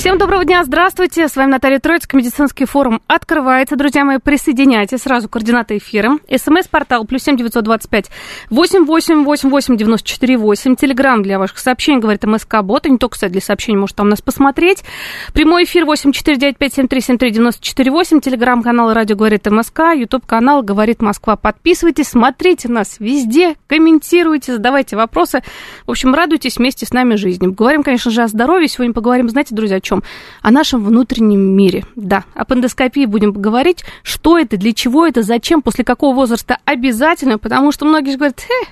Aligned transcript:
Всем 0.00 0.16
доброго 0.16 0.46
дня, 0.46 0.64
здравствуйте. 0.64 1.28
С 1.28 1.36
вами 1.36 1.50
Наталья 1.50 1.78
Троицкая, 1.78 2.18
медицинский 2.18 2.64
форум 2.64 3.02
открывается. 3.06 3.76
Друзья 3.76 4.02
мои, 4.02 4.16
присоединяйтесь 4.16 5.02
сразу 5.02 5.28
координаты 5.28 5.76
эфира. 5.76 6.12
СМС-портал 6.34 7.04
плюс 7.04 7.22
семь 7.22 7.36
девятьсот 7.36 7.64
двадцать 7.64 7.90
пять 7.90 8.10
восемь 8.48 8.86
восемь 8.86 9.24
восемь 9.24 9.50
восемь 9.50 9.76
девяносто 9.76 10.08
четыре 10.08 10.38
восемь. 10.38 10.74
Телеграмм 10.74 11.22
для 11.22 11.38
ваших 11.38 11.58
сообщений, 11.58 12.00
говорит 12.00 12.24
МСК 12.24 12.62
Бот. 12.62 12.86
И 12.86 12.90
не 12.90 12.96
только, 12.96 13.12
кстати, 13.12 13.32
для 13.32 13.42
сообщений, 13.42 13.78
может 13.78 13.94
там 13.94 14.08
нас 14.08 14.22
посмотреть. 14.22 14.84
Прямой 15.34 15.64
эфир 15.64 15.84
восемь 15.84 16.12
четыре 16.12 16.38
девять 16.38 16.56
пять 16.56 16.72
семь 16.72 16.88
три 16.88 17.02
семь 17.02 17.18
три 17.18 17.30
девяносто 17.30 17.62
четыре 17.62 17.90
восемь. 17.90 18.22
Телеграм-канал 18.22 18.94
Радио 18.94 19.16
говорит 19.16 19.44
МСК. 19.50 19.80
Ютуб 19.94 20.24
канал 20.24 20.62
Говорит 20.62 21.02
Москва. 21.02 21.36
Подписывайтесь, 21.36 22.08
смотрите 22.08 22.70
нас 22.70 22.96
везде, 23.00 23.54
комментируйте, 23.66 24.54
задавайте 24.54 24.96
вопросы. 24.96 25.42
В 25.86 25.90
общем, 25.90 26.14
радуйтесь 26.14 26.56
вместе 26.56 26.86
с 26.86 26.94
нами 26.94 27.16
жизнью. 27.16 27.52
Говорим, 27.52 27.82
конечно 27.82 28.10
же, 28.10 28.22
о 28.22 28.28
здоровье. 28.28 28.66
Сегодня 28.66 28.94
поговорим, 28.94 29.28
знаете, 29.28 29.54
друзья, 29.54 29.78
чем? 29.90 30.02
О 30.42 30.50
нашем 30.50 30.84
внутреннем 30.84 31.40
мире. 31.40 31.84
Да, 31.96 32.24
о 32.34 32.44
пандоскопии 32.44 33.06
будем 33.06 33.32
говорить, 33.32 33.84
что 34.02 34.38
это, 34.38 34.56
для 34.56 34.72
чего 34.72 35.06
это, 35.06 35.22
зачем, 35.22 35.62
после 35.62 35.84
какого 35.84 36.14
возраста 36.14 36.58
обязательно, 36.64 37.38
потому 37.38 37.72
что 37.72 37.84
многие 37.84 38.12
же 38.12 38.18
говорят, 38.18 38.40
э, 38.40 38.66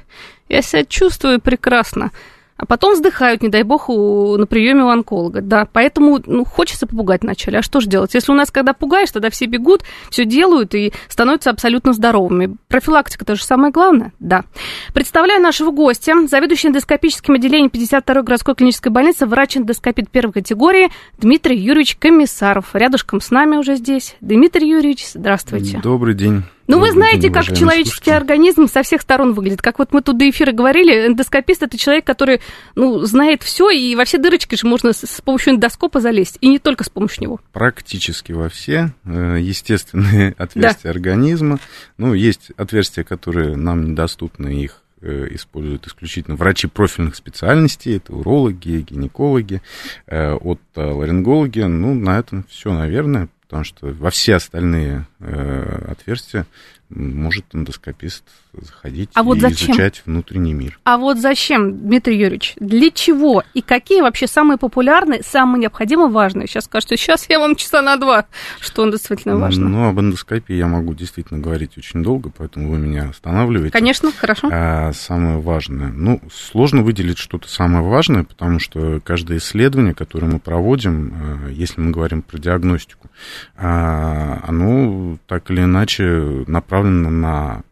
я 0.48 0.62
себя 0.62 0.84
чувствую 0.84 1.41
прекрасно 1.41 2.10
а 2.58 2.66
потом 2.66 2.94
вздыхают, 2.94 3.40
не 3.40 3.48
дай 3.48 3.62
бог, 3.62 3.88
у, 3.88 4.36
на 4.36 4.46
приеме 4.46 4.82
у 4.82 4.88
онколога. 4.88 5.40
Да, 5.40 5.66
поэтому 5.72 6.20
ну, 6.26 6.44
хочется 6.44 6.88
попугать 6.88 7.22
вначале. 7.22 7.60
А 7.60 7.62
что 7.62 7.78
же 7.80 7.88
делать? 7.88 8.14
Если 8.14 8.32
у 8.32 8.34
нас, 8.34 8.50
когда 8.50 8.72
пугаешь, 8.72 9.12
тогда 9.12 9.30
все 9.30 9.46
бегут, 9.46 9.84
все 10.10 10.24
делают 10.24 10.74
и 10.74 10.92
становятся 11.08 11.50
абсолютно 11.50 11.92
здоровыми. 11.92 12.56
Профилактика 12.66 13.24
это 13.24 13.36
же 13.36 13.44
самое 13.44 13.72
главное? 13.72 14.12
Да. 14.18 14.44
Представляю 14.92 15.40
нашего 15.40 15.70
гостя, 15.70 16.14
заведующий 16.26 16.68
эндоскопическим 16.68 17.34
отделением 17.34 17.70
52-й 17.72 18.22
городской 18.24 18.56
клинической 18.56 18.90
больницы, 18.90 19.26
врач-эндоскопит 19.26 20.10
первой 20.10 20.32
категории 20.32 20.90
Дмитрий 21.16 21.56
Юрьевич 21.56 21.96
Комиссаров. 21.96 22.74
Рядышком 22.74 23.20
с 23.20 23.30
нами 23.30 23.56
уже 23.56 23.76
здесь. 23.76 24.16
Дмитрий 24.20 24.68
Юрьевич, 24.68 25.06
здравствуйте. 25.14 25.78
Добрый 25.80 26.14
день. 26.14 26.42
Ну, 26.69 26.78
вы 26.80 26.92
знаете, 26.92 27.30
как 27.30 27.44
человеческий 27.44 28.11
организм 28.11 28.69
со 28.69 28.83
всех 28.83 29.00
сторон 29.00 29.33
выглядит. 29.33 29.62
Как 29.62 29.78
вот 29.78 29.92
мы 29.92 30.02
тут 30.02 30.19
до 30.19 30.28
эфира 30.28 30.52
говорили, 30.52 31.06
эндоскопист– 31.06 31.62
это 31.64 31.78
человек, 31.78 32.05
который, 32.05 32.42
ну, 32.75 33.00
знает 33.06 33.42
все, 33.42 33.70
и 33.70 33.94
во 33.94 34.05
все 34.05 34.19
дырочки 34.19 34.55
же 34.55 34.66
можно 34.66 34.92
с 34.92 35.20
помощью 35.22 35.55
эндоскопа 35.55 36.00
залезть, 36.00 36.36
и 36.42 36.48
не 36.48 36.58
только 36.58 36.84
с 36.84 36.91
помощью 36.91 37.22
него. 37.22 37.41
Практически 37.52 38.33
во 38.33 38.50
все 38.50 38.92
э, 39.06 39.38
естественные 39.41 40.34
отверстия 40.38 40.84
да. 40.84 40.91
организма. 40.91 41.58
Ну, 41.97 42.12
есть 42.12 42.50
отверстия, 42.58 43.03
которые 43.03 43.56
нам 43.56 43.92
недоступны, 43.92 44.62
их 44.62 44.82
э, 45.00 45.28
используют 45.30 45.86
исключительно 45.86 46.36
врачи 46.36 46.66
профильных 46.66 47.16
специальностей, 47.16 47.97
это 47.97 48.12
урологи, 48.12 48.84
гинекологи, 48.91 49.62
э, 50.06 50.32
от 50.34 50.60
ларингологи. 50.77 51.60
Ну, 51.60 51.94
на 51.94 52.19
этом 52.19 52.44
все, 52.50 52.75
наверное 52.75 53.30
потому 53.48 53.64
что 53.64 53.86
во 53.86 54.10
все 54.10 54.34
остальные 54.34 55.06
э, 55.20 55.86
отверстия 55.91 56.46
может 56.91 57.54
эндоскопист 57.54 58.25
заходить 58.62 59.10
а 59.14 59.22
вот 59.22 59.38
и 59.38 59.41
зачем? 59.41 59.70
изучать 59.70 60.02
внутренний 60.06 60.54
мир. 60.54 60.78
А 60.84 60.98
вот 60.98 61.19
зачем, 61.19 61.78
Дмитрий 61.78 62.19
Юрьевич, 62.19 62.54
для 62.60 62.91
чего 62.91 63.42
и 63.54 63.62
какие 63.62 64.00
вообще 64.00 64.26
самые 64.26 64.58
популярные, 64.58 65.22
самые 65.22 65.60
необходимо 65.62 66.08
важные? 66.08 66.46
Сейчас 66.46 66.64
скажете, 66.64 66.97
сейчас 66.97 67.26
я 67.28 67.38
вам 67.38 67.56
часа 67.56 67.82
на 67.82 67.97
два, 67.97 68.26
что 68.60 68.82
он 68.82 68.91
действительно 68.91 69.36
важно. 69.36 69.68
Ну, 69.68 69.88
об 69.88 70.00
эндоскопии 70.00 70.54
я 70.54 70.66
могу 70.66 70.94
действительно 70.94 71.41
говорить 71.41 71.76
очень 71.76 72.02
долго, 72.02 72.30
поэтому 72.36 72.70
вы 72.70 72.78
меня 72.78 73.08
останавливаете. 73.10 73.72
Конечно, 73.72 74.12
хорошо. 74.12 74.48
А, 74.52 74.92
самое 74.92 75.38
важное. 75.38 75.88
Ну, 75.88 76.20
сложно 76.32 76.82
выделить 76.82 77.18
что-то 77.18 77.48
самое 77.48 77.84
важное, 77.84 78.24
потому 78.24 78.58
что 78.58 79.00
каждое 79.04 79.38
исследование, 79.38 79.94
которое 79.94 80.26
мы 80.26 80.38
проводим, 80.38 81.48
э, 81.48 81.52
если 81.52 81.80
мы 81.80 81.91
говорим 81.91 82.22
про 82.22 82.38
диагностику, 82.38 83.08
а, 83.56 84.42
оно 84.47 85.18
так 85.26 85.50
или 85.50 85.62
иначе 85.62 86.44
направлено 86.47 87.10
на 87.10 87.62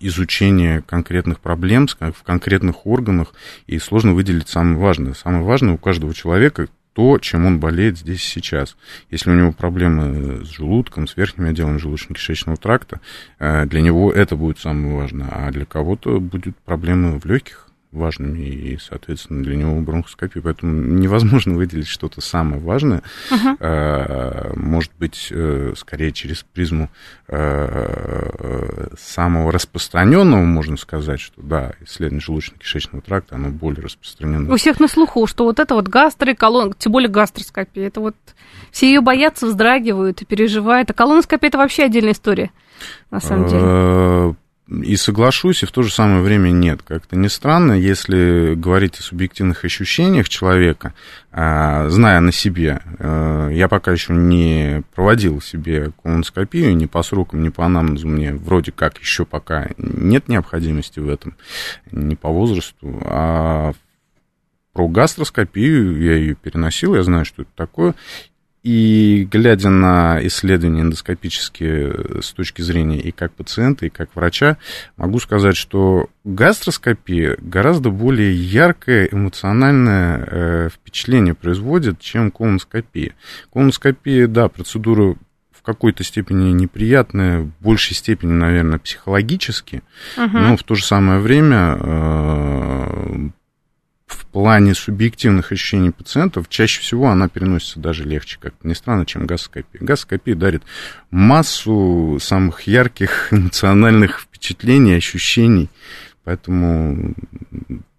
изучение 0.00 0.82
конкретных 0.82 1.40
проблем 1.40 1.88
в 1.88 2.22
конкретных 2.22 2.86
органах, 2.86 3.34
и 3.66 3.78
сложно 3.78 4.12
выделить 4.12 4.48
самое 4.48 4.76
важное. 4.76 5.14
Самое 5.14 5.44
важное 5.44 5.74
у 5.74 5.78
каждого 5.78 6.14
человека 6.14 6.68
то, 6.94 7.18
чем 7.18 7.46
он 7.46 7.58
болеет 7.58 7.98
здесь 7.98 8.22
и 8.22 8.40
сейчас. 8.40 8.76
Если 9.10 9.30
у 9.30 9.34
него 9.34 9.52
проблемы 9.52 10.44
с 10.44 10.48
желудком, 10.48 11.06
с 11.08 11.16
верхним 11.16 11.46
отделом 11.46 11.78
желудочно-кишечного 11.78 12.56
тракта, 12.56 13.00
э, 13.38 13.64
для 13.66 13.80
него 13.80 14.12
это 14.12 14.36
будет 14.36 14.58
самое 14.58 14.94
важное, 14.94 15.28
а 15.30 15.50
для 15.50 15.64
кого-то 15.64 16.20
будут 16.20 16.56
проблемы 16.58 17.18
в 17.18 17.24
легких, 17.24 17.68
важными, 17.92 18.40
и, 18.40 18.78
соответственно, 18.78 19.42
для 19.42 19.56
него 19.56 19.80
бронхоскопия. 19.80 20.42
Поэтому 20.42 20.72
невозможно 20.72 21.54
выделить 21.54 21.86
что-то 21.86 22.20
самое 22.20 22.60
важное. 22.60 23.02
Uh-huh. 23.30 24.58
Может 24.58 24.92
быть, 24.98 25.28
э, 25.30 25.74
скорее 25.76 26.12
через 26.12 26.42
призму 26.42 26.88
э, 27.28 28.88
самого 28.98 29.52
распространенного 29.52 30.44
можно 30.44 30.76
сказать, 30.76 31.20
что 31.20 31.40
да, 31.42 31.72
исследование 31.80 32.20
желудочно-кишечного 32.26 33.02
тракта, 33.02 33.36
оно 33.36 33.50
более 33.50 33.82
распространено. 33.82 34.52
У 34.52 34.56
всех 34.56 34.80
на 34.80 34.88
слуху, 34.88 35.26
что 35.26 35.44
вот 35.44 35.58
это 35.60 35.74
вот 35.74 35.88
гастро, 35.88 36.34
колон, 36.34 36.74
тем 36.78 36.92
более 36.92 37.10
гастроскопия, 37.10 37.86
это 37.86 38.00
вот 38.00 38.16
все 38.70 38.86
ее 38.86 39.00
боятся, 39.00 39.46
вздрагивают 39.46 40.22
и 40.22 40.24
переживают. 40.24 40.90
А 40.90 40.94
колоноскопия 40.94 41.48
это 41.48 41.58
вообще 41.58 41.84
отдельная 41.84 42.12
история, 42.12 42.50
на 43.10 43.20
самом 43.20 43.48
деле. 43.48 44.36
И 44.82 44.96
соглашусь, 44.96 45.62
и 45.62 45.66
в 45.66 45.72
то 45.72 45.82
же 45.82 45.92
самое 45.92 46.22
время 46.22 46.48
нет. 46.50 46.82
Как-то 46.82 47.14
не 47.16 47.28
странно, 47.28 47.72
если 47.72 48.54
говорить 48.54 48.98
о 48.98 49.02
субъективных 49.02 49.64
ощущениях 49.64 50.28
человека, 50.28 50.94
а, 51.30 51.88
зная 51.90 52.20
на 52.20 52.32
себе, 52.32 52.80
э, 52.98 53.50
я 53.52 53.68
пока 53.68 53.92
еще 53.92 54.14
не 54.14 54.82
проводил 54.94 55.42
себе 55.42 55.92
колоноскопию, 56.02 56.74
ни 56.76 56.86
по 56.86 57.02
срокам, 57.02 57.42
ни 57.42 57.50
по 57.50 57.66
анамнезу. 57.66 58.08
Мне 58.08 58.32
вроде 58.32 58.72
как 58.72 58.98
еще 58.98 59.26
пока 59.26 59.68
нет 59.76 60.28
необходимости 60.28 61.00
в 61.00 61.08
этом, 61.08 61.36
ни 61.90 62.14
по 62.14 62.30
возрасту, 62.30 63.02
а 63.04 63.72
про 64.72 64.88
гастроскопию 64.88 66.00
я 66.02 66.14
ее 66.14 66.34
переносил, 66.34 66.94
я 66.94 67.02
знаю, 67.02 67.26
что 67.26 67.42
это 67.42 67.50
такое, 67.54 67.94
и 68.62 69.26
глядя 69.30 69.70
на 69.70 70.24
исследования 70.26 70.82
эндоскопические 70.82 72.22
с 72.22 72.32
точки 72.32 72.62
зрения 72.62 73.00
и 73.00 73.10
как 73.10 73.32
пациента, 73.32 73.86
и 73.86 73.90
как 73.90 74.14
врача, 74.14 74.56
могу 74.96 75.18
сказать, 75.18 75.56
что 75.56 76.08
гастроскопия 76.24 77.36
гораздо 77.40 77.90
более 77.90 78.32
яркое 78.34 79.08
эмоциональное 79.10 80.26
э, 80.26 80.68
впечатление 80.72 81.34
производит, 81.34 81.98
чем 81.98 82.30
колоноскопия. 82.30 83.14
Колоноскопия, 83.52 84.28
да, 84.28 84.48
процедура 84.48 85.16
в 85.50 85.62
какой-то 85.64 86.04
степени 86.04 86.52
неприятная, 86.52 87.40
в 87.40 87.50
большей 87.60 87.94
степени, 87.94 88.32
наверное, 88.32 88.78
психологически, 88.78 89.82
uh-huh. 90.16 90.28
но 90.32 90.56
в 90.56 90.62
то 90.62 90.74
же 90.74 90.84
самое 90.84 91.20
время 91.20 91.76
э, 91.78 93.28
в 94.12 94.26
плане 94.26 94.74
субъективных 94.74 95.52
ощущений 95.52 95.90
пациентов 95.90 96.48
чаще 96.48 96.80
всего 96.80 97.08
она 97.08 97.28
переносится 97.28 97.80
даже 97.80 98.04
легче, 98.04 98.38
как 98.40 98.54
ни 98.62 98.74
странно, 98.74 99.06
чем 99.06 99.26
гасскопия. 99.26 99.80
Гасскопия 99.80 100.34
дарит 100.34 100.62
массу 101.10 102.18
самых 102.20 102.62
ярких 102.62 103.28
эмоциональных 103.32 104.20
впечатлений, 104.20 104.94
ощущений, 104.94 105.68
поэтому, 106.24 107.14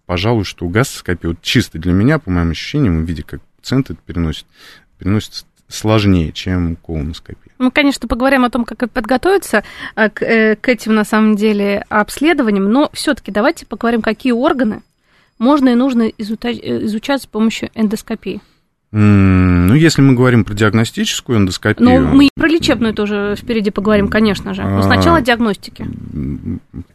пожалуй, 0.06 0.44
что 0.44 0.68
гастроскопия, 0.68 1.30
вот 1.30 1.42
чисто 1.42 1.78
для 1.78 1.92
меня, 1.92 2.18
по 2.18 2.30
моим 2.30 2.50
ощущениям, 2.50 3.04
в 3.04 3.08
виде, 3.08 3.22
как 3.22 3.40
пациент 3.56 3.90
это 3.90 4.00
переносит, 4.06 4.46
переносит 4.98 5.44
сложнее, 5.68 6.32
чем 6.32 6.76
колоноскопия. 6.76 7.52
Мы, 7.58 7.70
конечно, 7.70 8.08
поговорим 8.08 8.44
о 8.44 8.50
том, 8.50 8.64
как 8.64 8.90
подготовиться 8.90 9.64
э, 9.96 10.10
к, 10.10 10.22
э, 10.22 10.56
к 10.56 10.68
этим, 10.68 10.94
на 10.94 11.04
самом 11.04 11.36
деле, 11.36 11.84
обследованиям, 11.88 12.70
но 12.70 12.90
все-таки 12.92 13.32
давайте 13.32 13.66
поговорим, 13.66 14.02
какие 14.02 14.32
органы 14.32 14.82
можно 15.38 15.70
и 15.70 15.74
нужно 15.74 16.08
изучать 16.18 17.22
с 17.22 17.26
помощью 17.26 17.70
эндоскопии? 17.74 18.40
Ну, 18.96 19.74
если 19.74 20.02
мы 20.02 20.14
говорим 20.14 20.44
про 20.44 20.54
диагностическую 20.54 21.38
эндоскопию... 21.38 21.84
Ну, 21.84 22.14
мы 22.14 22.26
и 22.26 22.30
про 22.36 22.46
лечебную 22.46 22.94
тоже 22.94 23.34
впереди 23.36 23.70
поговорим, 23.72 24.06
конечно 24.06 24.54
же. 24.54 24.62
Но 24.62 24.82
сначала 24.82 25.18
а, 25.18 25.20
диагностики. 25.20 25.84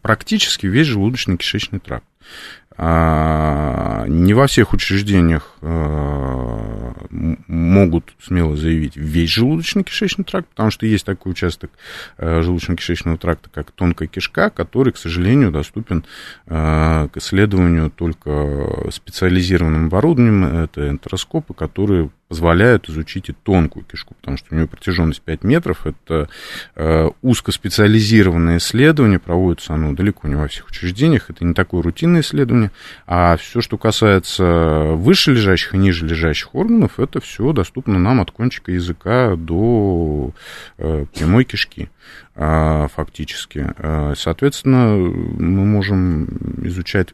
Практически 0.01 0.65
весь 0.65 0.87
желудочно-кишечный 0.87 1.79
тракт. 1.79 2.05
А, 2.77 4.05
не 4.07 4.33
во 4.33 4.47
всех 4.47 4.71
учреждениях 4.71 5.57
могут 7.47 8.13
смело 8.21 8.55
заявить 8.55 8.95
весь 8.95 9.37
желудочно-кишечный 9.37 10.23
тракт, 10.23 10.47
потому 10.49 10.71
что 10.71 10.85
есть 10.85 11.05
такой 11.05 11.31
участок 11.31 11.71
а, 12.17 12.41
желудочно-кишечного 12.41 13.17
тракта, 13.17 13.49
как 13.49 13.71
тонкая 13.71 14.07
кишка, 14.07 14.49
который, 14.49 14.93
к 14.93 14.97
сожалению, 14.97 15.51
доступен 15.51 16.03
к 16.45 17.11
исследованию 17.15 17.89
только 17.89 18.89
специализированным 18.91 19.87
оборудованием. 19.87 20.63
Это 20.63 20.89
энтероскопы, 20.89 21.53
которые 21.53 22.09
позволяют 22.29 22.87
изучить 22.87 23.27
и 23.29 23.33
тонкую 23.33 23.83
кишку, 23.83 24.13
потому 24.13 24.37
что 24.37 24.47
у 24.51 24.55
нее 24.55 24.67
протяженность 24.67 25.21
5 25.23 25.43
метров. 25.43 25.87
Это 25.87 26.29
э, 26.75 27.09
узкоспециализированное 27.23 28.59
исследование, 28.59 29.17
проводится 29.17 29.73
оно 29.73 29.93
далеко 29.93 30.27
не 30.27 30.35
во 30.35 30.47
всех 30.47 30.69
учреждениях, 30.69 31.31
это 31.31 31.43
не 31.43 31.55
такое 31.55 31.81
рутинное 31.81 32.21
исследование, 32.21 32.71
а 33.07 33.35
все, 33.37 33.61
что 33.61 33.79
касается 33.79 34.91
выше 34.93 35.33
лежащих 35.49 35.73
и 35.73 35.77
ниже 35.77 36.05
лежащих 36.05 36.53
органов, 36.53 36.99
это 36.99 37.19
все 37.19 37.51
доступно 37.53 37.97
нам 37.99 38.21
от 38.21 38.31
кончика 38.31 38.71
языка 38.71 39.35
до 39.35 40.31
э, 40.77 41.05
прямой 41.13 41.43
кишки 41.43 41.89
э, 42.35 42.87
фактически. 42.93 43.73
Э, 43.77 44.13
соответственно, 44.15 44.95
мы 44.95 45.65
можем 45.65 46.25
изучать 46.63 47.09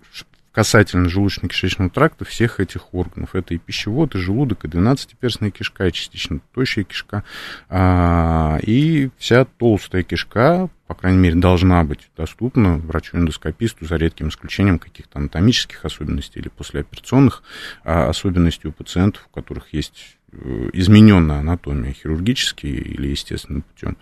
касательно 0.51 1.07
желудочно-кишечного 1.07 1.89
тракта 1.89 2.23
всех 2.23 2.59
этих 2.59 2.93
органов. 2.93 3.35
Это 3.35 3.53
и 3.53 3.57
пищевод, 3.57 4.15
и 4.15 4.19
желудок, 4.19 4.63
и 4.63 4.69
двенадцатиперстная 4.69 5.51
кишка, 5.51 5.87
и 5.87 5.91
частично 5.91 6.39
тощая 6.53 6.85
кишка, 6.85 7.25
а, 7.69 8.57
и 8.61 9.09
вся 9.17 9.43
толстая 9.43 10.03
кишка, 10.03 10.69
по 10.87 10.93
крайней 10.93 11.19
мере, 11.19 11.35
должна 11.35 11.83
быть 11.83 12.09
доступна 12.15 12.77
врачу-эндоскописту 12.77 13.85
за 13.85 13.95
редким 13.95 14.29
исключением 14.29 14.79
каких-то 14.79 15.19
анатомических 15.19 15.83
особенностей 15.83 16.39
или 16.39 16.49
послеоперационных 16.49 17.43
а, 17.83 18.09
особенностей 18.09 18.67
у 18.67 18.71
пациентов, 18.71 19.27
у 19.31 19.35
которых 19.35 19.73
есть 19.73 20.17
э, 20.31 20.69
измененная 20.73 21.39
анатомия 21.39 21.93
хирургически 21.93 22.67
или 22.67 23.07
естественным 23.07 23.63
путем. 23.63 23.97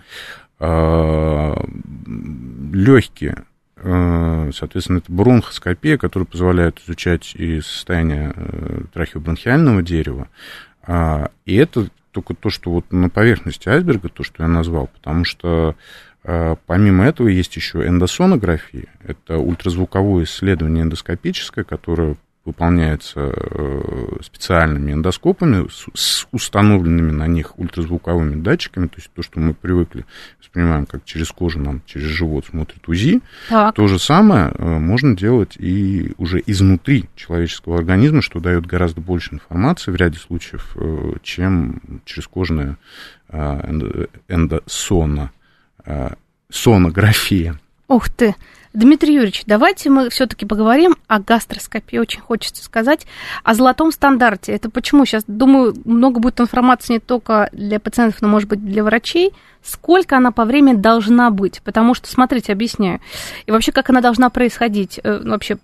А, 0.59 1.55
легкие 2.73 3.45
Э, 3.85 4.51
соответственно, 4.53 4.99
это 4.99 5.11
бронхоскопия, 5.11 5.97
которая 5.97 6.25
позволяет 6.25 6.81
изучать 6.85 7.35
и 7.35 7.59
состояние 7.59 8.31
э, 8.33 8.81
трахеобронхиального 8.93 9.83
дерева. 9.83 10.29
А, 10.83 11.31
и 11.45 11.55
это 11.55 11.89
только 12.11 12.33
то, 12.33 12.49
что 12.49 12.71
вот 12.71 12.91
на 12.93 13.09
поверхности 13.09 13.67
айсберга, 13.67 14.07
то, 14.07 14.23
что 14.23 14.43
я 14.43 14.47
назвал, 14.47 14.87
потому 14.87 15.25
что 15.25 15.75
Помимо 16.23 17.05
этого 17.05 17.27
есть 17.27 17.55
еще 17.55 17.85
эндосонография. 17.85 18.85
Это 19.03 19.37
ультразвуковое 19.37 20.23
исследование 20.23 20.83
эндоскопическое, 20.83 21.65
которое 21.65 22.15
выполняется 22.45 23.31
э, 23.33 24.17
специальными 24.21 24.91
эндоскопами 24.91 25.67
с 25.69 26.27
установленными 26.31 27.11
на 27.11 27.25
них 27.27 27.57
ультразвуковыми 27.57 28.41
датчиками, 28.41 28.87
то 28.87 28.97
есть 28.97 29.09
то, 29.13 29.21
что 29.21 29.39
мы 29.39 29.53
привыкли 29.53 30.05
воспринимаем, 30.41 30.85
как 30.85 31.05
через 31.05 31.31
кожу 31.31 31.59
нам 31.59 31.81
через 31.85 32.07
живот 32.07 32.45
смотрит 32.47 32.87
УЗИ, 32.87 33.21
так. 33.47 33.73
то 33.75 33.87
же 33.87 33.97
самое 33.97 34.51
э, 34.53 34.65
можно 34.65 35.15
делать 35.15 35.55
и 35.57 36.13
уже 36.17 36.43
изнутри 36.45 37.05
человеческого 37.15 37.77
организма, 37.77 38.21
что 38.21 38.41
дает 38.41 38.65
гораздо 38.65 38.99
больше 38.99 39.35
информации 39.35 39.91
в 39.91 39.95
ряде 39.95 40.19
случаев, 40.19 40.75
э, 40.75 41.13
чем 41.23 41.81
через 42.05 42.27
кожная 42.27 42.77
эндосона, 44.27 45.31
сонография. 46.49 47.59
Ух 47.87 48.09
ты! 48.09 48.35
Дмитрий 48.73 49.13
Юрьевич, 49.13 49.43
давайте 49.45 49.91
мы 49.91 50.09
все-таки 50.09 50.47
поговорим 50.47 50.95
о 51.07 51.19
гастроскопии. 51.19 51.97
Очень 51.99 52.21
хочется 52.21 52.63
сказать 52.63 53.05
о 53.43 53.53
золотом 53.53 53.91
стандарте. 53.91 54.51
Это 54.51 54.71
почему? 54.71 55.05
Сейчас, 55.05 55.23
думаю, 55.27 55.75
много 55.85 56.19
будет 56.19 56.41
информации 56.41 56.93
не 56.93 56.99
только 56.99 57.49
для 57.51 57.79
пациентов, 57.79 58.21
но, 58.21 58.29
может 58.29 58.49
быть, 58.49 58.65
для 58.65 58.83
врачей. 58.83 59.31
Сколько 59.63 60.17
она 60.17 60.31
по 60.31 60.43
времени 60.43 60.75
должна 60.75 61.29
быть? 61.29 61.61
Потому 61.63 61.93
что, 61.93 62.09
смотрите, 62.09 62.51
объясняю. 62.51 62.99
И 63.45 63.51
вообще, 63.51 63.71
как 63.71 63.89
она 63.89 64.01
должна 64.01 64.29
происходить? 64.29 64.99
Э, 65.03 65.21
вообще, 65.23 65.57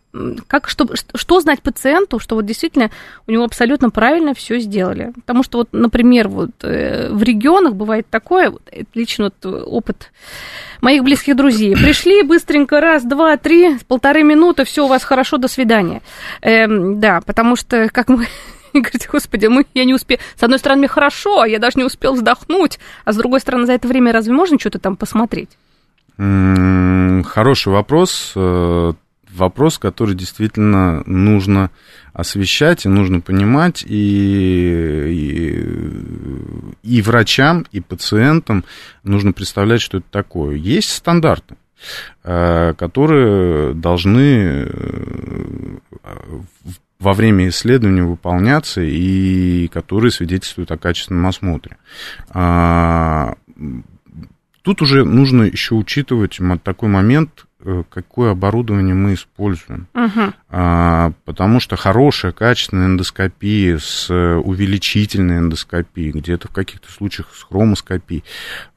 как, 0.48 0.70
что, 0.70 0.88
что 1.16 1.42
знать 1.42 1.62
пациенту, 1.62 2.20
что 2.20 2.36
вот 2.36 2.46
действительно 2.46 2.92
у 3.28 3.32
него 3.32 3.44
абсолютно 3.44 3.90
правильно 3.90 4.34
все 4.34 4.60
сделали? 4.60 5.12
Потому 5.16 5.44
что 5.44 5.60
вот, 5.60 5.70
например, 5.74 6.30
вот 6.30 6.52
э, 6.62 7.10
в 7.12 7.22
регионах 7.24 7.76
бывает 7.76 8.08
такое, 8.10 8.52
вот, 8.52 8.62
лично 8.94 9.26
вот 9.26 9.46
опыт 9.46 10.12
моих 10.82 11.04
близких 11.04 11.36
друзей. 11.36 11.74
Пришли 11.76 12.24
быстренько, 12.24 12.80
раз, 12.80 13.04
два, 13.04 13.36
три, 13.38 13.78
полторы 13.88 14.24
минуты, 14.24 14.64
все 14.64 14.86
у 14.86 14.88
вас 14.88 15.04
хорошо, 15.04 15.38
до 15.38 15.48
свидания. 15.48 16.02
Эм, 16.42 17.00
да, 17.00 17.22
потому 17.26 17.56
что, 17.56 17.90
как 17.92 18.08
мы 18.10 18.28
и 18.74 18.80
говорите, 18.80 19.08
господи, 19.12 19.48
мы, 19.48 19.66
я 19.74 19.86
не 19.86 19.94
успел. 19.94 20.18
С 20.36 20.44
одной 20.44 20.60
стороны, 20.60 20.80
мне 20.80 20.88
хорошо, 20.88 21.42
а 21.42 21.48
я 21.48 21.60
даже 21.60 21.78
не 21.78 21.84
успел 21.84 22.14
вздохнуть, 22.14 22.80
а 23.06 23.14
с 23.14 23.16
другой 23.16 23.40
стороны, 23.40 23.66
за 23.66 23.74
это 23.74 23.88
время 23.88 24.12
разве 24.12 24.34
можно 24.34 24.60
что-то 24.60 24.80
там 24.80 24.96
посмотреть? 24.96 25.50
Хороший 26.18 27.72
вопрос. 27.72 28.34
Э, 28.36 28.94
вопрос, 29.32 29.78
который 29.78 30.16
действительно 30.16 31.04
нужно 31.06 31.70
освещать 32.14 32.86
и 32.86 32.90
нужно 32.90 33.22
понимать 33.22 33.84
и, 33.88 35.62
и, 36.84 36.98
и 36.98 37.02
врачам, 37.02 37.66
и 37.72 37.80
пациентам 37.80 38.66
нужно 39.04 39.32
представлять, 39.32 39.82
что 39.82 40.00
это 40.00 40.08
такое. 40.12 40.56
Есть 40.56 40.92
стандарты, 40.92 41.56
э, 42.24 42.74
которые 42.74 43.74
должны 43.74 44.68
э, 44.68 44.68
во 47.00 47.14
время 47.14 47.48
исследования 47.48 48.04
выполняться 48.04 48.82
и 48.82 49.68
которые 49.70 50.12
свидетельствуют 50.12 50.72
о 50.72 50.78
качественном 50.78 51.28
осмотре. 51.28 51.78
А, 52.30 53.36
тут 54.62 54.82
уже 54.82 55.06
нужно 55.06 55.44
еще 55.44 55.76
учитывать 55.76 56.40
такой 56.64 56.90
момент, 56.90 57.46
какое 57.90 58.32
оборудование 58.32 58.96
мы 58.96 59.16
используем. 59.16 59.88
Uh-huh. 59.94 60.34
А, 60.50 61.12
потому 61.26 61.60
что 61.60 61.76
хорошая, 61.76 62.32
качественная 62.32 62.88
эндоскопия 62.88 63.78
с 63.78 64.10
увеличительной 64.10 65.40
эндоскопией, 65.40 66.12
где-то 66.12 66.48
в 66.48 66.52
каких-то 66.52 66.90
случаях 66.92 67.28
с 67.36 67.44
хромоскопией, 67.44 68.24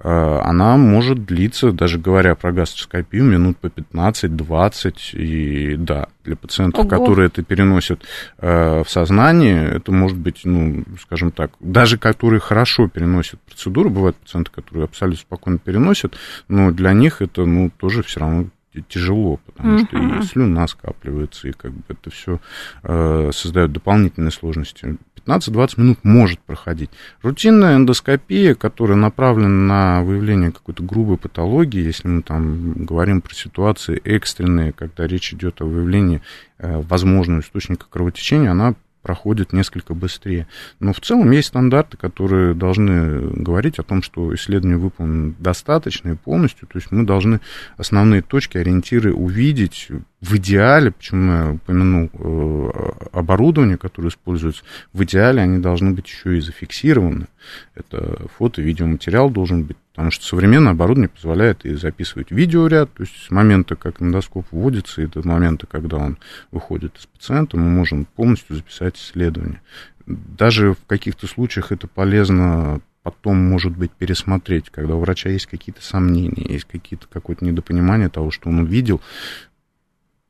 а, 0.01 0.43
она 0.45 0.77
может 0.77 1.25
длиться, 1.25 1.71
даже 1.71 1.99
говоря 1.99 2.35
про 2.35 2.53
гастроскопию, 2.53 3.25
минут 3.25 3.57
по 3.59 3.69
15-20. 3.69 4.95
И 5.13 5.77
да, 5.77 6.09
для 6.25 6.37
пациентов, 6.37 6.81
Ого. 6.81 6.89
которые 6.89 7.27
это 7.27 7.43
переносят 7.43 8.03
а, 8.39 8.83
в 8.83 8.91
сознание, 8.91 9.69
это 9.77 9.93
может 9.93 10.19
быть, 10.19 10.41
ну, 10.45 10.83
скажем 11.01 11.31
так, 11.31 11.53
даже 11.61 11.99
которые 11.99 12.41
хорошо 12.41 12.89
переносят 12.89 13.41
процедуру, 13.43 13.91
бывают 13.91 14.17
пациенты, 14.17 14.51
которые 14.51 14.85
абсолютно 14.85 15.21
спокойно 15.21 15.59
переносят, 15.59 16.17
но 16.49 16.73
для 16.73 16.93
них 16.93 17.23
это, 17.23 17.45
ну, 17.45 17.71
тоже 17.71 18.03
все 18.03 18.21
равно 18.21 18.47
тяжело, 18.81 19.39
потому 19.47 19.81
что 19.81 19.99
и 19.99 20.23
слюна 20.23 20.67
скапливается, 20.67 21.49
и 21.49 21.53
как 21.53 21.73
бы 21.73 21.83
это 21.89 22.11
все 22.11 22.41
э, 22.83 23.31
создает 23.33 23.73
дополнительные 23.73 24.31
сложности. 24.31 24.97
15-20 25.27 25.81
минут 25.81 25.99
может 26.03 26.41
проходить. 26.41 26.91
Рутинная 27.23 27.77
эндоскопия, 27.77 28.55
которая 28.55 28.97
направлена 28.97 29.49
на 29.49 30.03
выявление 30.03 30.51
какой-то 30.51 30.83
грубой 30.83 31.17
патологии, 31.17 31.83
если 31.83 32.09
мы 32.09 32.23
там 32.23 32.85
говорим 32.85 33.21
про 33.21 33.35
ситуации 33.35 34.01
экстренные, 34.05 34.73
когда 34.73 35.07
речь 35.07 35.33
идет 35.33 35.61
о 35.61 35.67
выявлении 35.67 36.23
э, 36.59 36.81
возможного 36.81 37.41
источника 37.41 37.87
кровотечения, 37.89 38.51
она 38.51 38.75
проходит 39.03 39.53
несколько 39.53 39.95
быстрее. 39.95 40.47
Но 40.81 40.93
в 40.93 41.01
целом 41.01 41.31
есть 41.31 41.49
стандарты, 41.49 41.97
которые 41.97 42.55
должны 42.55 43.21
говорить 43.33 43.79
о 43.79 43.83
том, 43.83 44.03
что 44.03 44.35
исследование 44.35 44.79
выполнено 44.79 45.35
достаточно 45.39 46.11
и 46.11 46.17
полностью. 46.17 46.69
То 46.69 46.79
есть 46.79 46.91
мы 46.91 47.05
должны 47.05 47.41
основные 47.77 48.23
точки, 48.23 48.59
ориентиры 48.59 49.13
увидеть, 49.13 49.91
в 50.23 50.37
идеале, 50.37 50.93
почему 50.93 51.33
я 51.33 51.51
упомянул 51.51 52.09
э, 52.13 52.71
оборудование, 53.13 53.77
которое 53.77 54.09
используется, 54.09 54.63
в 54.93 55.03
идеале 55.03 55.43
они 55.43 55.59
должны 55.59 55.91
быть 55.91 56.07
еще 56.07 56.39
и 56.39 56.41
зафиксированы. 56.41 57.27
Это 57.75 58.29
фото, 58.37 58.63
видеоматериал 58.63 59.31
должен 59.31 59.65
быть, 59.65 59.77
потому 59.93 60.11
что 60.11 60.25
современное 60.25 60.73
оборудование 60.73 61.09
позволяет 61.09 61.65
и 61.65 61.75
записывать 61.75 62.31
видеоряд, 62.31 62.93
то 62.95 63.03
есть 63.03 63.17
с 63.17 63.31
момента, 63.31 63.77
как 63.77 64.01
эндоскоп 64.01 64.47
вводится, 64.51 65.03
и 65.03 65.07
до 65.07 65.27
момента, 65.27 65.67
когда 65.67 65.97
он 65.97 66.19
выходит 66.51 66.97
из 66.99 67.07
пациента, 67.07 67.57
мы 67.57 67.69
можем 67.69 68.05
полностью 68.05 68.57
записать 68.57 68.97
исследование. 68.97 69.61
Даже 70.07 70.75
в 70.75 70.85
каких-то 70.87 71.27
случаях 71.27 71.73
это 71.73 71.87
полезно 71.87 72.81
потом, 73.03 73.37
может 73.37 73.77
быть, 73.77 73.91
пересмотреть, 73.93 74.71
когда 74.71 74.95
у 74.95 75.01
врача 75.01 75.29
есть 75.29 75.47
какие-то 75.47 75.83
сомнения, 75.83 76.45
есть 76.49 76.67
какие-то 76.67 77.07
какое-то 77.09 77.45
недопонимание 77.45 78.09
того, 78.09 78.31
что 78.31 78.49
он 78.49 78.61
увидел, 78.61 79.01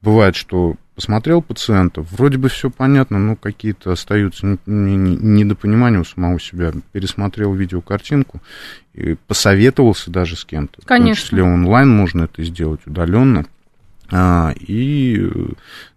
бывает, 0.00 0.34
что 0.36 0.76
посмотрел 0.94 1.42
пациента, 1.42 2.02
вроде 2.02 2.38
бы 2.38 2.48
все 2.48 2.70
понятно, 2.70 3.18
но 3.18 3.36
какие-то 3.36 3.92
остаются 3.92 4.58
недопонимания 4.66 6.00
у 6.00 6.04
самого 6.04 6.38
себя. 6.38 6.72
Пересмотрел 6.92 7.54
видеокартинку 7.54 8.40
и 8.94 9.16
посоветовался 9.26 10.10
даже 10.10 10.36
с 10.36 10.44
кем-то. 10.44 10.82
Конечно. 10.84 11.14
В 11.14 11.18
том 11.18 11.24
числе 11.24 11.42
онлайн 11.42 11.88
можно 11.88 12.24
это 12.24 12.42
сделать 12.42 12.80
удаленно. 12.86 13.46
А, 14.10 14.52
и 14.58 15.30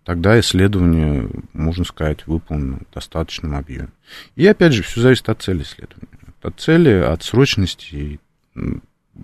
тогда 0.06 0.40
исследование, 0.40 1.30
можно 1.52 1.84
сказать, 1.84 2.26
выполнено 2.28 2.80
в 2.90 2.94
достаточном 2.94 3.56
объеме. 3.56 3.90
И 4.38 4.48
опять 4.48 4.72
же, 4.72 4.84
все 4.84 5.02
зависит 5.02 5.28
от 5.28 5.42
цели 5.42 5.64
исследования. 5.64 6.08
От 6.42 6.60
цели, 6.60 6.92
от 6.92 7.24
срочности. 7.24 8.20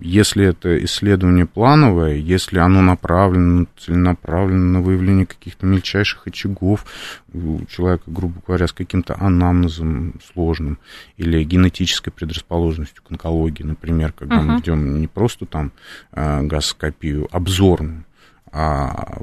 Если 0.00 0.46
это 0.46 0.82
исследование 0.84 1.44
плановое, 1.44 2.14
если 2.14 2.58
оно 2.58 2.80
направлено, 2.80 3.66
целенаправленно 3.78 4.78
на 4.78 4.80
выявление 4.80 5.26
каких-то 5.26 5.66
мельчайших 5.66 6.26
очагов 6.26 6.86
у 7.32 7.64
человека, 7.66 8.04
грубо 8.06 8.40
говоря, 8.46 8.66
с 8.66 8.72
каким-то 8.72 9.14
анамнезом 9.20 10.14
сложным 10.32 10.78
или 11.18 11.44
генетической 11.44 12.10
предрасположенностью 12.10 13.02
к 13.02 13.10
онкологии, 13.10 13.64
например, 13.64 14.12
когда 14.12 14.36
uh-huh. 14.36 14.42
мы 14.42 14.56
ведем 14.56 15.00
не 15.00 15.08
просто 15.08 15.44
там 15.44 15.72
э, 16.12 16.42
гастроскопию 16.42 17.28
обзорную, 17.30 18.04
а 18.50 19.22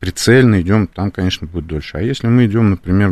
прицельно 0.00 0.62
идем, 0.62 0.86
там, 0.86 1.10
конечно, 1.10 1.46
будет 1.46 1.66
дольше. 1.66 1.98
А 1.98 2.00
если 2.00 2.26
мы 2.26 2.46
идем, 2.46 2.70
например, 2.70 3.10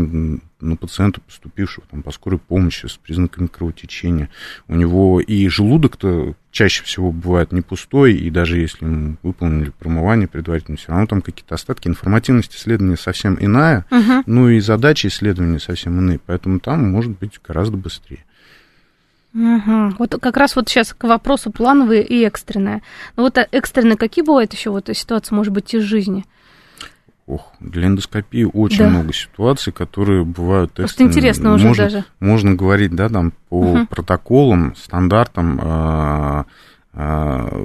на 0.60 0.74
пациента, 0.76 1.20
поступившего 1.20 1.86
там, 1.90 2.02
по 2.02 2.10
скорой 2.10 2.38
помощи 2.38 2.86
с 2.86 2.96
признаками 2.96 3.46
кровотечения, 3.46 4.30
у 4.66 4.74
него 4.74 5.20
и 5.20 5.46
желудок-то 5.48 6.34
чаще 6.50 6.82
всего 6.82 7.12
бывает 7.12 7.52
не 7.52 7.60
пустой, 7.60 8.14
и 8.14 8.30
даже 8.30 8.58
если 8.58 8.86
мы 8.86 9.16
выполнили 9.22 9.70
промывание 9.78 10.26
предварительно, 10.26 10.78
все 10.78 10.88
равно 10.88 11.06
там 11.06 11.20
какие-то 11.22 11.54
остатки. 11.54 11.88
Информативность 11.88 12.56
исследования 12.56 12.96
совсем 12.96 13.36
иная, 13.38 13.84
угу. 13.90 14.22
ну 14.24 14.48
и 14.48 14.58
задачи 14.58 15.08
исследования 15.08 15.60
совсем 15.60 15.98
иные, 15.98 16.18
поэтому 16.24 16.58
там 16.58 16.90
может 16.90 17.16
быть 17.18 17.38
гораздо 17.46 17.76
быстрее. 17.76 18.24
Угу. 19.34 19.96
Вот 19.98 20.16
как 20.20 20.38
раз 20.38 20.56
вот 20.56 20.70
сейчас 20.70 20.94
к 20.94 21.04
вопросу 21.04 21.52
плановые 21.52 22.02
и 22.02 22.24
экстренные. 22.24 22.82
Ну 23.16 23.24
вот 23.24 23.36
а 23.36 23.46
экстренные 23.52 23.98
какие 23.98 24.24
бывают 24.24 24.54
еще 24.54 24.70
вот 24.70 24.88
ситуации, 24.92 25.34
может 25.34 25.52
быть, 25.52 25.74
из 25.74 25.82
жизни? 25.82 26.24
Ох, 27.28 27.52
для 27.60 27.88
эндоскопии 27.88 28.48
очень 28.50 28.78
да. 28.78 28.88
много 28.88 29.12
ситуаций, 29.12 29.70
которые 29.70 30.24
бывают 30.24 30.72
Просто 30.72 31.02
интересно 31.02 31.52
уже 31.52 31.68
можно, 31.68 31.84
даже. 31.84 32.04
Можно 32.20 32.54
говорить, 32.54 32.94
да, 32.94 33.10
там 33.10 33.34
по 33.50 33.56
угу. 33.56 33.86
протоколам, 33.86 34.74
стандартам, 34.74 35.60
э, 35.62 36.44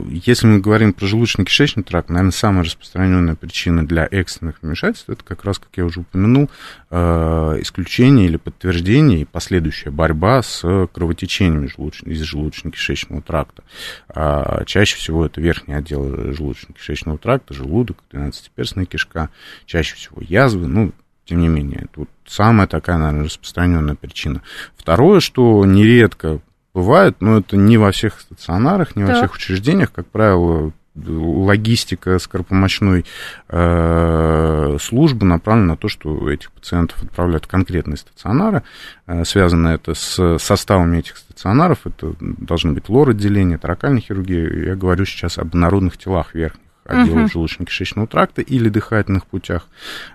если 0.10 0.46
мы 0.46 0.60
говорим 0.60 0.94
про 0.94 1.08
желудочно-кишечный 1.08 1.82
тракт, 1.82 2.10
наверное, 2.10 2.32
самая 2.32 2.66
распространенная 2.66 3.34
причина 3.34 3.84
для 3.86 4.08
экстренных 4.12 4.62
вмешательств 4.62 5.10
это 5.10 5.24
как 5.24 5.44
раз, 5.44 5.58
как 5.58 5.70
я 5.76 5.86
уже 5.86 6.02
упомянул, 6.02 6.52
а, 6.92 7.60
исключение 7.60 8.28
или 8.28 8.38
подтверждение 8.38 9.22
и 9.22 9.26
последующая 9.26 9.90
борьба 9.90 10.44
с 10.44 10.62
кровотечениями 10.94 11.66
из 11.66 12.22
желудочно-кишечного 12.22 13.24
тракта. 13.24 13.64
А, 14.08 14.64
чаще 14.66 14.98
всего 14.98 15.26
это 15.26 15.42
верхний 15.42 15.74
отдел 15.74 16.06
желудочно-кишечного 16.06 17.18
тракта, 17.18 17.56
желудок, 17.56 17.98
12-перстная 18.12 18.86
кишка, 18.86 19.30
чаще 19.66 19.96
всего 19.96 20.22
язвы, 20.22 20.68
ну, 20.68 20.92
тем 21.26 21.40
не 21.40 21.48
менее, 21.48 21.88
тут 21.92 22.10
самая 22.28 22.68
такая, 22.68 22.98
наверное, 22.98 23.26
распространенная 23.26 23.96
причина. 23.96 24.44
Второе, 24.78 25.22
что 25.22 25.66
нередко 25.66 26.40
бывает, 26.74 27.18
но 27.20 27.40
это 27.40 27.58
не 27.58 27.78
во 27.78 27.92
всех 27.92 28.20
стационарах, 28.20 28.96
не 28.96 29.04
так. 29.04 29.12
во 29.12 29.18
всех 29.20 29.36
учреждениях. 29.36 29.92
Как 29.92 30.08
правило, 30.08 30.72
логистика 30.96 32.20
скоропомощной 32.20 33.06
э, 33.50 34.78
службы 34.80 35.26
направлена 35.26 35.74
на 35.74 35.78
то, 35.78 35.88
что 35.88 36.30
этих 36.30 36.52
пациентов 36.52 37.02
отправляют 37.04 37.46
в 37.46 37.48
конкретные 37.48 37.98
стационары. 37.98 38.64
Э, 39.08 39.26
связано 39.26 39.70
это 39.70 39.96
с 39.96 40.38
составами 40.38 41.00
этих 41.00 41.18
стационаров. 41.18 41.80
Это 41.86 42.14
должны 42.20 42.74
быть 42.74 42.90
лор-отделения, 42.90 43.58
таракальная 43.58 44.02
хирургия. 44.02 44.66
Я 44.66 44.76
говорю 44.76 45.06
сейчас 45.06 45.38
об 45.38 45.56
народных 45.56 45.98
телах 45.98 46.36
верхних 46.36 46.62
отделов 46.86 47.32
uh-huh. 47.32 47.34
желудочно-кишечного 47.34 48.08
тракта 48.08 48.42
или 48.42 48.70
дыхательных 48.70 49.26
путях. 49.26 49.68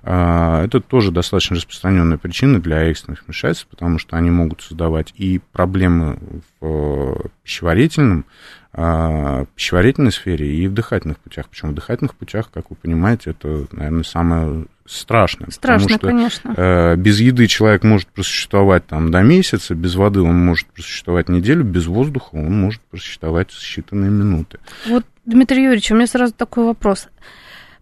А, 0.02 0.64
это 0.64 0.80
тоже 0.80 1.10
достаточно 1.10 1.56
распространенная 1.56 2.18
причина 2.18 2.60
для 2.60 2.82
экстренных 2.84 3.24
вмешательств, 3.26 3.66
потому 3.68 3.98
что 3.98 4.16
они 4.16 4.30
могут 4.30 4.62
создавать 4.62 5.12
и 5.16 5.40
проблемы 5.52 6.18
в 6.60 6.66
э, 6.66 7.28
пищеварительном, 7.42 8.24
а, 8.72 9.46
пищеварительной 9.54 10.12
сфере 10.12 10.54
и 10.54 10.68
в 10.68 10.74
дыхательных 10.74 11.18
путях. 11.18 11.48
Причем 11.48 11.70
в 11.70 11.74
дыхательных 11.74 12.14
путях, 12.14 12.50
как 12.52 12.70
вы 12.70 12.76
понимаете, 12.76 13.30
это, 13.30 13.66
наверное, 13.72 14.04
самое 14.04 14.66
страшное. 14.88 15.50
Страшно, 15.50 15.98
потому 15.98 15.98
что, 15.98 16.06
конечно. 16.06 16.54
Э, 16.56 16.96
без 16.96 17.20
еды 17.20 17.46
человек 17.46 17.82
может 17.84 18.08
просуществовать 18.08 18.86
там 18.86 19.10
до 19.10 19.22
месяца, 19.22 19.74
без 19.74 19.94
воды 19.94 20.20
он 20.20 20.44
может 20.44 20.66
просуществовать 20.68 21.28
неделю, 21.28 21.64
без 21.64 21.86
воздуха 21.86 22.30
он 22.32 22.60
может 22.60 22.80
просуществовать 22.82 23.50
считанные 23.50 24.10
минуты. 24.10 24.58
Вот 24.86 25.04
Дмитрий 25.28 25.64
Юрьевич, 25.64 25.90
у 25.90 25.94
меня 25.94 26.06
сразу 26.06 26.32
такой 26.32 26.64
вопрос. 26.64 27.08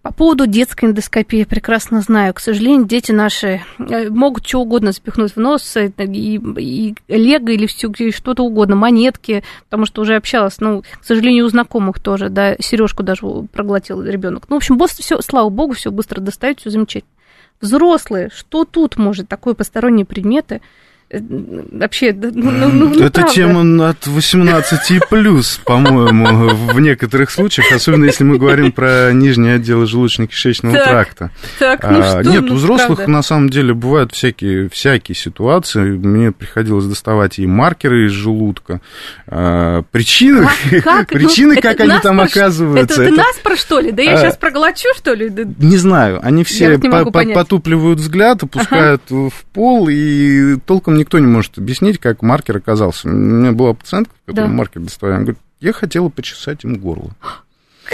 По 0.03 0.13
поводу 0.13 0.49
детской 0.49 0.87
эндоскопии 0.87 1.39
я 1.39 1.47
прекрасно 1.47 2.01
знаю. 2.01 2.35
К 2.35 2.41
сожалению, 2.41 2.89
дети 2.89 3.13
наши 3.13 3.61
э, 3.79 4.09
могут 4.09 4.45
что 4.45 4.63
угодно 4.63 4.91
запихнуть 4.91 5.37
в 5.37 5.37
нос, 5.37 5.77
и, 5.77 5.93
и 5.97 6.95
лего 7.07 7.49
или 7.49 7.67
все, 7.67 7.89
что-то 8.11 8.43
угодно, 8.43 8.75
монетки, 8.75 9.45
потому 9.67 9.87
что 9.87 10.03
уже 10.03 10.17
общалась, 10.17 10.59
ну, 10.59 10.83
к 10.83 11.05
сожалению, 11.05 11.47
у 11.47 11.49
знакомых 11.49 12.01
тоже, 12.01 12.31
да, 12.31 12.57
сережку 12.59 13.05
даже 13.05 13.23
проглотил 13.53 14.03
ребенок. 14.03 14.47
Ну, 14.49 14.57
в 14.57 14.59
общем, 14.59 14.77
все, 14.85 15.21
слава 15.23 15.49
богу, 15.49 15.75
все 15.75 15.93
быстро 15.93 16.21
достают, 16.21 16.59
все 16.59 16.71
замечательно. 16.71 17.13
Взрослые, 17.61 18.31
что 18.35 18.65
тут 18.65 18.97
может 18.97 19.29
такое 19.29 19.55
посторонние 19.55 20.05
предметы? 20.05 20.63
Э, 21.09 21.21
вообще, 21.21 22.13
ну, 22.13 22.31
ну, 22.35 22.69
ну, 22.69 22.89
ну 22.89 23.05
Это 23.05 23.21
правда. 23.21 23.33
тема 23.33 23.89
от 23.91 24.07
18 24.09 25.09
плюс, 25.09 25.61
по-моему, 25.65 26.49
в 26.73 26.81
некоторых 26.81 27.31
случаях, 27.31 27.71
особенно 27.71 28.07
если 28.07 28.25
мы 28.25 28.39
говорим 28.39 28.73
про 28.73 29.13
нижние 29.13 29.55
отделы 29.55 29.85
желудочно-кишечного 29.85 30.73
так, 30.73 30.85
тракта. 30.85 31.31
Так, 31.61 31.85
ну 31.85 32.01
а, 32.01 32.23
что, 32.23 32.31
нет, 32.31 32.43
ну, 32.43 32.55
у 32.55 32.57
взрослых 32.57 32.97
правда. 32.97 33.13
на 33.13 33.23
самом 33.23 33.51
деле 33.51 33.73
бывают 33.73 34.13
всякие, 34.13 34.69
всякие 34.69 35.15
ситуации. 35.15 35.93
Мне 35.93 36.33
приходилось 36.33 36.87
доставать 36.87 37.39
и 37.39 37.47
маркеры 37.47 38.07
из 38.07 38.11
желудка. 38.11 38.81
А, 39.29 39.83
причины, 39.93 40.49
а, 40.49 40.81
как, 40.81 41.09
причины, 41.11 41.55
ну, 41.55 41.61
как 41.61 41.79
они 41.79 42.01
там 42.03 42.21
оказываются. 42.21 43.05
Это, 43.05 43.15
нас 43.15 43.37
про 43.45 43.57
что 43.57 43.79
ли? 43.79 43.93
Да 43.93 44.03
я 44.03 44.15
а, 44.15 44.17
сейчас 44.17 44.37
проглочу, 44.37 44.89
что 44.97 45.15
ли? 45.15 45.31
Не 45.59 45.77
знаю, 45.77 46.19
они 46.25 46.43
все 46.43 46.81
по 46.81 46.87
-по 46.87 47.33
потупливают 47.33 48.01
взгляд, 48.01 48.43
опускают 48.43 49.03
ага. 49.09 49.31
в 49.31 49.45
пол 49.53 49.89
и 49.89 50.57
толком 50.67 50.96
никто 50.97 51.19
не 51.19 51.27
может 51.27 51.59
объяснить, 51.59 51.99
как 51.99 52.23
маркер 52.23 52.57
оказался. 52.59 53.09
У 53.09 53.13
меня 53.13 53.53
была 53.53 53.75
пациентка, 53.75 54.15
которая 54.27 54.51
да. 54.51 54.55
маркер 54.55 54.83
доставляла, 54.83 55.21
говорит, 55.21 55.39
я 55.61 55.73
хотела 55.73 56.09
почесать 56.09 56.65
им 56.65 56.77
горло. 56.77 57.11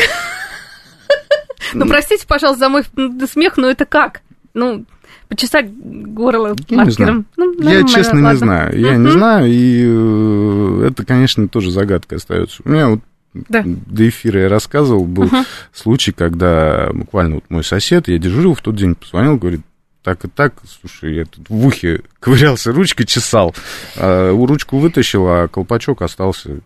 Ну, 1.74 1.86
простите, 1.88 2.26
пожалуйста, 2.26 2.66
за 2.66 2.68
мой 2.68 2.82
смех, 3.26 3.56
но 3.56 3.70
это 3.70 3.86
как? 3.86 4.20
Ну, 4.52 4.84
почесать 5.28 5.72
горло 5.72 6.54
я 6.68 6.76
маркером. 6.76 7.24
Знаю. 7.34 7.54
Ну, 7.58 7.70
я 7.70 7.84
честно 7.84 8.18
не 8.18 8.36
знаю. 8.36 8.78
Я 8.78 8.96
не 8.96 9.10
знаю, 9.10 9.46
и 9.50 9.82
э, 9.86 10.88
это, 10.90 11.06
конечно, 11.06 11.48
тоже 11.48 11.70
загадка 11.70 12.16
остается. 12.16 12.60
У 12.66 12.68
меня 12.68 12.88
вот 12.88 13.00
да. 13.32 13.62
до 13.64 14.08
эфира 14.08 14.40
я 14.40 14.48
рассказывал, 14.48 15.06
был 15.06 15.24
uh-huh. 15.24 15.46
случай, 15.72 16.12
когда 16.12 16.90
буквально 16.92 17.36
вот 17.36 17.44
мой 17.48 17.64
сосед, 17.64 18.08
я 18.08 18.18
дежурил 18.18 18.54
в 18.54 18.60
тот 18.60 18.76
день, 18.76 18.94
позвонил, 18.94 19.38
говорит, 19.38 19.62
так 20.02 20.24
и 20.24 20.28
так, 20.28 20.54
слушай, 20.66 21.14
я 21.14 21.24
тут 21.24 21.48
в 21.48 21.66
ухе 21.66 22.02
ковырялся, 22.18 22.72
ручкой 22.72 23.04
чесал, 23.04 23.54
а, 23.96 24.32
ручку 24.32 24.78
вытащил, 24.78 25.26
а 25.28 25.48
колпачок 25.48 26.02
остался. 26.02 26.58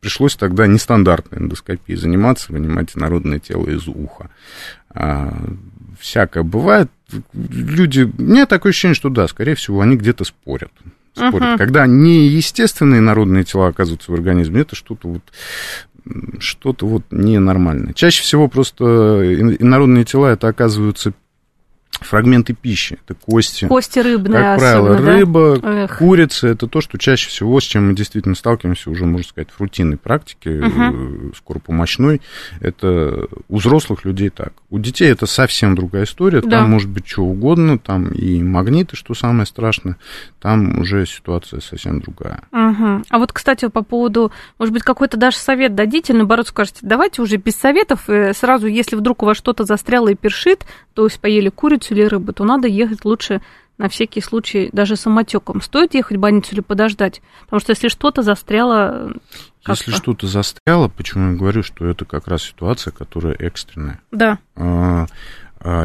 Пришлось 0.00 0.36
тогда 0.36 0.66
нестандартной 0.66 1.38
эндоскопией 1.38 1.98
заниматься, 1.98 2.52
вынимать 2.52 2.94
народное 2.94 3.40
тело 3.40 3.66
из 3.68 3.88
уха. 3.88 4.30
А, 4.90 5.36
всякое 5.98 6.44
бывает. 6.44 6.90
Люди, 7.32 8.02
у 8.02 8.22
меня 8.22 8.46
такое 8.46 8.70
ощущение, 8.70 8.94
что 8.94 9.08
да, 9.08 9.26
скорее 9.26 9.56
всего, 9.56 9.80
они 9.80 9.96
где-то 9.96 10.24
спорят. 10.24 10.70
спорят. 11.14 11.42
Uh-huh. 11.42 11.58
Когда 11.58 11.86
неестественные 11.86 13.00
народные 13.00 13.44
тела 13.44 13.68
оказываются 13.68 14.12
в 14.12 14.14
организме, 14.14 14.60
это 14.60 14.76
что-то 14.76 15.08
вот 15.08 15.22
что-то 16.38 16.86
вот 16.86 17.02
ненормальное. 17.10 17.92
Чаще 17.92 18.22
всего 18.22 18.46
просто 18.46 18.84
инородные 19.58 20.04
тела 20.04 20.28
это 20.28 20.46
оказываются 20.46 21.12
фрагменты 22.04 22.54
пищи, 22.54 22.98
это 23.04 23.14
кости. 23.14 23.66
Кости 23.66 23.98
рыбные 23.98 24.42
Как 24.42 24.58
правило, 24.58 24.96
рыба, 24.96 25.58
да? 25.58 25.88
курица, 25.88 26.48
это 26.48 26.66
то, 26.66 26.80
что 26.80 26.98
чаще 26.98 27.28
всего, 27.28 27.60
с 27.60 27.64
чем 27.64 27.88
мы 27.88 27.94
действительно 27.94 28.34
сталкиваемся 28.34 28.90
уже, 28.90 29.04
можно 29.06 29.26
сказать, 29.26 29.48
в 29.50 29.60
рутинной 29.60 29.96
практике, 29.96 30.60
угу. 30.60 31.32
скоропомощной. 31.36 32.20
Это 32.60 33.26
у 33.48 33.56
взрослых 33.58 34.04
людей 34.04 34.30
так. 34.30 34.52
У 34.70 34.78
детей 34.78 35.10
это 35.10 35.26
совсем 35.26 35.74
другая 35.74 36.04
история, 36.04 36.40
да. 36.40 36.50
там 36.60 36.70
может 36.70 36.90
быть 36.90 37.06
что 37.06 37.22
угодно, 37.22 37.78
там 37.78 38.08
и 38.08 38.42
магниты, 38.42 38.96
что 38.96 39.14
самое 39.14 39.46
страшное, 39.46 39.96
там 40.40 40.78
уже 40.80 41.06
ситуация 41.06 41.60
совсем 41.60 42.00
другая. 42.00 42.42
Угу. 42.52 43.04
А 43.08 43.18
вот, 43.18 43.32
кстати, 43.32 43.68
по 43.68 43.82
поводу, 43.82 44.32
может 44.58 44.72
быть, 44.72 44.82
какой-то 44.82 45.16
даже 45.16 45.36
совет 45.36 45.74
дадите, 45.74 46.12
наоборот, 46.12 46.48
скажете, 46.48 46.80
давайте 46.82 47.22
уже 47.22 47.36
без 47.36 47.56
советов, 47.56 48.08
э, 48.08 48.32
сразу, 48.34 48.66
если 48.66 48.96
вдруг 48.96 49.22
у 49.22 49.26
вас 49.26 49.36
что-то 49.36 49.64
застряло 49.64 50.08
и 50.08 50.14
першит, 50.14 50.66
то 50.94 51.04
есть 51.04 51.20
поели 51.20 51.50
курицу 51.50 51.85
или 51.90 52.02
рыбу, 52.02 52.32
то 52.32 52.44
надо 52.44 52.68
ехать 52.68 53.04
лучше 53.04 53.40
на 53.78 53.88
всякий 53.88 54.20
случай 54.20 54.70
даже 54.72 54.96
самотеком. 54.96 55.60
Стоит 55.60 55.94
ехать 55.94 56.16
в 56.16 56.20
больницу 56.20 56.52
или 56.52 56.60
подождать? 56.60 57.20
Потому 57.44 57.60
что 57.60 57.72
если 57.72 57.88
что-то 57.88 58.22
застряло... 58.22 59.12
Если 59.66 59.90
что-то 59.90 60.26
застряло, 60.28 60.88
почему 60.88 61.32
я 61.32 61.36
говорю, 61.36 61.62
что 61.62 61.86
это 61.86 62.04
как 62.04 62.28
раз 62.28 62.42
ситуация, 62.42 62.92
которая 62.92 63.34
экстренная. 63.34 64.00
Да. 64.12 64.38
А 64.54 65.06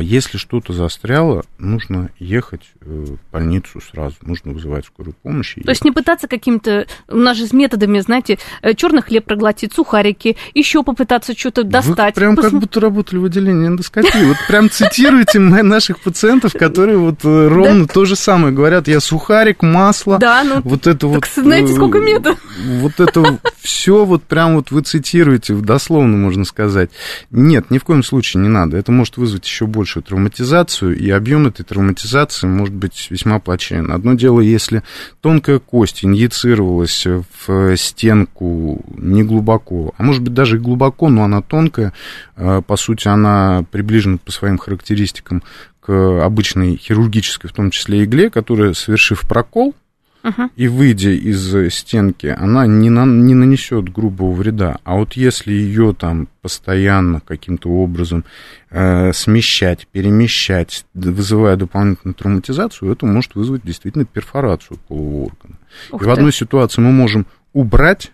если 0.01 0.37
что-то 0.37 0.73
застряло, 0.73 1.43
нужно 1.57 2.09
ехать 2.19 2.61
э, 2.81 2.85
в 2.85 3.31
больницу 3.31 3.81
сразу, 3.81 4.15
нужно 4.21 4.51
вызывать 4.51 4.85
скорую 4.85 5.15
помощь. 5.21 5.55
То 5.55 5.69
есть 5.69 5.83
не 5.83 5.91
пытаться 5.91 6.27
какими-то, 6.27 6.85
у 7.07 7.17
нас 7.17 7.37
же 7.37 7.47
с 7.47 7.53
методами, 7.53 7.99
знаете, 7.99 8.37
э, 8.61 8.73
черный 8.73 9.01
хлеб 9.01 9.25
проглотить, 9.25 9.73
сухарики, 9.73 10.37
еще 10.53 10.83
попытаться 10.83 11.37
что-то 11.37 11.63
достать. 11.63 12.15
Вы 12.15 12.21
прям 12.21 12.35
Пос... 12.35 12.45
как 12.45 12.59
будто 12.59 12.79
работали 12.79 13.19
в 13.19 13.25
отделении 13.25 13.67
эндоскопии. 13.67 14.25
Вот 14.25 14.37
прям 14.47 14.69
цитируете 14.69 15.39
наших 15.39 15.99
пациентов, 15.99 16.53
которые 16.53 16.97
вот 16.97 17.23
э, 17.23 17.47
ровно 17.47 17.87
то 17.87 18.05
же 18.05 18.15
самое 18.15 18.53
говорят. 18.53 18.87
Я 18.87 18.99
сухарик, 18.99 19.63
масло, 19.63 20.19
ну, 20.21 20.61
вот 20.63 20.87
это 20.87 21.07
вот... 21.07 21.25
знаете, 21.35 21.73
сколько 21.73 21.99
методов? 21.99 22.39
Вот 22.65 22.99
это 22.99 23.39
все 23.61 24.05
вот 24.05 24.23
прям 24.23 24.55
вот 24.55 24.71
вы 24.71 24.81
цитируете, 24.81 25.53
дословно 25.53 26.17
можно 26.17 26.45
сказать. 26.45 26.89
Нет, 27.29 27.69
ни 27.69 27.77
в 27.77 27.83
коем 27.83 28.03
случае 28.03 28.41
не 28.41 28.49
надо. 28.49 28.77
Это 28.77 28.91
может 28.91 29.17
вызвать 29.17 29.45
еще 29.45 29.67
большую 29.67 30.03
травматизацию, 30.03 30.97
и 30.97 31.09
объем 31.11 31.47
этой 31.47 31.63
травматизации 31.63 32.47
может 32.47 32.73
быть 32.73 33.07
весьма 33.11 33.39
плачевен. 33.39 33.91
Одно 33.91 34.15
дело, 34.15 34.39
если 34.39 34.81
тонкая 35.21 35.59
кость 35.59 36.03
инъецировалась 36.03 37.05
в 37.05 37.77
стенку 37.77 38.83
не 38.97 39.23
глубоко, 39.23 39.93
а 39.97 40.03
может 40.03 40.23
быть 40.23 40.33
даже 40.33 40.57
и 40.57 40.59
глубоко, 40.59 41.09
но 41.09 41.23
она 41.23 41.41
тонкая, 41.41 41.93
а, 42.35 42.61
по 42.61 42.75
сути, 42.77 43.07
она 43.07 43.63
приближена 43.69 44.17
по 44.17 44.31
своим 44.31 44.57
характеристикам 44.57 45.43
к 45.81 46.23
обычной 46.23 46.77
хирургической, 46.77 47.49
в 47.49 47.53
том 47.53 47.69
числе 47.69 48.03
игле, 48.03 48.29
которая, 48.29 48.73
совершив 48.73 49.21
прокол, 49.21 49.75
uh-huh. 50.23 50.49
и 50.55 50.67
выйдя 50.67 51.11
из 51.11 51.73
стенки, 51.73 52.27
она 52.27 52.67
не, 52.67 52.89
на, 52.89 53.05
не 53.05 53.33
нанесет 53.33 53.91
грубого 53.91 54.31
вреда. 54.31 54.77
А 54.83 54.95
вот 54.95 55.13
если 55.13 55.53
ее 55.53 55.95
там 55.97 56.27
постоянно 56.41 57.19
каким-то 57.19 57.69
образом 57.69 58.25
э, 58.69 59.13
смещать, 59.13 59.87
перемещать, 59.91 60.85
вызывая 60.93 61.55
дополнительную 61.55 62.15
травматизацию, 62.15 62.91
это 62.91 63.05
может 63.05 63.35
вызвать 63.35 63.63
действительно 63.63 64.05
перфорацию 64.05 64.77
полового 64.87 65.25
органа. 65.25 65.55
Ух 65.91 66.01
и 66.01 66.05
в 66.05 66.09
одной 66.09 66.33
ситуации 66.33 66.81
мы 66.81 66.91
можем 66.91 67.25
убрать 67.53 68.11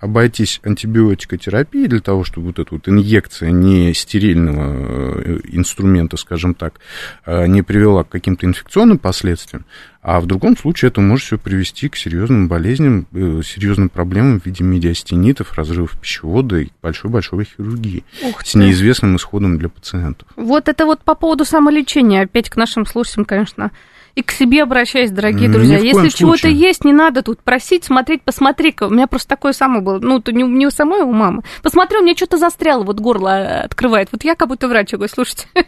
обойтись 0.00 0.60
антибиотикотерапией 0.64 1.86
для 1.86 2.00
того, 2.00 2.24
чтобы 2.24 2.48
вот 2.48 2.58
эта 2.58 2.74
вот 2.74 2.88
инъекция 2.88 3.50
не 3.50 3.92
стерильного 3.94 5.20
э, 5.20 5.40
инструмента, 5.44 6.16
скажем 6.16 6.54
так, 6.54 6.80
э, 7.26 7.46
не 7.46 7.62
привела 7.62 8.04
к 8.04 8.08
каким-то 8.08 8.46
инфекционным 8.46 8.98
последствиям, 8.98 9.66
а 10.02 10.20
в 10.20 10.26
другом 10.26 10.56
случае 10.56 10.88
это 10.88 11.02
может 11.02 11.26
все 11.26 11.38
привести 11.38 11.90
к 11.90 11.96
серьезным 11.96 12.48
болезням, 12.48 13.06
э, 13.12 13.42
серьезным 13.44 13.90
проблемам 13.90 14.40
в 14.40 14.46
виде 14.46 14.64
медиастенитов, 14.64 15.52
разрывов 15.52 15.98
пищевода 16.00 16.56
и 16.56 16.68
большой-большой 16.80 17.44
хирургии 17.44 18.04
с 18.42 18.54
неизвестным 18.54 19.16
исходом 19.16 19.58
для 19.58 19.68
пациентов. 19.68 20.26
Вот 20.36 20.68
это 20.68 20.86
вот 20.86 21.02
по 21.02 21.14
поводу 21.14 21.44
самолечения, 21.44 22.22
опять 22.22 22.48
к 22.48 22.56
нашим 22.56 22.86
слушателям, 22.86 23.26
конечно, 23.26 23.70
и 24.14 24.22
к 24.22 24.30
себе 24.30 24.62
обращаюсь, 24.62 25.10
дорогие 25.10 25.48
друзья. 25.48 25.78
Если 25.78 26.08
чего-то 26.08 26.48
есть, 26.48 26.84
не 26.84 26.92
надо 26.92 27.22
тут 27.22 27.40
просить, 27.42 27.84
смотреть, 27.84 28.22
посмотри-ка. 28.22 28.84
У 28.84 28.90
меня 28.90 29.06
просто 29.06 29.28
такое 29.28 29.52
самое 29.52 29.82
было. 29.82 29.98
Ну, 29.98 30.20
то 30.20 30.32
не, 30.32 30.42
не 30.42 30.66
у 30.66 30.70
самой, 30.70 31.02
а 31.02 31.04
у 31.04 31.12
мамы. 31.12 31.42
Посмотри, 31.62 31.98
у 31.98 32.02
меня 32.02 32.16
что-то 32.16 32.38
застряло, 32.38 32.84
вот 32.84 33.00
горло 33.00 33.28
э, 33.28 33.60
открывает. 33.62 34.08
Вот 34.12 34.24
я 34.24 34.34
как 34.34 34.48
будто 34.48 34.68
врач, 34.68 34.92
я 34.92 34.98
говорю, 34.98 35.12
слушайте, 35.12 35.46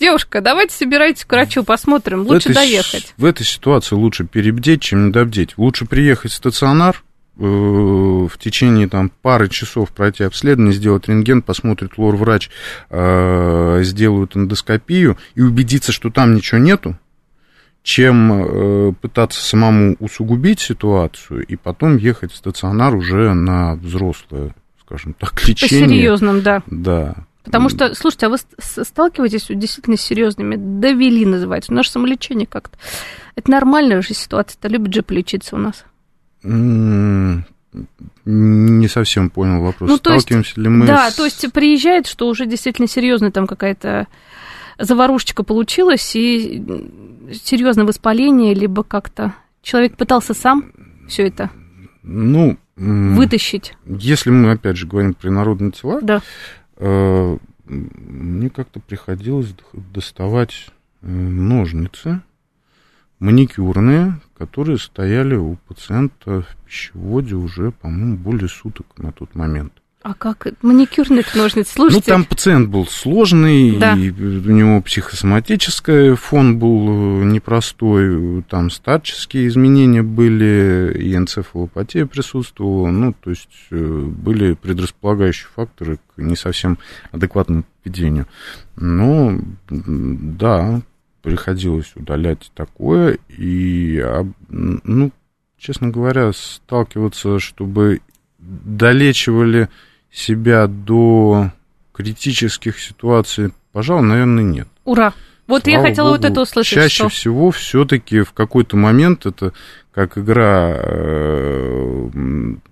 Девушка, 0.00 0.40
давайте 0.40 0.74
собирайтесь 0.74 1.24
к 1.24 1.30
врачу, 1.30 1.62
посмотрим. 1.62 2.26
Лучше 2.26 2.50
в 2.50 2.54
доехать. 2.54 3.14
В 3.16 3.24
этой 3.24 3.44
ситуации 3.46 3.94
лучше 3.94 4.24
перебдеть, 4.24 4.82
чем 4.82 5.08
недобдеть. 5.08 5.56
Лучше 5.56 5.86
приехать 5.86 6.32
в 6.32 6.34
стационар, 6.34 7.04
э, 7.38 7.42
в 7.42 8.32
течение 8.38 8.88
там, 8.88 9.10
пары 9.22 9.48
часов 9.48 9.90
пройти 9.90 10.24
обследование, 10.24 10.74
сделать 10.74 11.08
рентген, 11.08 11.42
посмотрит 11.42 11.96
лор-врач, 11.96 12.50
э, 12.90 13.80
сделают 13.84 14.36
эндоскопию 14.36 15.16
и 15.36 15.42
убедиться, 15.42 15.92
что 15.92 16.10
там 16.10 16.34
ничего 16.34 16.58
нету, 16.58 16.98
чем 17.84 18.32
э, 18.32 18.92
пытаться 18.94 19.44
самому 19.44 19.94
усугубить 20.00 20.58
ситуацию 20.58 21.46
и 21.46 21.54
потом 21.54 21.98
ехать 21.98 22.32
в 22.32 22.36
стационар 22.36 22.96
уже 22.96 23.34
на 23.34 23.74
взрослое, 23.74 24.54
скажем 24.80 25.12
так, 25.12 25.46
лечение. 25.46 25.84
По 25.84 25.90
серьезным, 25.90 26.42
да. 26.42 26.62
Да. 26.66 27.14
Потому 27.44 27.68
что, 27.68 27.94
слушайте, 27.94 28.26
а 28.26 28.30
вы 28.30 28.38
сталкиваетесь 28.58 29.48
действительно 29.50 29.98
с 29.98 30.00
серьезными, 30.00 30.56
довели 30.56 31.26
называется, 31.26 31.74
наше 31.74 31.90
самолечение 31.90 32.46
как-то. 32.46 32.78
Это 33.36 33.50
нормальная 33.50 34.00
же 34.00 34.14
ситуация, 34.14 34.56
это 34.58 34.68
любит 34.68 34.94
же 34.94 35.02
полечиться 35.02 35.54
у 35.54 35.58
нас. 35.58 35.84
Не 36.42 37.44
совсем 38.88 39.28
понял 39.28 39.62
вопрос. 39.62 39.90
Ну, 39.90 39.96
Сталкиваемся 39.98 40.48
есть, 40.48 40.56
ли 40.56 40.70
мы 40.70 40.86
Да, 40.86 41.10
с... 41.10 41.16
то 41.16 41.26
есть 41.26 41.52
приезжает, 41.52 42.06
что 42.06 42.28
уже 42.28 42.46
действительно 42.46 42.88
серьезная 42.88 43.30
там 43.30 43.46
какая-то 43.46 44.06
заварушечка 44.78 45.42
получилась, 45.42 46.14
и 46.16 46.64
серьезное 47.32 47.84
воспаление, 47.84 48.54
либо 48.54 48.82
как-то 48.82 49.34
человек 49.62 49.96
пытался 49.96 50.34
сам 50.34 50.72
все 51.08 51.26
это 51.26 51.50
ну, 52.02 52.56
вытащить. 52.76 53.74
Если 53.86 54.30
мы, 54.30 54.52
опять 54.52 54.76
же, 54.76 54.86
говорим 54.86 55.14
про 55.14 55.30
народные 55.30 55.72
тела, 55.72 56.00
да. 56.02 56.22
э, 56.76 57.38
мне 57.66 58.50
как-то 58.50 58.80
приходилось 58.80 59.54
доставать 59.72 60.68
э, 61.02 61.08
ножницы 61.08 62.20
маникюрные, 63.20 64.20
которые 64.36 64.78
стояли 64.78 65.36
у 65.36 65.56
пациента 65.68 66.42
в 66.42 66.56
пищеводе 66.66 67.34
уже, 67.36 67.70
по-моему, 67.70 68.16
более 68.16 68.48
суток 68.48 68.86
на 68.98 69.12
тот 69.12 69.34
момент. 69.34 69.72
А 70.04 70.12
как? 70.12 70.46
Маникюрные 70.60 71.24
ножницы, 71.34 71.72
слушайте. 71.72 72.12
Ну, 72.12 72.14
там 72.16 72.24
пациент 72.26 72.68
был 72.68 72.86
сложный, 72.86 73.78
да. 73.78 73.94
и 73.96 74.10
у 74.10 74.50
него 74.52 74.82
психосоматический 74.82 76.14
фон 76.14 76.58
был 76.58 77.22
э, 77.22 77.24
непростой, 77.24 78.42
там 78.42 78.68
старческие 78.68 79.48
изменения 79.48 80.02
были, 80.02 80.94
и 80.94 81.16
энцефалопатия 81.16 82.04
присутствовала, 82.04 82.90
ну, 82.90 83.14
то 83.14 83.30
есть 83.30 83.48
э, 83.70 83.76
были 83.78 84.52
предрасполагающие 84.52 85.48
факторы 85.56 85.96
к 85.96 86.18
не 86.18 86.36
совсем 86.36 86.76
адекватному 87.10 87.64
поведению. 87.82 88.26
Но, 88.76 89.38
да, 89.70 90.82
приходилось 91.22 91.96
удалять 91.96 92.52
такое, 92.54 93.16
и, 93.30 94.04
ну, 94.50 95.12
честно 95.56 95.88
говоря, 95.88 96.30
сталкиваться, 96.34 97.38
чтобы 97.38 98.02
долечивали 98.38 99.70
себя 100.14 100.66
до 100.68 101.50
критических 101.92 102.78
ситуаций, 102.78 103.52
пожалуй, 103.72 104.06
наверное, 104.06 104.44
нет. 104.44 104.68
Ура! 104.84 105.12
Вот 105.46 105.64
Слава 105.64 105.76
я 105.76 105.82
хотела 105.82 106.08
Богу, 106.08 106.22
вот 106.22 106.30
это 106.30 106.40
услышать. 106.40 106.74
Чаще 106.74 106.94
что... 106.94 107.08
всего 107.10 107.50
все-таки 107.50 108.22
в 108.22 108.32
какой-то 108.32 108.76
момент 108.76 109.26
это 109.26 109.52
как 109.92 110.16
игра 110.16 110.74
э, 110.74 112.10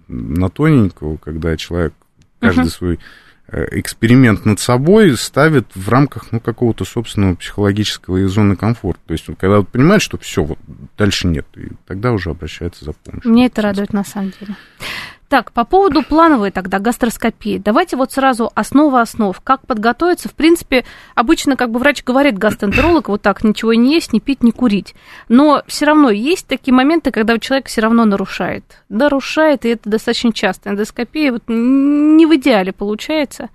на 0.08 0.48
тоненького, 0.48 1.18
когда 1.18 1.56
человек 1.56 1.92
каждый 2.40 2.64
uh-huh. 2.64 2.70
свой 2.70 2.98
э, 3.48 3.78
эксперимент 3.78 4.46
над 4.46 4.58
собой 4.58 5.16
ставит 5.18 5.66
в 5.74 5.88
рамках 5.90 6.32
ну, 6.32 6.40
какого-то 6.40 6.86
собственного 6.86 7.34
психологического 7.34 8.16
и 8.16 8.24
зоны 8.24 8.56
комфорта. 8.56 9.00
То 9.06 9.12
есть, 9.12 9.26
когда 9.38 9.58
вот 9.58 9.68
понимает, 9.68 10.00
что 10.00 10.16
все, 10.16 10.42
вот 10.42 10.58
дальше 10.96 11.26
нет, 11.26 11.46
и 11.56 11.68
тогда 11.86 12.12
уже 12.12 12.30
обращается 12.30 12.86
за 12.86 12.92
помощью. 12.92 13.30
Мне 13.30 13.46
это 13.46 13.60
радует 13.60 13.92
на 13.92 14.02
самом 14.02 14.32
деле. 14.40 14.56
Так, 15.32 15.50
по 15.52 15.64
поводу 15.64 16.02
плановой 16.02 16.50
тогда 16.50 16.78
гастроскопии. 16.78 17.56
Давайте 17.56 17.96
вот 17.96 18.12
сразу 18.12 18.52
основа 18.54 19.00
основ. 19.00 19.40
Как 19.40 19.66
подготовиться? 19.66 20.28
В 20.28 20.34
принципе, 20.34 20.84
обычно 21.14 21.56
как 21.56 21.70
бы 21.70 21.78
врач 21.78 22.04
говорит 22.04 22.36
гастроэнтеролог, 22.36 23.08
вот 23.08 23.22
так, 23.22 23.42
ничего 23.42 23.72
не 23.72 23.94
есть, 23.94 24.12
не 24.12 24.20
пить, 24.20 24.42
не 24.42 24.52
курить. 24.52 24.94
Но 25.30 25.62
все 25.66 25.86
равно 25.86 26.10
есть 26.10 26.46
такие 26.46 26.74
моменты, 26.74 27.12
когда 27.12 27.32
у 27.32 27.38
человека 27.38 27.70
все 27.70 27.80
равно 27.80 28.04
нарушает. 28.04 28.82
Нарушает, 28.90 29.64
и 29.64 29.70
это 29.70 29.88
достаточно 29.88 30.34
часто. 30.34 30.68
Эндоскопия 30.68 31.32
вот 31.32 31.44
не 31.48 32.26
в 32.26 32.36
идеале 32.36 32.74
получается. 32.74 33.48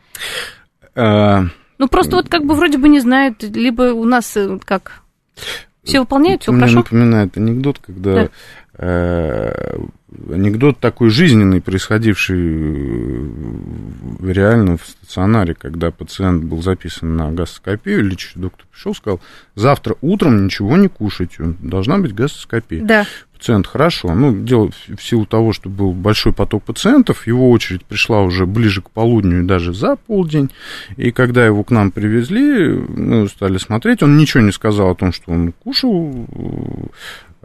А, 0.95 1.43
ну, 1.77 1.87
просто 1.87 2.15
вот 2.15 2.27
как 2.27 2.43
бы 2.43 2.55
вроде 2.55 2.79
бы 2.79 2.89
не 2.89 3.01
знают, 3.01 3.43
либо 3.43 3.93
у 3.93 4.05
нас 4.05 4.35
э, 4.35 4.57
как... 4.65 5.03
Все 5.83 5.99
выполняют, 5.99 6.41
все 6.41 6.53
хорошо? 6.53 6.73
Мне 6.73 6.81
напоминает 6.81 7.37
анекдот, 7.37 7.77
когда 7.77 8.29
да. 8.79 9.77
Э, 10.10 10.34
анекдот 10.34 10.80
такой 10.80 11.10
жизненный, 11.10 11.62
происходивший 11.62 12.38
реально 14.22 14.78
в 14.78 14.86
стационаре, 14.86 15.54
когда 15.54 15.91
пациент 15.91 16.43
был 16.43 16.62
записан 16.62 17.15
на 17.15 17.32
гастроскопию, 17.32 18.04
лечащий 18.04 18.39
доктор 18.39 18.65
пришел, 18.72 18.96
сказал, 18.96 19.20
завтра 19.56 19.96
утром 20.02 20.46
ничего 20.46 20.78
не 20.78 20.88
кушайте, 20.88 21.56
должна 21.60 21.98
быть 21.98 22.13
гастроскопия. 22.13 22.84
Да. 22.84 23.06
Пациент 23.34 23.67
хорошо, 23.67 24.15
ну, 24.15 24.36
дело 24.36 24.72
в 24.88 25.04
силу 25.04 25.28
того, 25.28 25.54
что 25.54 25.70
был 25.70 25.93
большой 25.93 26.34
поток 26.34 26.63
пациентов, 26.63 27.28
его 27.28 27.52
очередь 27.52 27.86
пришла 27.86 28.24
уже 28.24 28.48
ближе 28.48 28.82
к 28.82 28.89
полудню 28.89 29.41
и 29.41 29.46
даже 29.46 29.76
за 29.76 29.96
полдень, 29.96 30.50
и 30.96 31.12
когда 31.12 31.46
его 31.46 31.63
к 31.63 31.70
нам 31.70 31.91
привезли, 31.91 32.72
мы 32.72 33.28
стали 33.28 33.60
смотреть, 33.60 34.02
он 34.02 34.17
ничего 34.17 34.41
не 34.41 34.52
сказал 34.52 34.89
о 34.89 34.96
том, 34.96 35.13
что 35.13 35.32
он 35.32 35.52
кушал, 35.52 36.28
Э, 36.34 36.88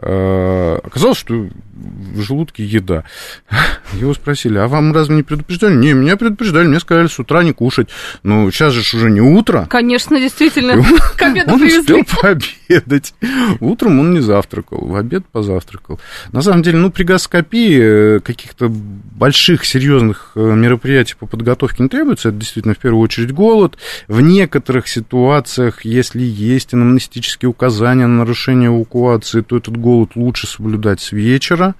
оказалось, 0.03 1.17
что 1.17 1.49
в 1.73 2.21
желудке 2.21 2.63
еда. 2.63 3.03
Его 3.93 4.13
спросили, 4.13 4.57
а 4.57 4.67
вам 4.67 4.93
разве 4.93 5.15
не 5.15 5.23
предупреждали? 5.23 5.75
Не, 5.75 5.93
меня 5.93 6.17
предупреждали, 6.17 6.67
мне 6.67 6.79
сказали 6.79 7.07
с 7.07 7.19
утра 7.19 7.43
не 7.43 7.51
кушать. 7.51 7.89
Ну, 8.23 8.49
сейчас 8.51 8.73
же 8.73 8.97
уже 8.97 9.09
не 9.09 9.21
утро. 9.21 9.67
Конечно, 9.69 10.19
действительно, 10.19 10.73
он, 10.73 10.83
к 11.17 11.21
обеду 11.21 11.53
он 11.53 11.59
привезли. 11.59 12.01
успел 12.01 12.19
пообедать. 12.21 13.13
Утром 13.59 13.99
он 13.99 14.13
не 14.13 14.19
завтракал, 14.19 14.85
в 14.85 14.95
обед 14.95 15.25
позавтракал. 15.31 15.99
На 16.31 16.41
самом 16.41 16.63
деле, 16.63 16.77
ну, 16.77 16.91
при 16.91 17.03
гастроскопии 17.03 18.17
э, 18.17 18.19
каких-то 18.19 18.69
больших, 18.69 19.65
серьезных 19.65 20.31
э, 20.35 20.39
мероприятий 20.39 21.15
по 21.19 21.25
подготовке 21.25 21.83
не 21.83 21.89
требуется. 21.89 22.29
Это 22.29 22.37
действительно, 22.37 22.75
в 22.75 22.79
первую 22.79 23.01
очередь, 23.01 23.31
голод. 23.31 23.77
В 24.07 24.21
некоторых 24.21 24.87
ситуациях, 24.87 25.85
если 25.85 26.21
есть 26.21 26.73
анамнестические 26.73 27.49
указания 27.49 28.07
на 28.07 28.19
нарушение 28.19 28.69
эвакуации, 28.69 29.41
то 29.41 29.57
этот 29.57 29.77
голод 29.77 29.92
лучше 30.15 30.47
соблюдать 30.47 31.01
с 31.01 31.11
вечера. 31.11 31.75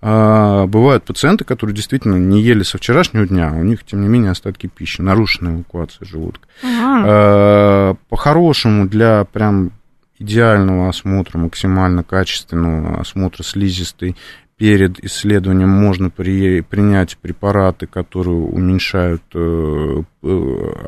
А, 0.00 0.66
бывают 0.66 1.04
пациенты, 1.04 1.44
которые 1.44 1.74
действительно 1.74 2.16
не 2.16 2.42
ели 2.42 2.62
со 2.62 2.78
вчерашнего 2.78 3.26
дня, 3.26 3.52
у 3.52 3.62
них, 3.62 3.84
тем 3.84 4.02
не 4.02 4.08
менее, 4.08 4.30
остатки 4.30 4.66
пищи, 4.66 5.00
нарушенная 5.00 5.56
эвакуация 5.56 6.06
желудка. 6.06 6.46
А, 6.62 7.94
по-хорошему, 8.08 8.86
для 8.86 9.24
прям 9.24 9.72
идеального 10.18 10.88
осмотра, 10.88 11.38
максимально 11.38 12.04
качественного 12.04 13.00
осмотра 13.00 13.42
слизистой 13.42 14.16
перед 14.56 15.02
исследованием 15.04 15.68
можно 15.68 16.10
при, 16.10 16.60
принять 16.60 17.18
препараты, 17.18 17.86
которые 17.86 18.38
уменьшают 18.38 19.22
э 19.34 20.02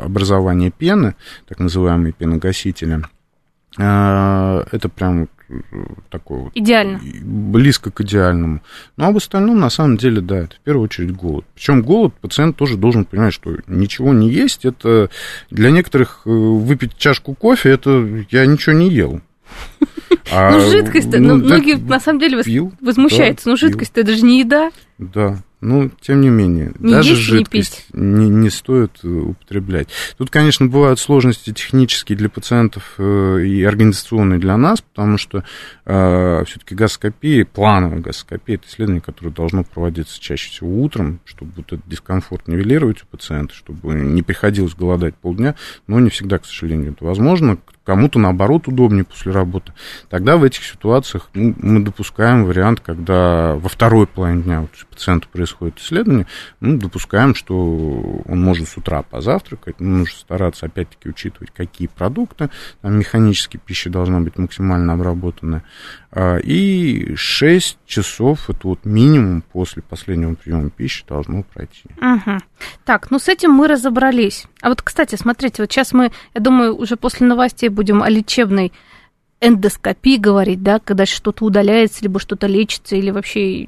образование 0.05 0.71
пены, 0.71 1.15
так 1.49 1.59
называемые 1.59 2.13
пеногасители. 2.13 3.03
Э, 3.79 4.65
это 4.71 4.89
прям 4.89 5.29
такой 6.11 6.39
вот... 6.45 6.53
Идеально. 6.55 7.01
Близко 7.23 7.91
к 7.91 8.01
идеальному. 8.01 8.61
Ну, 8.97 9.05
а 9.05 9.13
в 9.13 9.17
остальном, 9.17 9.61
на 9.61 9.71
самом 9.71 9.97
деле, 9.97 10.21
да, 10.21 10.39
это 10.39 10.57
в 10.57 10.61
первую 10.61 10.85
очередь 10.85 11.13
голод. 11.13 11.45
Причем 11.55 11.83
голод 11.83 12.15
пациент 12.15 12.57
тоже 12.57 12.77
должен 12.77 13.05
понимать, 13.05 13.35
что 13.35 13.57
ничего 13.67 14.13
не 14.13 14.31
есть, 14.31 14.65
это 14.65 15.11
для 15.51 15.71
некоторых 15.71 16.23
э, 16.25 16.31
выпить 16.31 16.97
чашку 16.97 17.35
кофе, 17.35 17.71
это 17.71 18.25
я 18.31 18.47
ничего 18.47 18.75
не 18.75 18.91
ел. 18.91 19.21
А, 20.33 20.51
ну, 20.51 20.59
жидкость, 20.59 21.13
ну, 21.13 21.37
многие 21.37 21.77
на 21.77 22.01
самом 22.01 22.19
деле 22.19 22.43
пил, 22.43 22.73
возмущаются. 22.81 23.45
Да, 23.45 23.51
ну, 23.53 23.57
жидкость 23.57 23.93
это 23.95 24.13
же 24.13 24.23
не 24.23 24.41
еда. 24.41 24.73
Да, 24.99 25.39
ну, 25.67 25.91
тем 26.01 26.21
не 26.21 26.29
менее, 26.29 26.73
не 26.79 26.93
даже 26.93 27.11
есть, 27.11 27.23
жидкость 27.23 27.87
не, 27.93 28.29
не, 28.29 28.31
не 28.31 28.51
стоит 28.51 29.01
э, 29.03 29.09
употреблять. 29.09 29.89
Тут, 30.17 30.31
конечно, 30.31 30.67
бывают 30.67 31.01
сложности 31.01 31.53
технические 31.53 32.17
для 32.17 32.29
пациентов 32.29 32.95
э, 32.99 33.43
и 33.45 33.65
организационные 33.65 34.39
для 34.39 34.57
нас, 34.57 34.81
потому 34.81 35.19
что 35.19 35.43
э, 35.85 36.45
все-таки 36.47 36.77
гастроскопия, 36.77 37.45
плановая 37.45 37.99
гастроскопия, 37.99 38.55
это 38.55 38.69
исследование, 38.69 39.03
которое 39.03 39.31
должно 39.31 39.65
проводиться 39.65 40.21
чаще 40.21 40.51
всего 40.51 40.81
утром, 40.81 41.19
чтобы 41.25 41.51
вот 41.57 41.73
этот 41.73 41.89
дискомфорт 41.89 42.47
нивелировать 42.47 43.03
у 43.03 43.07
пациента, 43.07 43.53
чтобы 43.53 43.95
не 43.95 44.23
приходилось 44.23 44.75
голодать 44.75 45.17
полдня, 45.17 45.57
но 45.89 45.99
не 45.99 46.11
всегда, 46.11 46.39
к 46.39 46.47
сожалению, 46.47 46.93
это 46.93 47.05
возможно 47.05 47.59
кому-то, 47.87 48.19
наоборот, 48.19 48.67
удобнее 48.67 49.05
после 49.05 49.33
работы. 49.33 49.73
Тогда 50.11 50.37
в 50.37 50.43
этих 50.43 50.65
ситуациях 50.65 51.31
ну, 51.35 51.55
мы 51.59 51.81
допускаем 51.81 52.45
вариант, 52.45 52.81
когда 52.81 53.55
во 53.55 53.69
второй 53.69 54.09
половине 54.09 54.43
дня 54.43 54.61
вот, 54.63 54.71
пациенту 54.91 55.29
происходит 55.33 55.79
исследование, 55.79 56.27
ну, 56.61 56.77
допускаем, 56.79 57.35
что 57.35 58.23
он 58.27 58.43
может 58.43 58.69
с 58.69 58.77
утра 58.77 59.03
позавтракать, 59.03 59.77
ну, 59.79 59.99
нужно 59.99 60.19
стараться, 60.19 60.67
опять-таки, 60.67 61.09
учитывать, 61.09 61.51
какие 61.55 61.87
продукты, 61.87 62.51
там 62.83 62.99
механически 62.99 63.57
пища 63.57 63.89
должна 63.89 64.21
быть 64.21 64.37
максимально 64.37 64.95
обработанная, 64.95 65.63
и 66.43 67.15
6 67.15 67.79
часов, 67.85 68.49
это 68.49 68.69
вот 68.69 68.85
минимум 68.85 69.43
после 69.53 69.83
последнего 69.83 70.35
приема 70.35 70.71
пищи 70.71 71.05
должно 71.07 71.43
пройти. 71.43 71.85
Угу. 72.01 72.39
Так, 72.85 73.11
ну 73.11 73.19
с 73.19 73.29
этим 73.29 73.51
мы 73.51 73.69
разобрались. 73.69 74.47
А 74.63 74.71
вот, 74.71 74.81
кстати, 74.81 75.17
смотрите, 75.17 75.63
вот 75.63 75.71
сейчас 75.71 75.93
мы, 75.93 76.11
я 76.35 76.41
думаю, 76.41 76.75
уже 76.75 76.97
после 76.97 77.27
новостей 77.27 77.69
будем 77.69 78.03
о 78.03 78.09
лечебной 78.09 78.73
эндоскопии 79.41 80.17
говорить, 80.17 80.63
да, 80.63 80.79
когда 80.79 81.05
что-то 81.05 81.45
удаляется, 81.45 82.03
либо 82.03 82.19
что-то 82.19 82.47
лечится, 82.47 82.97
или 82.97 83.11
вообще 83.11 83.67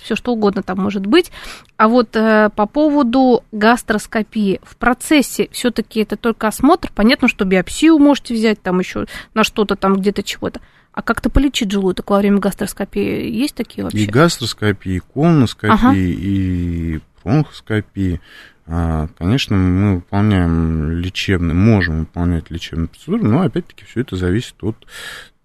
все 0.00 0.14
что 0.14 0.32
угодно 0.32 0.62
там 0.62 0.78
может 0.78 1.06
быть. 1.06 1.32
А 1.76 1.88
вот 1.88 2.14
э, 2.14 2.50
по 2.54 2.66
поводу 2.66 3.42
гастроскопии, 3.50 4.60
в 4.62 4.76
процессе 4.76 5.48
все-таки 5.50 6.00
это 6.00 6.16
только 6.16 6.46
осмотр. 6.46 6.92
Понятно, 6.94 7.26
что 7.26 7.44
биопсию 7.44 7.98
можете 7.98 8.34
взять, 8.34 8.62
там 8.62 8.78
еще 8.78 9.06
на 9.34 9.42
что-то 9.42 9.74
там 9.74 9.96
где-то 9.96 10.22
чего-то. 10.22 10.60
А 10.92 11.02
как-то 11.02 11.30
полечить 11.30 11.70
желудок 11.70 12.10
во 12.10 12.18
время 12.18 12.38
гастроскопии 12.38 13.30
есть 13.30 13.54
такие 13.54 13.84
вообще? 13.84 14.00
И 14.00 14.06
гастроскопии, 14.06 14.96
и 14.96 15.00
колоноскопии, 15.00 15.72
ага. 15.72 15.94
и 15.94 17.00
бронхоскопии. 17.22 18.20
А, 18.66 19.08
конечно, 19.18 19.56
мы 19.56 19.96
выполняем 19.96 20.90
лечебные, 20.92 21.54
можем 21.54 22.00
выполнять 22.00 22.50
лечебные 22.50 22.88
процедуры, 22.88 23.22
но 23.24 23.42
опять-таки 23.42 23.84
все 23.84 24.00
это 24.00 24.16
зависит 24.16 24.54
от 24.62 24.76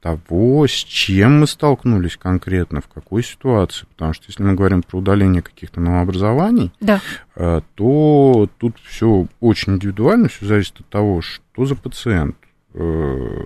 того, 0.01 0.67
с 0.67 0.71
чем 0.71 1.39
мы 1.39 1.47
столкнулись 1.47 2.17
конкретно, 2.17 2.81
в 2.81 2.87
какой 2.87 3.23
ситуации. 3.23 3.85
Потому 3.87 4.13
что 4.13 4.25
если 4.27 4.43
мы 4.43 4.53
говорим 4.53 4.83
про 4.83 4.99
удаление 4.99 5.41
каких-то 5.41 5.79
новообразований, 5.79 6.71
да. 6.79 7.01
А, 7.35 7.61
то 7.75 8.49
тут 8.57 8.77
все 8.83 9.27
очень 9.39 9.75
индивидуально, 9.75 10.27
все 10.27 10.45
зависит 10.45 10.79
от 10.79 10.89
того, 10.89 11.21
что 11.21 11.65
за 11.65 11.75
пациент, 11.75 12.35
э, 12.73 13.43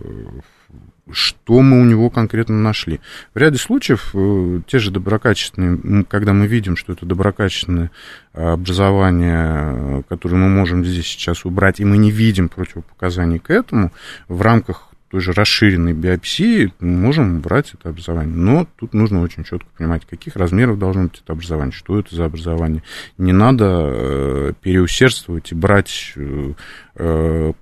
что 1.09 1.61
мы 1.61 1.81
у 1.81 1.85
него 1.85 2.09
конкретно 2.09 2.61
нашли. 2.61 2.99
В 3.33 3.37
ряде 3.37 3.57
случаев 3.57 4.11
э, 4.13 4.61
те 4.67 4.79
же 4.79 4.91
доброкачественные, 4.91 6.05
когда 6.05 6.33
мы 6.33 6.47
видим, 6.47 6.77
что 6.77 6.93
это 6.93 7.05
доброкачественное 7.05 7.91
образование, 8.33 10.03
которое 10.07 10.35
мы 10.35 10.49
можем 10.49 10.85
здесь 10.85 11.07
сейчас 11.07 11.45
убрать, 11.45 11.79
и 11.79 11.85
мы 11.85 11.97
не 11.97 12.11
видим 12.11 12.49
противопоказаний 12.49 13.39
к 13.39 13.49
этому, 13.49 13.91
в 14.27 14.41
рамках 14.41 14.90
той 15.11 15.19
же 15.19 15.33
расширенной 15.33 15.91
биопсии 15.91 16.73
мы 16.79 16.97
можем 16.97 17.41
брать 17.41 17.73
это 17.73 17.89
образование. 17.89 18.33
Но 18.33 18.65
тут 18.77 18.93
нужно 18.93 19.21
очень 19.21 19.43
четко 19.43 19.67
понимать, 19.77 20.05
каких 20.05 20.37
размеров 20.37 20.79
должно 20.79 21.03
быть 21.03 21.21
это 21.21 21.33
образование, 21.33 21.73
что 21.73 21.99
это 21.99 22.15
за 22.15 22.23
образование. 22.23 22.81
Не 23.17 23.33
надо 23.33 23.65
э, 23.67 24.53
переусердствовать 24.61 25.51
и 25.51 25.55
брать 25.55 26.13
э, 26.15 26.53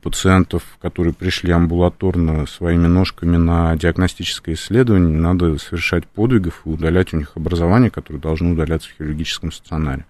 пациентов, 0.01 0.63
которые 0.79 1.13
пришли 1.13 1.51
амбулаторно 1.51 2.45
своими 2.45 2.85
ножками 2.85 3.37
на 3.37 3.75
диагностическое 3.75 4.53
исследование, 4.55 5.17
надо 5.17 5.57
совершать 5.57 6.05
подвигов 6.05 6.61
и 6.65 6.69
удалять 6.69 7.13
у 7.13 7.17
них 7.17 7.31
образование, 7.35 7.89
которое 7.89 8.19
должно 8.19 8.51
удаляться 8.51 8.89
в 8.89 8.93
хирургическом 8.97 9.51
стационаре. 9.51 10.05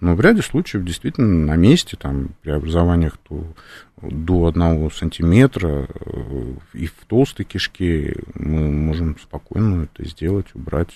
Но 0.00 0.14
в 0.14 0.20
ряде 0.20 0.42
случаев 0.42 0.84
действительно 0.84 1.46
на 1.46 1.56
месте, 1.56 1.96
там, 1.96 2.30
при 2.42 2.50
образованиях 2.50 3.16
то 3.28 3.44
до 4.10 4.46
одного 4.46 4.90
сантиметра 4.90 5.86
э, 5.88 6.54
и 6.74 6.86
в 6.86 6.94
толстой 7.06 7.44
кишке 7.44 8.16
мы 8.34 8.70
можем 8.70 9.18
спокойно 9.18 9.84
это 9.84 10.08
сделать, 10.08 10.46
убрать 10.54 10.90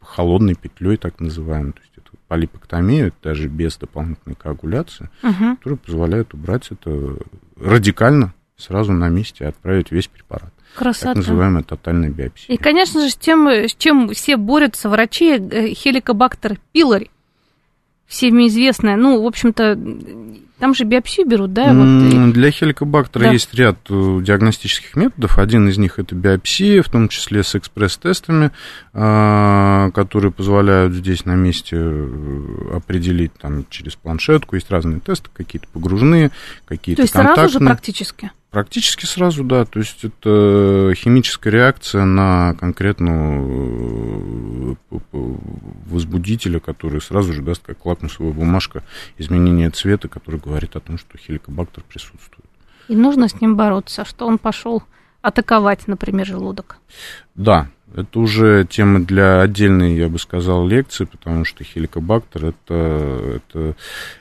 холодной 0.00 0.54
петлей, 0.54 0.96
так 0.96 1.20
называемой. 1.20 1.72
То 1.72 1.80
есть 1.80 1.92
это 1.96 2.10
полипоктомия, 2.28 3.12
даже 3.22 3.48
без 3.48 3.76
дополнительной 3.76 4.36
коагуляции, 4.36 5.10
угу. 5.22 5.56
которая 5.56 5.78
позволяет 5.78 6.34
убрать 6.34 6.68
это 6.70 7.16
радикально 7.56 8.34
сразу 8.56 8.92
на 8.92 9.08
месте 9.08 9.44
и 9.44 9.46
отправить 9.46 9.90
весь 9.90 10.08
препарат. 10.08 10.52
Красота. 10.74 11.14
Так 11.14 11.16
называемая 11.16 11.62
тотальная 11.62 12.10
биопсия. 12.10 12.54
И, 12.54 12.58
конечно 12.58 13.00
же, 13.02 13.10
с 13.10 13.16
тем, 13.16 13.48
с 13.48 13.74
чем 13.74 14.10
все 14.10 14.36
борются 14.36 14.88
врачи, 14.88 15.32
э, 15.32 15.74
хеликобактер 15.74 16.58
пилори, 16.72 17.10
всеми 18.06 18.48
известная. 18.48 18.96
Ну, 18.96 19.22
в 19.22 19.26
общем-то, 19.26 19.78
там 20.58 20.74
же 20.74 20.84
биопсию 20.84 21.26
берут, 21.26 21.52
да? 21.52 21.72
Вот. 21.72 22.32
Для 22.32 22.50
хеликобактера 22.50 23.24
да. 23.24 23.32
есть 23.32 23.52
ряд 23.54 23.78
э, 23.90 24.20
диагностических 24.22 24.96
методов. 24.96 25.38
Один 25.38 25.68
из 25.68 25.76
них 25.76 25.98
это 25.98 26.14
биопсия, 26.14 26.82
в 26.82 26.88
том 26.88 27.08
числе 27.08 27.42
с 27.42 27.54
экспресс-тестами, 27.54 28.52
а, 28.94 29.90
которые 29.90 30.32
позволяют 30.32 30.94
здесь 30.94 31.26
на 31.26 31.34
месте 31.34 31.76
э, 31.78 32.74
определить 32.74 33.34
там, 33.34 33.66
через 33.68 33.96
планшетку. 33.96 34.56
Есть 34.56 34.70
разные 34.70 35.00
тесты, 35.00 35.28
какие-то 35.32 35.68
погружные, 35.68 36.30
какие-то 36.64 37.02
То 37.02 37.04
есть 37.04 37.12
контактные. 37.12 37.48
сразу 37.48 37.58
же 37.58 37.66
практически? 37.66 38.30
Практически 38.56 39.04
сразу, 39.04 39.44
да. 39.44 39.66
То 39.66 39.80
есть 39.80 40.02
это 40.02 40.94
химическая 40.96 41.52
реакция 41.52 42.06
на 42.06 42.54
конкретную 42.54 44.78
э, 44.90 44.96
возбудителя, 45.84 46.58
который 46.58 47.02
сразу 47.02 47.34
же 47.34 47.42
даст 47.42 47.60
как 47.66 47.84
лакмусовая 47.84 48.32
бумажка 48.32 48.82
изменение 49.18 49.68
цвета, 49.68 50.08
который 50.08 50.40
говорит 50.46 50.76
о 50.76 50.80
том, 50.80 50.96
что 50.96 51.18
хеликобактер 51.18 51.82
присутствует. 51.82 52.48
И 52.88 52.94
нужно 52.94 53.28
с 53.28 53.40
ним 53.40 53.56
бороться, 53.56 54.04
что 54.04 54.26
он 54.26 54.38
пошел 54.38 54.82
атаковать, 55.20 55.88
например, 55.88 56.26
желудок. 56.26 56.78
Да, 57.34 57.68
это 57.94 58.20
уже 58.20 58.64
тема 58.70 59.00
для 59.00 59.40
отдельной, 59.40 59.96
я 59.96 60.08
бы 60.08 60.18
сказал, 60.18 60.66
лекции, 60.66 61.04
потому 61.04 61.44
что 61.44 61.64
хеликобактер 61.64 62.46
это, 62.46 63.40
это... 63.50 63.74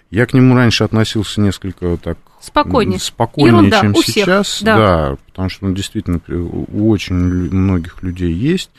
Я 0.09 0.25
к 0.25 0.33
нему 0.33 0.55
раньше 0.55 0.83
относился 0.83 1.41
несколько 1.41 1.97
так 1.97 2.17
спокойнее, 2.45 2.99
спокойнее 2.99 3.57
Ерунда, 3.57 3.81
чем 3.81 3.95
сейчас, 3.95 4.47
всех, 4.47 4.65
да. 4.65 4.77
да, 4.77 5.17
потому 5.27 5.49
что 5.49 5.65
он 5.65 5.73
действительно 5.73 6.21
у 6.27 6.89
очень 6.89 7.15
многих 7.15 8.03
людей 8.03 8.31
есть, 8.31 8.71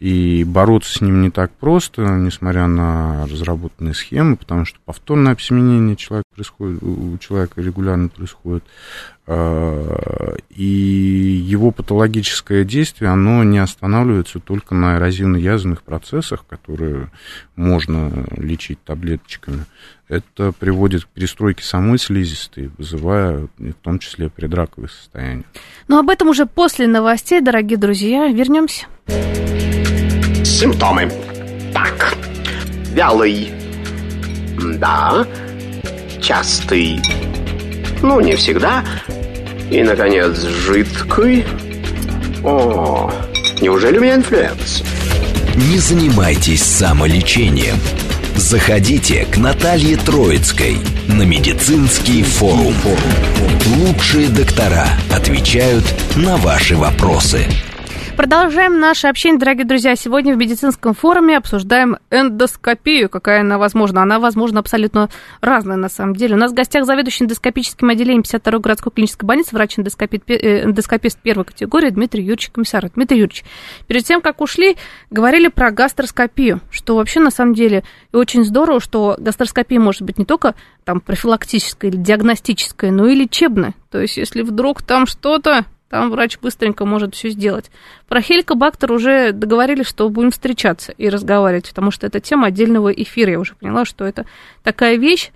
и 0.00 0.44
бороться 0.44 0.92
с 0.92 1.00
ним 1.00 1.22
не 1.22 1.30
так 1.30 1.52
просто, 1.52 2.02
несмотря 2.02 2.66
на 2.66 3.26
разработанные 3.26 3.94
схемы, 3.94 4.36
потому 4.36 4.64
что 4.64 4.78
повторное 4.84 5.32
обсеменение 5.32 5.96
человека 5.96 6.28
происходит, 6.34 6.82
у 6.82 7.16
человека 7.18 7.60
регулярно 7.60 8.08
происходит, 8.08 8.64
а, 9.24 10.34
и 10.50 10.64
его 10.64 11.70
патологическое 11.70 12.64
действие, 12.64 13.10
оно 13.10 13.44
не 13.44 13.58
останавливается 13.58 14.40
только 14.40 14.74
на 14.74 14.96
эрозивно-язвенных 14.96 15.82
процессах, 15.82 16.44
которые 16.48 17.10
можно 17.54 18.26
лечить 18.36 18.82
таблеточками. 18.82 19.64
Это 20.08 20.52
приводит 20.52 21.04
к 21.04 21.08
перестройке 21.08 21.64
самой 21.64 21.98
слизистой, 21.98 22.70
вызывая 23.12 23.48
в 23.58 23.74
том 23.82 23.98
числе 23.98 24.28
предраковые 24.28 24.88
состояния. 24.88 25.44
Но 25.88 25.98
об 25.98 26.08
этом 26.08 26.28
уже 26.28 26.46
после 26.46 26.86
новостей, 26.86 27.40
дорогие 27.40 27.78
друзья. 27.78 28.28
Вернемся. 28.28 28.86
Симптомы. 30.44 31.10
Так, 31.72 32.14
вялый. 32.92 33.52
Да. 34.78 35.26
Частый. 36.20 37.00
Ну, 38.02 38.20
не 38.20 38.36
всегда. 38.36 38.84
И, 39.70 39.82
наконец, 39.82 40.40
жидкий. 40.42 41.44
О, 42.44 43.10
неужели 43.60 43.98
у 43.98 44.02
меня 44.02 44.16
инфлюэнца? 44.16 44.82
Не 45.56 45.78
занимайтесь 45.78 46.62
самолечением. 46.62 47.76
Заходите 48.36 49.26
к 49.26 49.36
Наталье 49.36 49.96
Троицкой 49.96 50.78
на 51.06 51.22
медицинский 51.22 52.22
форум. 52.22 52.74
Лучшие 53.76 54.28
доктора 54.28 54.88
отвечают 55.10 55.84
на 56.16 56.36
ваши 56.36 56.76
вопросы. 56.76 57.46
Продолжаем 58.22 58.78
наше 58.78 59.08
общение, 59.08 59.40
дорогие 59.40 59.64
друзья. 59.64 59.96
Сегодня 59.96 60.32
в 60.32 60.36
медицинском 60.36 60.94
форуме 60.94 61.36
обсуждаем 61.36 61.96
эндоскопию, 62.08 63.08
какая 63.08 63.40
она 63.40 63.58
возможна. 63.58 64.00
Она, 64.00 64.20
возможно, 64.20 64.60
абсолютно 64.60 65.08
разная 65.40 65.76
на 65.76 65.88
самом 65.88 66.14
деле. 66.14 66.36
У 66.36 66.38
нас 66.38 66.52
в 66.52 66.54
гостях 66.54 66.86
заведующий 66.86 67.24
эндоскопическим 67.24 67.88
отделением 67.88 68.22
52-й 68.22 68.60
городской 68.60 68.92
клинической 68.92 69.26
больницы, 69.26 69.56
врач-эндоскопист 69.56 71.18
э, 71.18 71.20
первой 71.20 71.44
категории 71.44 71.90
Дмитрий 71.90 72.22
Юрьевич 72.22 72.50
Комиссар. 72.50 72.88
Дмитрий 72.94 73.18
Юрьевич, 73.18 73.42
перед 73.88 74.04
тем, 74.04 74.20
как 74.20 74.40
ушли, 74.40 74.76
говорили 75.10 75.48
про 75.48 75.72
гастроскопию, 75.72 76.60
что 76.70 76.94
вообще 76.94 77.18
на 77.18 77.32
самом 77.32 77.54
деле 77.54 77.82
очень 78.12 78.44
здорово, 78.44 78.78
что 78.78 79.16
гастроскопия 79.18 79.80
может 79.80 80.02
быть 80.02 80.20
не 80.20 80.24
только 80.24 80.54
там 80.84 81.00
профилактическая 81.00 81.90
или 81.90 81.96
диагностическая, 81.96 82.92
но 82.92 83.08
и 83.08 83.16
лечебная. 83.16 83.74
То 83.90 84.00
есть, 84.00 84.16
если 84.16 84.42
вдруг 84.42 84.80
там 84.80 85.08
что-то 85.08 85.64
там 85.92 86.10
врач 86.10 86.38
быстренько 86.38 86.86
может 86.86 87.14
все 87.14 87.28
сделать. 87.28 87.70
Про 88.08 88.22
хеликобактер 88.22 88.90
уже 88.90 89.32
договорились, 89.32 89.86
что 89.86 90.08
будем 90.08 90.30
встречаться 90.30 90.92
и 90.92 91.10
разговаривать, 91.10 91.68
потому 91.68 91.90
что 91.90 92.06
это 92.06 92.18
тема 92.18 92.46
отдельного 92.46 92.90
эфира. 92.90 93.32
Я 93.32 93.38
уже 93.38 93.54
поняла, 93.56 93.84
что 93.84 94.06
это 94.06 94.24
такая 94.62 94.96
вещь. 94.96 95.32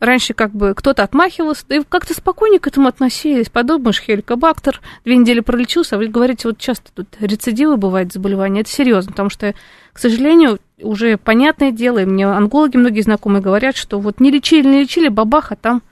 Раньше 0.00 0.32
как 0.32 0.52
бы 0.52 0.72
кто-то 0.74 1.02
отмахивался, 1.02 1.66
и 1.68 1.82
как-то 1.86 2.14
спокойнее 2.14 2.58
к 2.58 2.66
этому 2.66 2.88
относились. 2.88 3.50
Подумаешь, 3.50 4.00
хеликобактер, 4.00 4.80
две 5.04 5.14
недели 5.14 5.40
пролечился, 5.40 5.96
а 5.96 5.98
вы 5.98 6.06
говорите, 6.06 6.48
вот 6.48 6.56
часто 6.56 6.90
тут 6.94 7.08
рецидивы 7.20 7.76
бывают 7.76 8.10
заболевания. 8.10 8.62
Это 8.62 8.70
серьезно, 8.70 9.10
потому 9.10 9.28
что, 9.28 9.54
к 9.92 9.98
сожалению, 9.98 10.58
уже 10.80 11.18
понятное 11.18 11.70
дело, 11.70 11.98
и 11.98 12.06
мне 12.06 12.26
онкологи 12.26 12.78
многие 12.78 13.02
знакомые 13.02 13.42
говорят, 13.42 13.76
что 13.76 14.00
вот 14.00 14.20
не 14.20 14.30
лечили, 14.30 14.66
не 14.66 14.80
лечили, 14.80 15.08
бабах, 15.08 15.52
а 15.52 15.56
там 15.56 15.82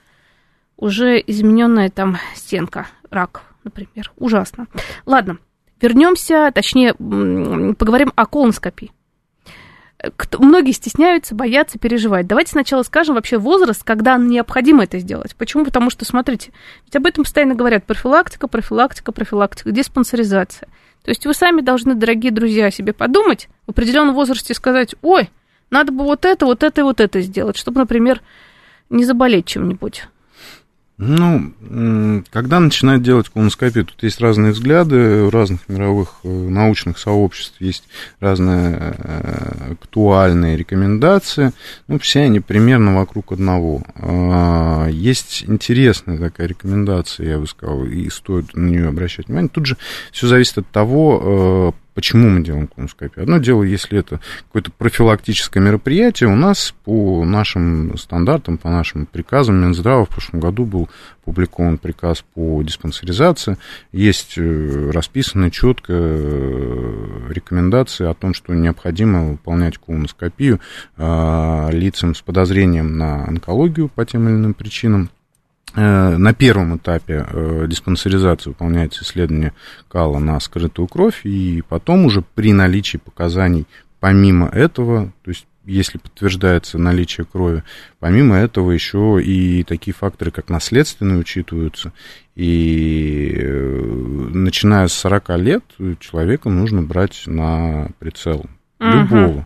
уже 0.75 1.21
измененная 1.27 1.91
там 1.91 2.17
стенка, 2.33 2.87
рак 3.11 3.43
например. 3.67 4.11
Ужасно. 4.17 4.67
Ладно, 5.05 5.37
вернемся, 5.81 6.51
точнее, 6.53 6.93
поговорим 6.93 8.11
о 8.15 8.25
колоноскопии. 8.25 8.91
Кто, 10.15 10.39
многие 10.39 10.73
стесняются, 10.73 11.33
боятся, 11.33 11.79
переживать. 11.79 12.27
Давайте 12.27 12.51
сначала 12.51 12.83
скажем 12.83 13.15
вообще 13.15 13.39
возраст, 13.39 13.83
когда 13.83 14.17
необходимо 14.17 14.83
это 14.83 14.99
сделать. 14.99 15.35
Почему? 15.35 15.65
Потому 15.65 15.89
что, 15.89 16.05
смотрите, 16.05 16.51
ведь 16.85 16.95
об 16.95 17.07
этом 17.07 17.23
постоянно 17.23 17.55
говорят. 17.55 17.83
Профилактика, 17.83 18.47
профилактика, 18.47 19.11
профилактика, 19.11 19.71
диспансеризация. 19.71 20.69
То 21.03 21.09
есть 21.09 21.25
вы 21.25 21.33
сами 21.33 21.61
должны, 21.61 21.95
дорогие 21.95 22.31
друзья, 22.31 22.69
себе 22.69 22.93
подумать 22.93 23.49
в 23.65 23.71
определенном 23.71 24.13
возрасте 24.13 24.53
сказать, 24.53 24.93
ой, 25.01 25.31
надо 25.71 25.91
бы 25.91 26.03
вот 26.03 26.25
это, 26.25 26.45
вот 26.45 26.61
это 26.63 26.81
и 26.81 26.83
вот 26.83 27.01
это 27.01 27.19
сделать, 27.21 27.57
чтобы, 27.57 27.79
например, 27.79 28.21
не 28.91 29.03
заболеть 29.03 29.47
чем-нибудь. 29.47 30.07
Ну, 30.97 31.53
когда 32.31 32.59
начинают 32.59 33.03
делать 33.03 33.29
колоноскопию, 33.29 33.85
тут 33.85 34.01
есть 34.01 34.19
разные 34.19 34.51
взгляды, 34.51 35.25
в 35.25 35.29
разных 35.29 35.59
мировых 35.69 36.15
э, 36.23 36.27
научных 36.27 36.97
сообществ 36.97 37.61
есть 37.61 37.83
разные 38.19 38.95
э, 38.97 39.73
актуальные 39.73 40.57
рекомендации, 40.57 41.51
ну, 41.87 41.99
все 41.99 42.21
они 42.21 42.39
примерно 42.39 42.95
вокруг 42.95 43.31
одного. 43.31 43.83
А, 43.95 44.87
есть 44.87 45.43
интересная 45.47 46.17
такая 46.17 46.47
рекомендация, 46.47 47.29
я 47.29 47.37
бы 47.37 47.45
сказал, 47.45 47.85
и 47.85 48.09
стоит 48.09 48.55
на 48.55 48.65
нее 48.65 48.87
обращать 48.87 49.27
внимание. 49.27 49.49
Тут 49.49 49.67
же 49.67 49.77
все 50.11 50.25
зависит 50.25 50.57
от 50.57 50.67
того, 50.71 51.73
э, 51.75 51.86
Почему 51.97 52.29
мы 52.29 52.43
делаем 52.43 52.67
колоноскопию? 52.67 53.23
Одно 53.23 53.39
дело, 53.39 53.63
если 53.63 53.97
это 53.97 54.19
какое-то 54.45 54.69
профилактическое 54.69 55.63
мероприятие, 55.63 56.29
у 56.29 56.35
нас 56.35 56.75
по 56.85 57.25
нашим 57.25 57.97
стандартам, 57.97 58.59
по 58.59 58.69
нашим 58.69 59.07
приказам 59.07 59.55
Минздрава 59.55 60.05
в 60.05 60.09
прошлом 60.09 60.39
году 60.39 60.65
был 60.65 60.89
опубликован 61.23 61.79
приказ 61.79 62.23
по 62.35 62.61
диспансеризации. 62.61 63.57
Есть 63.91 64.37
э, 64.37 64.91
расписаны 64.93 65.49
четко 65.49 65.93
э, 65.93 67.31
рекомендации 67.31 68.05
о 68.05 68.13
том, 68.13 68.35
что 68.35 68.53
необходимо 68.53 69.31
выполнять 69.31 69.79
колоноскопию 69.79 70.59
а, 70.97 71.69
лицам 71.71 72.13
с 72.13 72.21
подозрением 72.21 72.99
на 72.99 73.25
онкологию 73.25 73.89
по 73.89 74.05
тем 74.05 74.29
или 74.29 74.35
иным 74.35 74.53
причинам. 74.53 75.09
Э, 75.75 76.17
на 76.17 76.33
первом 76.33 76.77
этапе 76.77 77.25
э, 77.29 77.65
диспансеризации 77.67 78.49
выполняется 78.49 79.03
исследование 79.03 79.53
кала 79.89 80.19
на 80.19 80.39
скрытую 80.39 80.87
кровь, 80.87 81.21
и 81.23 81.63
потом 81.67 82.05
уже 82.05 82.23
при 82.35 82.53
наличии 82.53 82.97
показаний 82.97 83.65
помимо 83.99 84.47
этого, 84.47 85.11
то 85.23 85.31
есть 85.31 85.45
если 85.65 85.97
подтверждается 85.97 86.77
наличие 86.77 87.25
крови, 87.25 87.63
помимо 87.99 88.37
этого 88.37 88.71
еще 88.71 89.21
и 89.21 89.63
такие 89.63 89.93
факторы, 89.93 90.31
как 90.31 90.49
наследственные, 90.49 91.19
учитываются. 91.19 91.91
И 92.35 93.33
э, 93.37 94.29
начиная 94.31 94.87
с 94.87 94.93
40 94.93 95.29
лет 95.37 95.63
человека 95.99 96.49
нужно 96.49 96.81
брать 96.81 97.23
на 97.25 97.89
прицел 97.99 98.45
любого. 98.79 99.45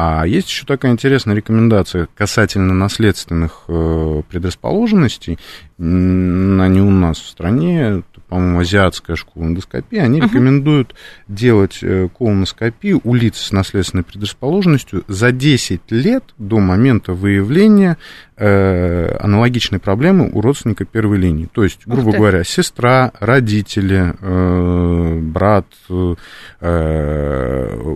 А 0.00 0.24
есть 0.28 0.48
еще 0.48 0.64
такая 0.64 0.92
интересная 0.92 1.34
рекомендация 1.34 2.06
касательно 2.14 2.72
наследственных 2.72 3.64
э, 3.66 4.22
предрасположенностей. 4.28 5.40
Они 5.76 6.80
у 6.80 6.90
нас 6.90 7.18
в 7.18 7.26
стране, 7.26 8.04
по-моему, 8.28 8.60
азиатская 8.60 9.16
школа 9.16 9.44
эндоскопии, 9.44 9.98
они 9.98 10.20
uh-huh. 10.20 10.24
рекомендуют 10.24 10.94
делать 11.28 11.78
э, 11.82 12.08
колоноскопию 12.16 13.00
у 13.04 13.14
лиц 13.14 13.38
с 13.38 13.52
наследственной 13.52 14.04
предрасположенностью 14.04 15.04
за 15.08 15.32
10 15.32 15.90
лет 15.90 16.24
до 16.36 16.58
момента 16.58 17.14
выявления 17.14 17.96
э, 18.36 19.16
аналогичной 19.20 19.78
проблемы 19.78 20.30
у 20.32 20.40
родственника 20.40 20.84
первой 20.84 21.18
линии. 21.18 21.48
То 21.50 21.64
есть, 21.64 21.80
грубо 21.86 22.12
говоря, 22.12 22.44
сестра, 22.44 23.12
родители, 23.18 24.14
э, 24.20 25.18
брат, 25.20 25.66
э, 25.88 26.14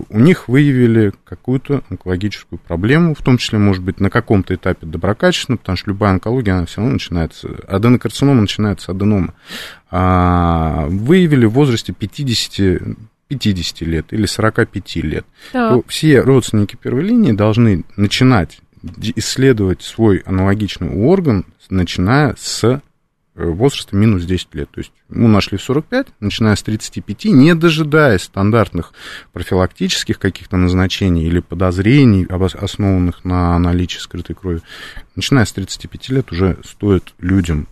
у 0.09 0.19
них 0.19 0.47
выявили 0.47 1.13
какую-то 1.25 1.83
онкологическую 1.89 2.59
проблему, 2.59 3.15
в 3.15 3.21
том 3.21 3.37
числе, 3.37 3.59
может 3.59 3.83
быть, 3.83 3.99
на 3.99 4.09
каком-то 4.09 4.55
этапе 4.55 4.85
доброкачественно, 4.85 5.57
потому 5.57 5.77
что 5.77 5.91
любая 5.91 6.11
онкология, 6.11 6.55
она 6.55 6.65
все 6.65 6.81
равно 6.81 6.93
начинается, 6.93 7.49
аденокарцинома 7.67 8.41
начинается 8.41 8.85
с 8.87 8.89
аденома. 8.89 9.33
А, 9.91 10.87
выявили 10.87 11.45
в 11.45 11.51
возрасте 11.51 11.93
50 11.93 12.97
50 13.27 13.81
лет 13.81 14.07
или 14.11 14.25
45 14.25 14.95
лет, 14.97 15.25
да. 15.53 15.69
то 15.69 15.83
все 15.87 16.21
родственники 16.21 16.75
первой 16.75 17.03
линии 17.03 17.31
должны 17.31 17.83
начинать 17.95 18.59
исследовать 19.15 19.81
свой 19.81 20.17
аналогичный 20.19 20.89
орган, 20.89 21.45
начиная 21.69 22.35
с 22.37 22.63
э, 22.65 22.79
возраста 23.35 23.95
минус 23.95 24.25
10 24.25 24.55
лет. 24.55 24.69
То 24.71 24.81
есть 24.81 24.91
мы 25.07 25.29
нашли 25.29 25.57
в 25.57 25.63
45, 25.63 26.07
начиная 26.19 26.55
с 26.55 26.63
35, 26.63 27.25
не 27.25 27.55
дожидаясь 27.55 28.23
стандартных 28.23 28.93
профилактических 29.31 30.19
каких-то 30.19 30.57
назначений 30.57 31.25
или 31.25 31.39
подозрений, 31.39 32.27
основанных 32.29 33.23
на 33.23 33.57
наличии 33.57 33.99
скрытой 33.99 34.35
крови, 34.35 34.61
начиная 35.15 35.45
с 35.45 35.53
35 35.53 36.09
лет 36.09 36.31
уже 36.31 36.57
стоит 36.63 37.13
людям 37.19 37.67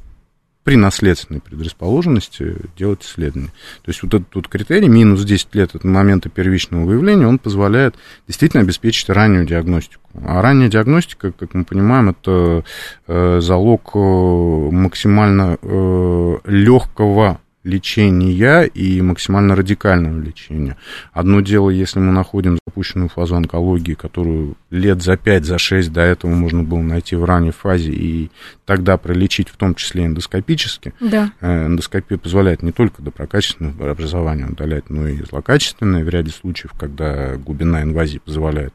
при 0.63 0.75
наследственной 0.75 1.41
предрасположенности 1.41 2.55
делать 2.77 3.03
исследование. 3.03 3.51
То 3.83 3.89
есть 3.89 4.03
вот 4.03 4.13
этот 4.13 4.35
вот 4.35 4.47
критерий, 4.47 4.89
минус 4.89 5.23
10 5.23 5.55
лет 5.55 5.75
от 5.75 5.83
момента 5.83 6.29
первичного 6.29 6.85
выявления, 6.85 7.27
он 7.27 7.39
позволяет 7.39 7.95
действительно 8.27 8.61
обеспечить 8.61 9.09
раннюю 9.09 9.45
диагностику. 9.45 10.01
А 10.23 10.41
ранняя 10.41 10.69
диагностика, 10.69 11.31
как 11.31 11.53
мы 11.53 11.63
понимаем, 11.63 12.09
это 12.09 12.63
э, 13.07 13.39
залог 13.41 13.91
э, 13.95 13.99
максимально 13.99 15.57
э, 15.61 16.37
легкого 16.45 17.39
лечения 17.63 18.63
и 18.63 19.01
максимально 19.01 19.55
радикального 19.55 20.19
лечения. 20.19 20.77
Одно 21.13 21.41
дело, 21.41 21.69
если 21.69 21.99
мы 21.99 22.11
находим 22.11 22.57
запущенную 22.67 23.09
фазу 23.09 23.35
онкологии, 23.35 23.93
которую 23.93 24.55
лет 24.69 25.01
за 25.01 25.17
5, 25.17 25.45
за 25.45 25.57
6 25.57 25.91
до 25.91 26.01
этого 26.01 26.31
можно 26.31 26.63
было 26.63 26.81
найти 26.81 27.15
в 27.15 27.23
ранней 27.23 27.51
фазе 27.51 27.91
и 27.91 28.31
тогда 28.65 28.97
пролечить, 28.97 29.49
в 29.49 29.57
том 29.57 29.75
числе 29.75 30.05
эндоскопически. 30.05 30.93
Да. 30.99 31.31
Э, 31.41 31.67
эндоскопия 31.67 32.17
позволяет 32.17 32.63
не 32.63 32.71
только 32.71 33.01
доброкачественное 33.01 33.73
образование 33.91 34.47
удалять, 34.47 34.89
но 34.89 35.07
и 35.07 35.21
злокачественное 35.23 36.03
в 36.03 36.09
ряде 36.09 36.31
случаев, 36.31 36.71
когда 36.79 37.35
глубина 37.35 37.83
инвазии 37.83 38.19
позволяет 38.19 38.73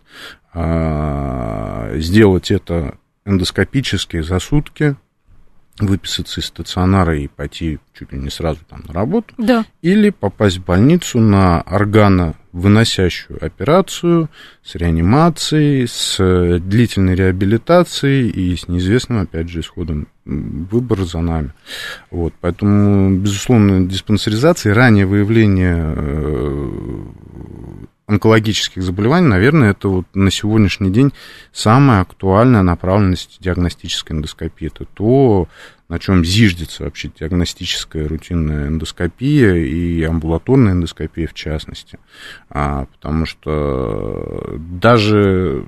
а, 0.53 1.93
сделать 1.97 2.51
это 2.51 2.97
эндоскопически 3.25 4.23
за 4.23 4.39
сутки, 4.39 4.97
выписаться 5.79 6.41
из 6.41 6.47
стационара 6.47 7.19
и 7.19 7.29
пойти 7.29 7.79
чуть 7.99 8.13
ли 8.13 8.19
не 8.19 8.31
сразу 8.31 8.61
там 8.69 8.83
на 8.87 8.95
работу, 8.95 9.35
да. 9.37 9.65
или 9.83 10.11
попасть 10.11 10.59
в 10.59 10.65
больницу 10.65 11.19
на 11.19 11.61
органовыносящую 11.61 13.45
операцию 13.45 14.31
с 14.63 14.75
реанимацией, 14.75 15.87
с 15.87 16.59
длительной 16.61 17.15
реабилитацией 17.15 18.29
и 18.29 18.57
с 18.57 18.69
неизвестным, 18.69 19.21
опять 19.21 19.49
же, 19.49 19.61
исходом 19.61 20.09
выбор 20.25 21.05
за 21.05 21.21
нами. 21.21 21.53
Вот, 22.11 22.33
поэтому, 22.41 23.17
безусловно, 23.19 23.87
диспансеризация, 23.87 24.75
раннее 24.75 25.07
выявление 25.07 25.95
э, 25.97 26.71
онкологических 28.07 28.83
заболеваний, 28.83 29.27
наверное, 29.27 29.73
это 29.73 29.89
вот 29.89 30.07
на 30.15 30.31
сегодняшний 30.31 30.91
день 30.91 31.13
самая 31.53 32.03
актуальная 32.03 32.63
направленность 32.63 33.39
диагностической 33.41 34.17
эндоскопии. 34.17 34.69
Это 34.69 34.85
то, 34.85 35.49
на 35.89 35.99
чем 35.99 36.25
зиждется 36.25 36.85
вообще 36.85 37.11
диагностическая 37.19 38.07
рутинная 38.07 38.69
эндоскопия 38.69 39.55
и 39.55 40.03
амбулаторная 40.03 40.73
эндоскопия 40.73 41.27
в 41.27 41.35
частности. 41.35 41.99
А, 42.49 42.87
потому 42.87 43.27
что 43.27 44.57
даже 44.59 45.67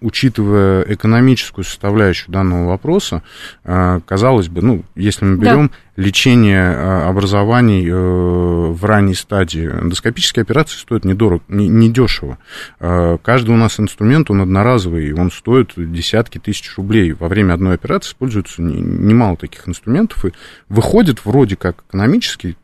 учитывая 0.00 0.82
экономическую 0.82 1.64
составляющую 1.64 2.30
данного 2.30 2.68
вопроса, 2.68 3.22
э, 3.64 4.00
казалось 4.04 4.48
бы, 4.48 4.60
ну, 4.60 4.84
если 4.94 5.24
мы 5.24 5.38
берем 5.38 5.68
да. 5.68 6.02
лечение 6.02 6.72
э, 6.72 7.08
образований 7.08 7.88
э, 7.88 7.92
в 7.94 8.84
ранней 8.84 9.14
стадии, 9.14 9.66
эндоскопические 9.66 10.42
операции 10.42 10.76
стоят 10.76 11.04
недорого, 11.04 11.42
недешево. 11.48 12.38
Каждый 12.78 13.50
у 13.50 13.56
нас 13.56 13.80
инструмент, 13.80 14.30
он 14.30 14.42
одноразовый, 14.42 15.12
он 15.14 15.30
стоит 15.30 15.72
десятки 15.76 16.38
тысяч 16.38 16.76
рублей. 16.76 17.12
Во 17.12 17.28
время 17.28 17.54
одной 17.54 17.74
операции 17.74 18.10
используется 18.10 18.60
немало 18.62 19.36
таких 19.36 19.66
инструментов, 19.68 20.24
и 20.26 20.32
выходит 20.68 21.24
вроде 21.24 21.56
как 21.56 21.84
экономически 21.88 22.56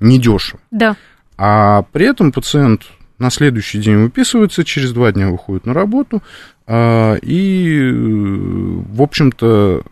недешево. 0.00 0.60
Да. 0.70 0.96
А 1.36 1.82
при 1.92 2.06
этом 2.06 2.32
пациент 2.32 2.86
на 3.22 3.30
следующий 3.30 3.78
день 3.78 3.98
выписывается, 3.98 4.64
через 4.64 4.92
два 4.92 5.12
дня 5.12 5.30
выходит 5.30 5.64
на 5.64 5.72
работу, 5.72 6.22
а, 6.66 7.14
и, 7.22 7.88
в 7.92 9.00
общем-то, 9.00 9.82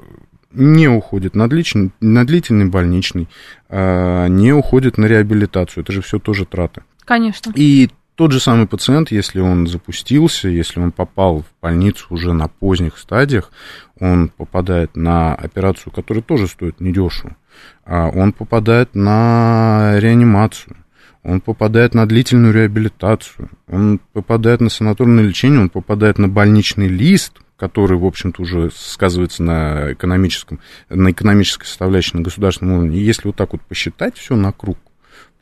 не 0.52 0.88
уходит 0.88 1.36
на 1.36 1.48
длительный, 1.48 1.92
на 2.00 2.26
длительный 2.26 2.66
больничный, 2.66 3.28
а, 3.68 4.26
не 4.26 4.52
уходит 4.52 4.98
на 4.98 5.06
реабилитацию. 5.06 5.84
Это 5.84 5.92
же 5.92 6.02
все 6.02 6.18
тоже 6.18 6.44
траты. 6.44 6.82
Конечно. 7.04 7.52
И 7.54 7.90
тот 8.16 8.32
же 8.32 8.40
самый 8.40 8.66
пациент, 8.66 9.12
если 9.12 9.38
он 9.38 9.68
запустился, 9.68 10.48
если 10.48 10.80
он 10.80 10.90
попал 10.90 11.42
в 11.42 11.62
больницу 11.62 12.06
уже 12.10 12.32
на 12.32 12.48
поздних 12.48 12.98
стадиях, 12.98 13.52
он 14.00 14.28
попадает 14.28 14.96
на 14.96 15.36
операцию, 15.36 15.92
которая 15.92 16.24
тоже 16.24 16.48
стоит 16.48 16.80
недешево. 16.80 17.36
А 17.84 18.08
он 18.08 18.32
попадает 18.32 18.96
на 18.96 19.94
реанимацию 20.00 20.76
он 21.22 21.40
попадает 21.40 21.94
на 21.94 22.06
длительную 22.06 22.54
реабилитацию, 22.54 23.50
он 23.68 24.00
попадает 24.12 24.60
на 24.60 24.70
санаторное 24.70 25.24
лечение, 25.24 25.60
он 25.60 25.68
попадает 25.68 26.18
на 26.18 26.28
больничный 26.28 26.88
лист, 26.88 27.40
который, 27.56 27.98
в 27.98 28.06
общем-то, 28.06 28.40
уже 28.40 28.70
сказывается 28.74 29.42
на 29.42 29.92
экономическом, 29.92 30.60
на 30.88 31.10
экономической 31.10 31.66
составляющей, 31.66 32.16
на 32.16 32.22
государственном 32.22 32.78
уровне. 32.78 32.98
И 32.98 33.02
если 33.02 33.28
вот 33.28 33.36
так 33.36 33.52
вот 33.52 33.60
посчитать 33.60 34.16
все 34.16 34.34
на 34.34 34.50
круг, 34.50 34.78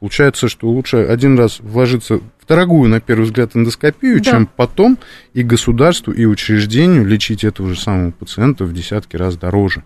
получается, 0.01 0.49
что 0.49 0.69
лучше 0.69 0.97
один 0.97 1.39
раз 1.39 1.61
вложиться 1.61 2.19
в 2.19 2.47
дорогую, 2.49 2.91
на 2.91 3.01
первый 3.01 3.25
взгляд, 3.25 3.55
эндоскопию, 3.55 4.19
да. 4.19 4.31
чем 4.33 4.47
потом 4.47 4.99
и 5.33 5.45
государству, 5.45 6.13
и 6.13 6.25
учреждению 6.25 7.07
лечить 7.07 7.45
этого 7.45 7.69
же 7.69 7.81
самого 7.81 8.11
пациента 8.11 8.65
в 8.65 8.73
десятки 8.73 9.15
раз 9.15 9.37
дороже. 9.37 9.85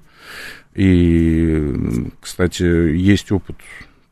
И, 0.74 2.10
кстати, 2.22 2.62
есть 2.62 3.30
опыт 3.30 3.56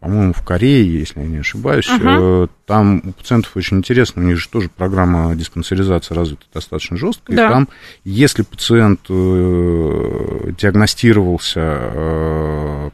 по-моему, 0.01 0.33
в 0.33 0.43
Корее, 0.43 0.99
если 0.99 1.21
я 1.21 1.27
не 1.27 1.39
ошибаюсь. 1.39 1.89
Uh-huh. 1.89 2.49
Там 2.67 3.03
у 3.05 3.13
пациентов 3.13 3.55
очень 3.55 3.79
интересно, 3.79 4.23
у 4.23 4.25
них 4.25 4.39
же 4.39 4.49
тоже 4.49 4.71
программа 4.71 5.35
диспансеризации 5.37 6.15
развита 6.15 6.45
достаточно 6.53 6.97
жестко. 6.97 7.33
Да. 7.33 7.47
И 7.47 7.49
там, 7.51 7.69
если 8.05 8.43
пациент 8.43 9.01
э, 9.11 10.53
диагностировался 10.59 11.61
э, 11.61 12.91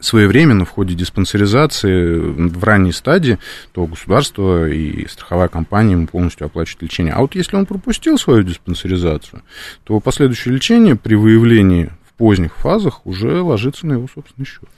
своевременно 0.00 0.66
в 0.66 0.70
ходе 0.70 0.94
диспансеризации 0.94 2.18
в 2.18 2.62
ранней 2.62 2.92
стадии, 2.92 3.38
то 3.72 3.86
государство 3.86 4.68
и 4.68 5.06
страховая 5.08 5.48
компания 5.48 5.92
ему 5.92 6.06
полностью 6.06 6.46
оплачивают 6.46 6.82
лечение. 6.82 7.14
А 7.14 7.20
вот 7.20 7.34
если 7.34 7.56
он 7.56 7.64
пропустил 7.64 8.18
свою 8.18 8.42
диспансеризацию, 8.42 9.42
то 9.84 9.98
последующее 10.00 10.52
лечение 10.52 10.96
при 10.96 11.14
выявлении 11.14 11.90
в 12.06 12.12
поздних 12.14 12.54
фазах 12.56 13.06
уже 13.06 13.40
ложится 13.40 13.86
на 13.86 13.94
его 13.94 14.08
собственный 14.12 14.46
счет. 14.46 14.68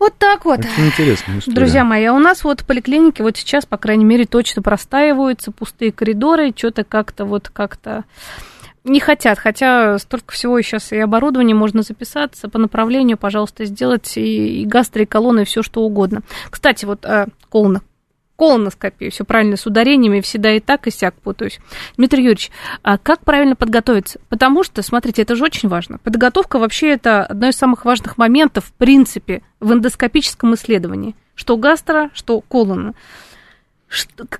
Вот 0.00 0.14
так 0.16 0.46
вот. 0.46 0.60
Очень 0.60 0.86
интересная 0.86 1.38
история. 1.38 1.54
Друзья 1.54 1.84
мои, 1.84 2.06
а 2.06 2.14
у 2.14 2.18
нас 2.18 2.42
вот 2.42 2.64
поликлиники 2.64 3.20
вот 3.20 3.36
сейчас, 3.36 3.66
по 3.66 3.76
крайней 3.76 4.06
мере, 4.06 4.24
точно 4.24 4.62
простаиваются, 4.62 5.52
пустые 5.52 5.92
коридоры, 5.92 6.54
что-то 6.56 6.84
как-то 6.84 7.26
вот 7.26 7.50
как-то 7.50 8.04
не 8.82 8.98
хотят, 8.98 9.38
хотя 9.38 9.98
столько 9.98 10.32
всего 10.32 10.58
сейчас 10.62 10.92
и 10.92 10.96
оборудование 10.96 11.54
можно 11.54 11.82
записаться 11.82 12.48
по 12.48 12.58
направлению, 12.58 13.18
пожалуйста, 13.18 13.66
сделать 13.66 14.16
и, 14.16 14.62
и 14.62 14.64
гастро, 14.64 15.02
и 15.02 15.06
колонны, 15.06 15.42
и 15.42 15.44
все 15.44 15.62
что 15.62 15.82
угодно. 15.82 16.22
Кстати, 16.48 16.86
вот 16.86 17.04
э, 17.04 17.26
колонна, 17.50 17.82
колоноскопию, 18.40 19.10
все 19.10 19.24
правильно 19.24 19.58
с 19.58 19.66
ударениями, 19.66 20.22
всегда 20.22 20.56
и 20.56 20.60
так, 20.60 20.86
и 20.86 20.90
сяк 20.90 21.14
путаюсь. 21.16 21.60
Дмитрий 21.98 22.22
Юрьевич, 22.22 22.50
а 22.82 22.96
как 22.96 23.20
правильно 23.20 23.54
подготовиться? 23.54 24.18
Потому 24.30 24.64
что, 24.64 24.80
смотрите, 24.80 25.20
это 25.20 25.36
же 25.36 25.44
очень 25.44 25.68
важно. 25.68 25.98
Подготовка 25.98 26.58
вообще 26.58 26.88
это 26.88 27.22
одно 27.26 27.48
из 27.48 27.56
самых 27.56 27.84
важных 27.84 28.16
моментов, 28.16 28.64
в 28.64 28.72
принципе, 28.72 29.42
в 29.60 29.74
эндоскопическом 29.74 30.54
исследовании. 30.54 31.14
Что 31.34 31.58
гастро, 31.58 32.08
что 32.14 32.40
колона 32.40 32.94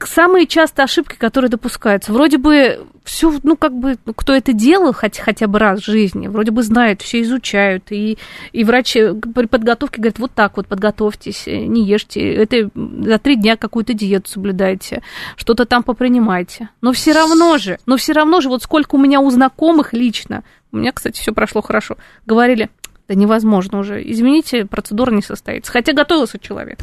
самые 0.05 0.47
частые 0.47 0.85
ошибки, 0.85 1.17
которые 1.17 1.51
допускаются. 1.51 2.13
Вроде 2.13 2.39
бы 2.39 2.87
все, 3.05 3.37
ну, 3.43 3.57
как 3.57 3.75
бы, 3.75 3.97
ну, 4.05 4.15
кто 4.15 4.33
это 4.33 4.53
делал 4.53 4.93
хоть, 4.93 5.19
хотя 5.19 5.49
бы 5.49 5.59
раз 5.59 5.81
в 5.81 5.87
жизни, 5.87 6.29
вроде 6.29 6.53
бы 6.53 6.63
знают, 6.63 7.03
все 7.03 7.23
изучают, 7.23 7.91
и, 7.91 8.19
и 8.53 8.65
врачи 8.65 9.13
при 9.35 9.47
подготовке 9.47 10.01
говорят, 10.01 10.19
вот 10.19 10.33
так 10.33 10.57
вот 10.57 10.69
подготовьтесь, 10.69 11.47
не 11.47 11.85
ешьте, 11.85 12.21
это 12.35 12.71
за 12.75 13.19
три 13.19 13.37
дня 13.37 13.57
какую-то 13.57 13.95
диету 13.95 14.31
соблюдайте, 14.31 15.03
что-то 15.37 15.65
там 15.65 15.83
попринимайте. 15.83 16.69
Но 16.81 16.93
все 16.93 17.13
равно 17.13 17.59
же, 17.59 17.79
но 17.87 17.97
все 17.97 18.13
равно 18.13 18.41
же, 18.41 18.49
вот 18.49 18.63
сколько 18.63 18.95
у 18.95 18.99
меня 18.99 19.21
у 19.21 19.31
знакомых 19.31 19.93
лично, 19.93 20.45
у 20.71 20.77
меня, 20.77 20.93
кстати, 20.93 21.21
все 21.21 21.33
прошло 21.33 21.63
хорошо, 21.63 21.97
говорили, 22.27 22.71
да 23.09 23.15
невозможно 23.15 23.81
уже, 23.81 24.01
извините, 24.09 24.65
процедура 24.65 25.11
не 25.11 25.23
состоится, 25.23 25.73
хотя 25.73 25.93
готовился 25.93 26.39
человек. 26.39 26.79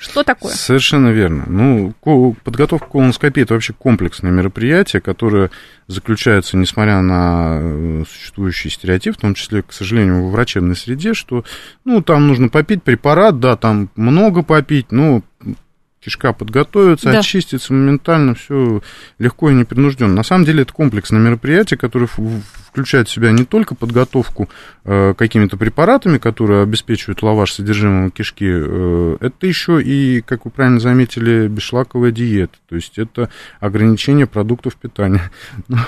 Что 0.00 0.22
такое? 0.22 0.54
Совершенно 0.54 1.08
верно. 1.08 1.44
Ну, 1.46 1.92
подготовка 2.42 2.86
к 2.86 2.90
колоноскопии– 2.92 3.42
это 3.42 3.52
вообще 3.52 3.74
комплексное 3.74 4.30
мероприятие, 4.30 5.02
которое 5.02 5.50
заключается, 5.88 6.56
несмотря 6.56 7.02
на 7.02 7.58
э, 7.60 8.04
существующий 8.10 8.70
стереотип, 8.70 9.18
в 9.18 9.20
том 9.20 9.34
числе, 9.34 9.62
к 9.62 9.74
сожалению, 9.74 10.24
в 10.24 10.30
врачебной 10.30 10.74
среде, 10.74 11.12
что, 11.12 11.44
ну, 11.84 12.00
там 12.00 12.28
нужно 12.28 12.48
попить 12.48 12.82
препарат, 12.82 13.40
да, 13.40 13.56
там 13.56 13.90
много 13.94 14.42
попить, 14.42 14.90
но 14.90 15.22
кишка 16.00 16.32
подготовится, 16.32 17.12
Да. 17.12 17.18
очистится 17.18 17.72
моментально, 17.72 18.34
все 18.34 18.82
легко 19.18 19.50
и 19.50 19.54
непринужденно. 19.54 20.14
На 20.14 20.22
самом 20.22 20.44
деле 20.44 20.62
это 20.62 20.72
комплексное 20.72 21.20
мероприятие, 21.20 21.76
которое 21.76 22.08
включает 22.70 23.08
в 23.08 23.12
себя 23.12 23.32
не 23.32 23.44
только 23.44 23.74
подготовку 23.74 24.48
э, 24.84 25.14
какими-то 25.14 25.56
препаратами, 25.56 26.18
которые 26.18 26.62
обеспечивают 26.62 27.22
лаваш 27.22 27.52
содержимого 27.52 28.10
кишки, 28.10 28.46
э, 28.48 29.16
это 29.20 29.46
еще 29.46 29.82
и, 29.82 30.22
как 30.22 30.44
вы 30.46 30.50
правильно 30.50 30.80
заметили, 30.80 31.48
бесшлаковая 31.48 32.12
диета, 32.12 32.56
то 32.68 32.76
есть 32.76 32.98
это 32.98 33.28
ограничение 33.58 34.26
продуктов 34.26 34.76
питания. 34.76 35.30
Но 35.68 35.78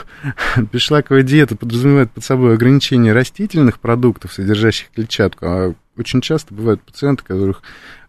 бесшлаковая 0.72 1.22
диета 1.22 1.56
подразумевает 1.56 2.10
под 2.10 2.24
собой 2.24 2.54
ограничение 2.54 3.12
растительных 3.12 3.78
продуктов, 3.78 4.32
содержащих 4.32 4.90
клетчатку, 4.94 5.46
а 5.46 5.74
очень 5.99 6.22
часто 6.22 6.55
бывают 6.55 6.80
пациенты, 6.80 7.22
которых 7.22 7.62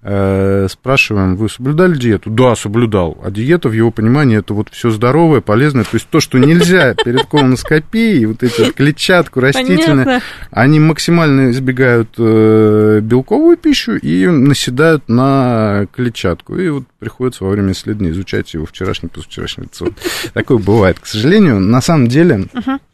э, 0.03 0.67
спрашиваем, 0.69 1.35
вы 1.35 1.49
соблюдали 1.49 1.97
диету? 1.97 2.29
Да, 2.29 2.55
соблюдал. 2.55 3.17
А 3.23 3.29
диета, 3.29 3.67
в 3.67 3.73
его 3.73 3.91
понимании, 3.91 4.37
это 4.37 4.53
вот 4.53 4.69
все 4.71 4.89
здоровое, 4.89 5.41
полезное, 5.41 5.83
то 5.83 5.95
есть 5.95 6.07
то, 6.09 6.21
что 6.21 6.37
нельзя 6.37 6.93
перед 6.93 7.25
колоноскопией, 7.25 8.25
вот 8.25 8.41
эти 8.41 8.71
клетчатку 8.71 9.41
растительные, 9.41 10.05
Понятно. 10.05 10.21
они 10.51 10.79
максимально 10.79 11.51
избегают 11.51 12.09
э, 12.17 13.01
белковую 13.01 13.57
пищу 13.57 13.97
и 13.97 14.27
наседают 14.27 15.09
на 15.09 15.87
клетчатку. 15.93 16.55
И 16.57 16.69
вот 16.69 16.83
приходится 16.99 17.43
во 17.43 17.49
время 17.49 17.73
исследования 17.73 18.11
изучать 18.11 18.53
его 18.53 18.65
вчерашний, 18.65 19.09
позавчерашний 19.09 19.65
рацион. 19.65 19.93
Такое 20.33 20.57
бывает, 20.57 20.99
к 20.99 21.05
сожалению. 21.05 21.59
На 21.59 21.81
самом 21.81 22.07
деле, 22.07 22.45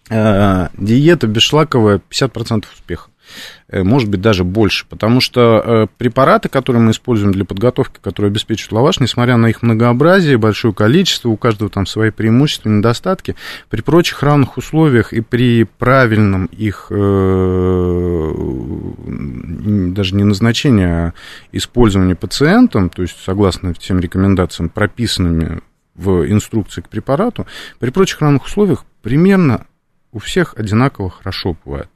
э, 0.10 0.68
диета 0.78 1.28
бесшлаковая 1.28 2.02
50% 2.10 2.66
успеха. 2.74 3.10
Э, 3.68 3.84
Может 3.84 4.10
быть, 4.10 4.22
даже 4.22 4.44
больше, 4.44 4.86
потому 4.90 5.22
что 5.22 5.62
э, 5.64 5.88
препараты, 5.98 6.50
которые 6.50 6.82
мы 6.82 6.92
используем 6.92 7.32
для 7.32 7.46
подготовки, 7.46 8.00
которые 8.02 8.30
обеспечивают 8.30 8.74
лаваш, 8.74 9.00
несмотря 9.00 9.38
на 9.38 9.48
их 9.48 9.62
многообразие, 9.62 10.38
большое 10.38 10.74
количество, 10.74 11.30
у 11.30 11.38
каждого 11.38 11.70
там 11.70 11.86
свои 11.86 12.10
преимущества, 12.10 12.70
недостатки, 12.70 13.36
при 13.70 13.82
прочих 13.82 14.24
равных 14.24 14.58
условиях 14.58 15.14
и 15.14 15.22
при 15.22 15.66
правильном 15.66 16.48
их 16.48 16.88
э, 16.90 18.34
даже 19.06 20.16
не 20.16 20.24
назначении, 20.24 20.86
а 20.86 21.14
использовании 21.52 22.16
пациентом, 22.16 22.90
то 22.90 23.02
есть 23.04 23.18
согласно 23.24 23.74
тем 23.74 24.00
рекомендациям, 24.00 24.70
прописанными 24.70 25.62
в 25.96 26.26
инструкции 26.32 26.82
к 26.82 26.90
препарату, 26.90 27.46
при 27.80 27.92
прочих 27.92 28.22
равных 28.22 28.46
условиях 28.46 28.86
примерно 29.02 29.68
у 30.12 30.20
всех 30.20 30.56
одинаково 30.58 31.10
хорошо 31.10 31.56
бывает. 31.64 31.90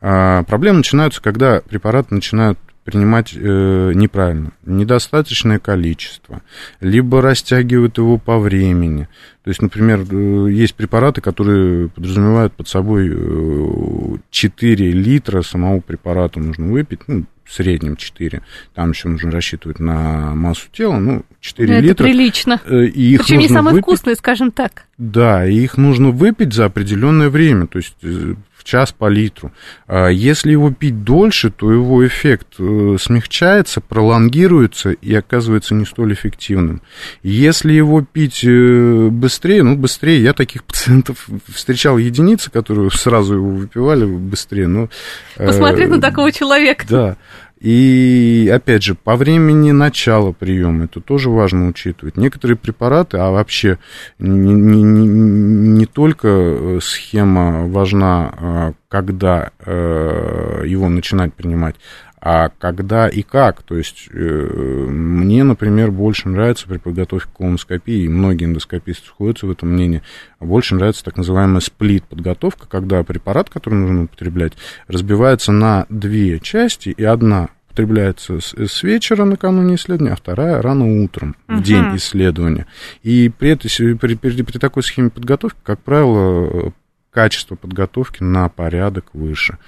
А, 0.00 0.42
проблемы 0.44 0.78
начинаются, 0.78 1.20
когда 1.22 1.60
препараты 1.60 2.14
начинают 2.14 2.58
принимать 2.84 3.34
э, 3.36 3.92
неправильно, 3.94 4.52
недостаточное 4.64 5.58
количество, 5.58 6.40
либо 6.80 7.20
растягивают 7.20 7.98
его 7.98 8.16
по 8.16 8.38
времени. 8.38 9.06
То 9.44 9.50
есть, 9.50 9.60
например, 9.60 10.00
э, 10.10 10.50
есть 10.50 10.74
препараты, 10.74 11.20
которые 11.20 11.90
подразумевают 11.90 12.54
под 12.54 12.68
собой 12.68 13.10
э, 13.12 14.16
4 14.30 14.92
литра 14.92 15.42
самого 15.42 15.80
препарата 15.80 16.40
нужно 16.40 16.72
выпить, 16.72 17.00
ну, 17.06 17.26
в 17.44 17.52
среднем 17.52 17.96
4. 17.96 18.42
Там 18.74 18.90
еще 18.92 19.08
нужно 19.08 19.30
рассчитывать 19.30 19.78
на 19.78 20.34
массу 20.34 20.68
тела, 20.72 20.96
ну, 20.98 21.22
4 21.40 21.68
Ну, 21.68 21.74
Это 21.74 21.82
литра. 21.86 22.04
прилично. 22.04 22.60
Э, 22.64 22.84
И 22.86 23.14
их 23.14 23.20
Причем 23.20 23.38
не 23.40 23.48
самые 23.48 23.74
выпить- 23.74 23.82
вкусные, 23.84 24.16
скажем 24.16 24.50
так. 24.52 24.84
да, 24.98 25.46
и 25.46 25.54
их 25.54 25.76
нужно 25.76 26.10
выпить 26.10 26.54
за 26.54 26.64
определенное 26.64 27.28
время, 27.28 27.66
то 27.66 27.78
есть 27.78 27.94
э, 28.02 28.34
в 28.60 28.64
час 28.64 28.92
по 28.92 29.08
литру. 29.08 29.52
А 29.86 30.08
Если 30.08 30.52
его 30.52 30.70
пить 30.70 31.02
дольше, 31.02 31.50
то 31.50 31.72
его 31.72 32.06
эффект 32.06 32.56
э, 32.58 32.96
смягчается, 33.00 33.80
пролонгируется 33.80 34.90
и 34.90 35.14
оказывается 35.14 35.74
не 35.74 35.86
столь 35.86 36.12
эффективным. 36.12 36.82
Если 37.22 37.72
его 37.72 38.02
пить 38.02 38.44
э, 38.44 39.08
быстрее, 39.10 39.62
ну, 39.62 39.76
быстрее, 39.76 40.22
я 40.22 40.34
таких 40.34 40.64
пациентов 40.70 41.26
встречал 41.48 41.96
единицы, 41.96 42.50
которые 42.50 42.90
сразу 42.90 43.36
его 43.36 43.48
выпивали 43.48 44.04
быстрее, 44.04 44.66
но... 44.66 44.90
э, 45.36 45.46
Посмотри 45.46 45.86
на 45.86 46.00
такого 46.00 46.30
человека. 46.30 46.84
Да. 46.86 47.16
И, 47.60 48.50
опять 48.52 48.82
же, 48.82 48.94
по 48.94 49.16
времени 49.16 49.70
начала 49.70 50.32
приема, 50.32 50.84
это 50.84 51.00
тоже 51.00 51.28
важно 51.28 51.68
учитывать. 51.68 52.16
Некоторые 52.16 52.56
препараты, 52.56 53.18
а 53.18 53.30
вообще 53.30 53.78
не, 54.18 54.54
не, 54.54 54.82
не, 54.82 55.84
только 55.84 56.28
э, 56.28 56.78
схема 56.80 57.66
важна, 57.68 58.34
а, 58.34 58.72
когда 58.88 59.50
э, 59.58 60.62
его 60.66 60.88
начинать 60.88 61.34
принимать, 61.34 61.76
а 62.20 62.50
когда 62.58 63.08
и 63.08 63.22
как. 63.22 63.62
То 63.62 63.76
есть 63.76 64.08
э, 64.12 64.16
мне, 64.18 65.42
например, 65.44 65.90
больше 65.90 66.28
нравится 66.28 66.66
при 66.68 66.78
подготовке 66.78 67.28
к 67.32 67.36
колоноскопии, 67.36 68.04
и 68.04 68.08
многие 68.08 68.44
эндоскописты 68.44 69.06
сходятся 69.06 69.46
в 69.46 69.50
этом 69.50 69.70
мнении, 69.70 70.02
больше 70.38 70.74
нравится 70.74 71.04
так 71.04 71.16
называемая 71.16 71.60
сплит-подготовка, 71.60 72.66
когда 72.68 73.02
препарат, 73.04 73.48
который 73.50 73.74
нужно 73.74 74.04
употреблять, 74.04 74.52
разбивается 74.86 75.52
на 75.52 75.86
две 75.88 76.40
части, 76.40 76.90
и 76.90 77.04
одна 77.04 77.48
употребляется 77.68 78.40
с, 78.40 78.52
с 78.54 78.82
вечера 78.82 79.24
накануне 79.24 79.76
исследования, 79.76 80.12
а 80.14 80.16
вторая 80.16 80.60
рано 80.60 81.02
утром, 81.04 81.36
в 81.46 81.52
Мгм. 81.52 81.62
день 81.62 81.96
исследования. 81.96 82.66
И 83.02 83.28
при, 83.30 83.50
этой, 83.50 83.70
при, 83.96 84.14
при- 84.14 84.42
при 84.42 84.58
такой 84.58 84.82
схеме 84.82 85.08
подготовки, 85.08 85.58
как 85.62 85.78
правило, 85.80 86.72
качество 87.10 87.56
подготовки 87.56 88.22
на 88.22 88.48
порядок 88.48 89.06
выше. 89.12 89.58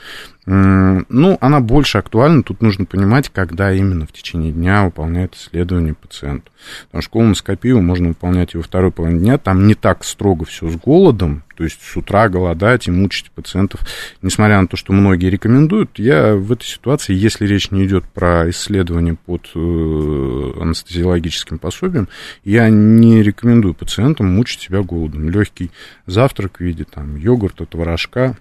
Ну, 0.47 1.39
она 1.41 1.61
больше 1.61 1.99
актуальна, 1.99 2.43
тут 2.43 2.63
нужно 2.63 2.85
понимать, 2.85 3.29
когда 3.29 3.73
именно 3.73 4.07
в 4.07 4.13
течение 4.13 4.53
дня 4.53 4.85
выполняет 4.85 5.35
исследование 5.35 5.95
пациенту. 5.95 6.51
Потому 6.87 7.03
что 7.03 7.13
колоноскопию 7.13 7.83
можно 7.83 8.09
выполнять 8.09 8.55
и 8.55 8.57
во 8.57 8.63
второй 8.63 8.91
половине 8.91 9.21
дня, 9.21 9.39
там 9.39 9.67
не 9.67 9.75
так 9.75 10.05
строго 10.05 10.45
все 10.45 10.69
с 10.69 10.77
голодом, 10.77 11.43
то 11.55 11.65
есть 11.65 11.81
с 11.83 11.97
утра 11.97 12.29
голодать 12.29 12.89
и 12.89 12.91
мучить 12.91 13.31
пациентов, 13.31 13.81
несмотря 14.23 14.61
на 14.61 14.67
то, 14.67 14.77
что 14.77 14.93
многие 14.93 15.31
рекомендуют, 15.31 15.99
я 15.99 16.35
в 16.35 16.53
этой 16.53 16.67
ситуации, 16.67 17.15
если 17.15 17.47
речь 17.47 17.71
не 17.71 17.87
идет 17.87 18.05
про 18.05 18.49
исследование 18.51 19.15
под 19.15 19.51
э, 19.55 20.53
анестезиологическим 20.61 21.59
пособием, 21.59 22.09
я 22.45 22.69
не 22.69 23.23
рекомендую 23.23 23.75
пациентам 23.75 24.35
мучить 24.35 24.61
себя 24.61 24.83
голодом. 24.83 25.31
Легкий 25.31 25.71
завтрак 26.07 26.59
в 26.59 26.61
виде 26.61 26.85
там, 26.85 27.17
йогурта, 27.17 27.67
творожка, 27.67 28.37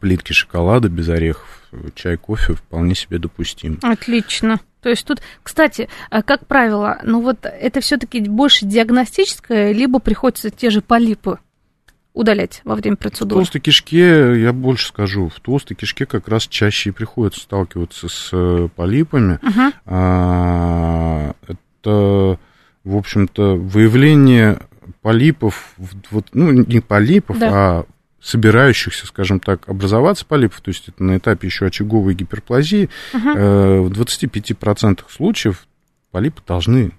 плитки 0.00 0.32
шоколада 0.32 0.88
без 0.88 1.08
орехов, 1.08 1.62
чай, 1.94 2.16
кофе 2.16 2.54
вполне 2.54 2.94
себе 2.94 3.18
допустим. 3.18 3.78
Отлично. 3.82 4.60
То 4.80 4.90
есть 4.90 5.04
тут, 5.04 5.20
кстати, 5.42 5.88
а, 6.08 6.22
как 6.22 6.46
правило, 6.46 6.98
ну 7.02 7.20
вот 7.20 7.44
это 7.44 7.80
все-таки 7.80 8.20
больше 8.20 8.64
диагностическое, 8.64 9.72
либо 9.72 9.98
приходится 9.98 10.50
те 10.50 10.70
же 10.70 10.80
полипы 10.82 11.38
удалять 12.14 12.60
во 12.64 12.74
время 12.74 12.96
В 12.96 13.00
процедуры. 13.00 13.40
толстой 13.40 13.60
кишке, 13.60 14.40
я 14.40 14.52
больше 14.52 14.88
скажу, 14.88 15.28
в 15.28 15.38
толстой 15.40 15.76
кишке 15.76 16.04
как 16.06 16.28
раз 16.28 16.46
чаще 16.48 16.90
и 16.90 16.92
приходится 16.92 17.40
сталкиваться 17.40 18.08
с 18.08 18.30
э, 18.32 18.68
полипами. 18.74 19.38
Мгм. 19.42 19.72
А, 19.86 21.32
это, 21.46 22.38
в 22.84 22.96
общем-то, 22.96 23.54
выявление 23.56 24.58
полипов, 25.02 25.72
в- 25.76 25.94
вот, 26.10 26.26
ну, 26.32 26.50
не 26.50 26.80
полипов, 26.80 27.38
Да. 27.38 27.48
а 27.52 27.84
собирающихся, 28.20 29.06
скажем 29.06 29.38
так, 29.38 29.68
образоваться 29.68 30.26
полипов, 30.26 30.60
то 30.60 30.70
есть 30.70 30.88
это 30.88 31.02
на 31.04 31.18
этапе 31.18 31.46
еще 31.46 31.66
очаговой 31.66 32.14
гиперплазии, 32.14 32.90
Мгм. 33.12 33.28
э, 33.36 33.80
в 33.80 33.90
25% 33.90 35.04
случаев 35.08 35.66
полипы 36.10 36.42
должны 36.46 36.90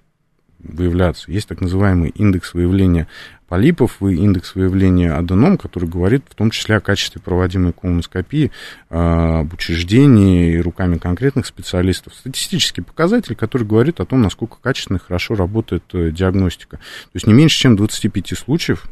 выявляться. 0.59 1.31
Есть 1.31 1.47
так 1.49 1.61
называемый 1.61 2.09
индекс 2.09 2.53
выявления 2.53 3.07
полипов 3.49 4.01
и 4.01 4.13
индекс 4.13 4.53
выявления 4.53 5.11
аденом, 5.11 5.57
который 5.57 5.89
говорит 5.89 6.23
в 6.29 6.35
том 6.35 6.51
числе 6.51 6.75
о 6.77 6.79
качестве 6.79 7.19
проводимой 7.19 7.73
колоноскопии, 7.73 8.51
э, 8.89 8.95
об 8.95 9.51
учреждении 9.53 10.53
и 10.53 10.61
руками 10.61 10.97
конкретных 10.97 11.47
специалистов. 11.47 12.13
Статистический 12.13 12.81
показатель, 12.81 13.35
который 13.35 13.65
говорит 13.65 13.99
о 13.99 14.05
том, 14.05 14.21
насколько 14.21 14.57
качественно 14.61 14.97
и 14.97 15.01
хорошо 15.01 15.33
работает 15.33 15.83
э, 15.93 16.11
диагностика. 16.11 16.77
То 16.77 17.15
есть 17.15 17.25
не 17.25 17.33
меньше, 17.33 17.57
чем 17.57 17.75
25 17.75 18.37
случаев 18.37 18.85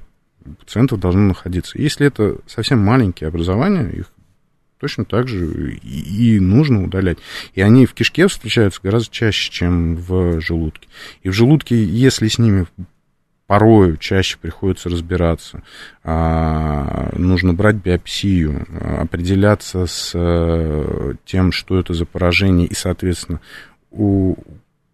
пациентов 0.59 0.99
должно 0.99 1.21
находиться. 1.21 1.79
Если 1.79 2.07
это 2.07 2.37
совсем 2.47 2.79
маленькие 2.79 3.27
образования, 3.27 3.89
их 3.89 4.11
точно 4.79 5.05
так 5.05 5.27
же 5.27 5.73
и, 5.83 6.35
и 6.35 6.39
нужно 6.39 6.83
удалять. 6.83 7.19
И 7.53 7.61
они 7.61 7.85
в 7.85 7.93
кишке 7.93 8.27
встречаются 8.27 8.79
гораздо 8.81 9.11
чаще, 9.11 9.51
чем 9.51 9.95
в 9.95 10.41
желудке. 10.41 10.87
И 11.21 11.29
в 11.29 11.33
желудке, 11.33 11.83
если 11.83 12.27
с 12.27 12.39
ними 12.39 12.65
порою 13.47 13.97
чаще 13.97 14.37
приходится 14.37 14.89
разбираться, 14.89 15.63
а, 16.03 17.09
нужно 17.17 17.53
брать 17.53 17.77
биопсию, 17.77 18.67
определяться 18.99 19.87
с 19.87 20.11
э, 20.13 21.13
тем, 21.25 21.51
что 21.53 21.79
это 21.79 21.93
за 21.93 22.05
поражение, 22.05 22.67
и, 22.67 22.75
соответственно, 22.75 23.39
у, 23.89 24.35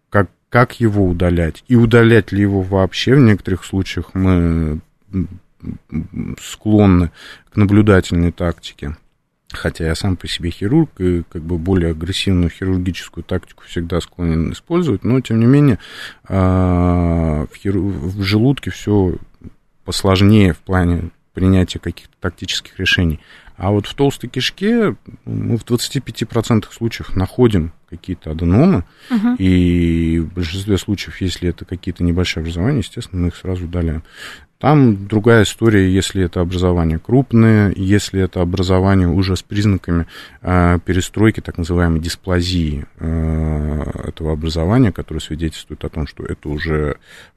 как, 0.08 0.30
как 0.48 0.80
его 0.80 1.04
удалять, 1.04 1.64
и 1.66 1.74
удалять 1.74 2.30
ли 2.32 2.40
его 2.40 2.62
вообще. 2.62 3.16
В 3.16 3.20
некоторых 3.20 3.64
случаях 3.64 4.14
мы 4.14 4.80
склонны 6.40 7.10
к 7.52 7.56
наблюдательной 7.56 8.32
тактике. 8.32 8.96
Хотя 9.56 9.86
я 9.86 9.94
сам 9.94 10.16
по 10.16 10.26
себе 10.28 10.50
хирург 10.50 10.90
и 10.98 11.22
как 11.28 11.42
бы 11.42 11.58
более 11.58 11.90
агрессивную 11.90 12.50
хирургическую 12.50 13.24
тактику 13.24 13.64
всегда 13.64 14.00
склонен 14.00 14.52
использовать, 14.52 15.04
но 15.04 15.20
тем 15.20 15.40
не 15.40 15.46
менее 15.46 15.78
а, 16.24 17.46
в, 17.52 17.56
хиру... 17.56 17.82
в 17.82 18.22
желудке 18.22 18.70
все 18.70 19.16
посложнее 19.84 20.52
в 20.52 20.58
плане 20.58 21.10
принятия 21.34 21.78
каких-то 21.78 22.14
тактических 22.20 22.78
решений. 22.78 23.20
А 23.56 23.70
вот 23.70 23.86
в 23.86 23.94
толстой 23.94 24.30
кишке 24.30 24.96
мы 25.24 25.56
в 25.56 25.64
25% 25.64 26.66
случаев 26.72 27.14
находим 27.14 27.72
какие-то 27.96 28.30
аденомы, 28.30 28.84
угу. 29.10 29.34
и 29.38 30.18
в 30.20 30.34
большинстве 30.34 30.78
случаев, 30.78 31.20
если 31.20 31.50
это 31.50 31.64
какие-то 31.64 32.04
небольшие 32.04 32.42
образования, 32.42 32.78
естественно, 32.78 33.22
мы 33.22 33.28
их 33.28 33.36
сразу 33.36 33.64
удаляем. 33.64 34.02
Там 34.58 35.06
другая 35.06 35.42
история, 35.42 35.92
если 35.92 36.24
это 36.24 36.40
образование 36.40 36.98
крупное, 36.98 37.72
если 37.76 38.22
это 38.22 38.40
образование 38.40 39.08
уже 39.08 39.36
с 39.36 39.42
признаками 39.42 40.06
э, 40.40 40.78
перестройки, 40.84 41.40
так 41.40 41.58
называемой 41.58 42.00
дисплазии 42.00 42.86
э, 42.98 43.82
этого 44.08 44.32
образования, 44.32 44.90
которое 44.90 45.20
свидетельствует 45.20 45.84
о 45.84 45.90
том, 45.90 46.06
что 46.06 46.24
это 46.24 46.48
уже 46.48 46.96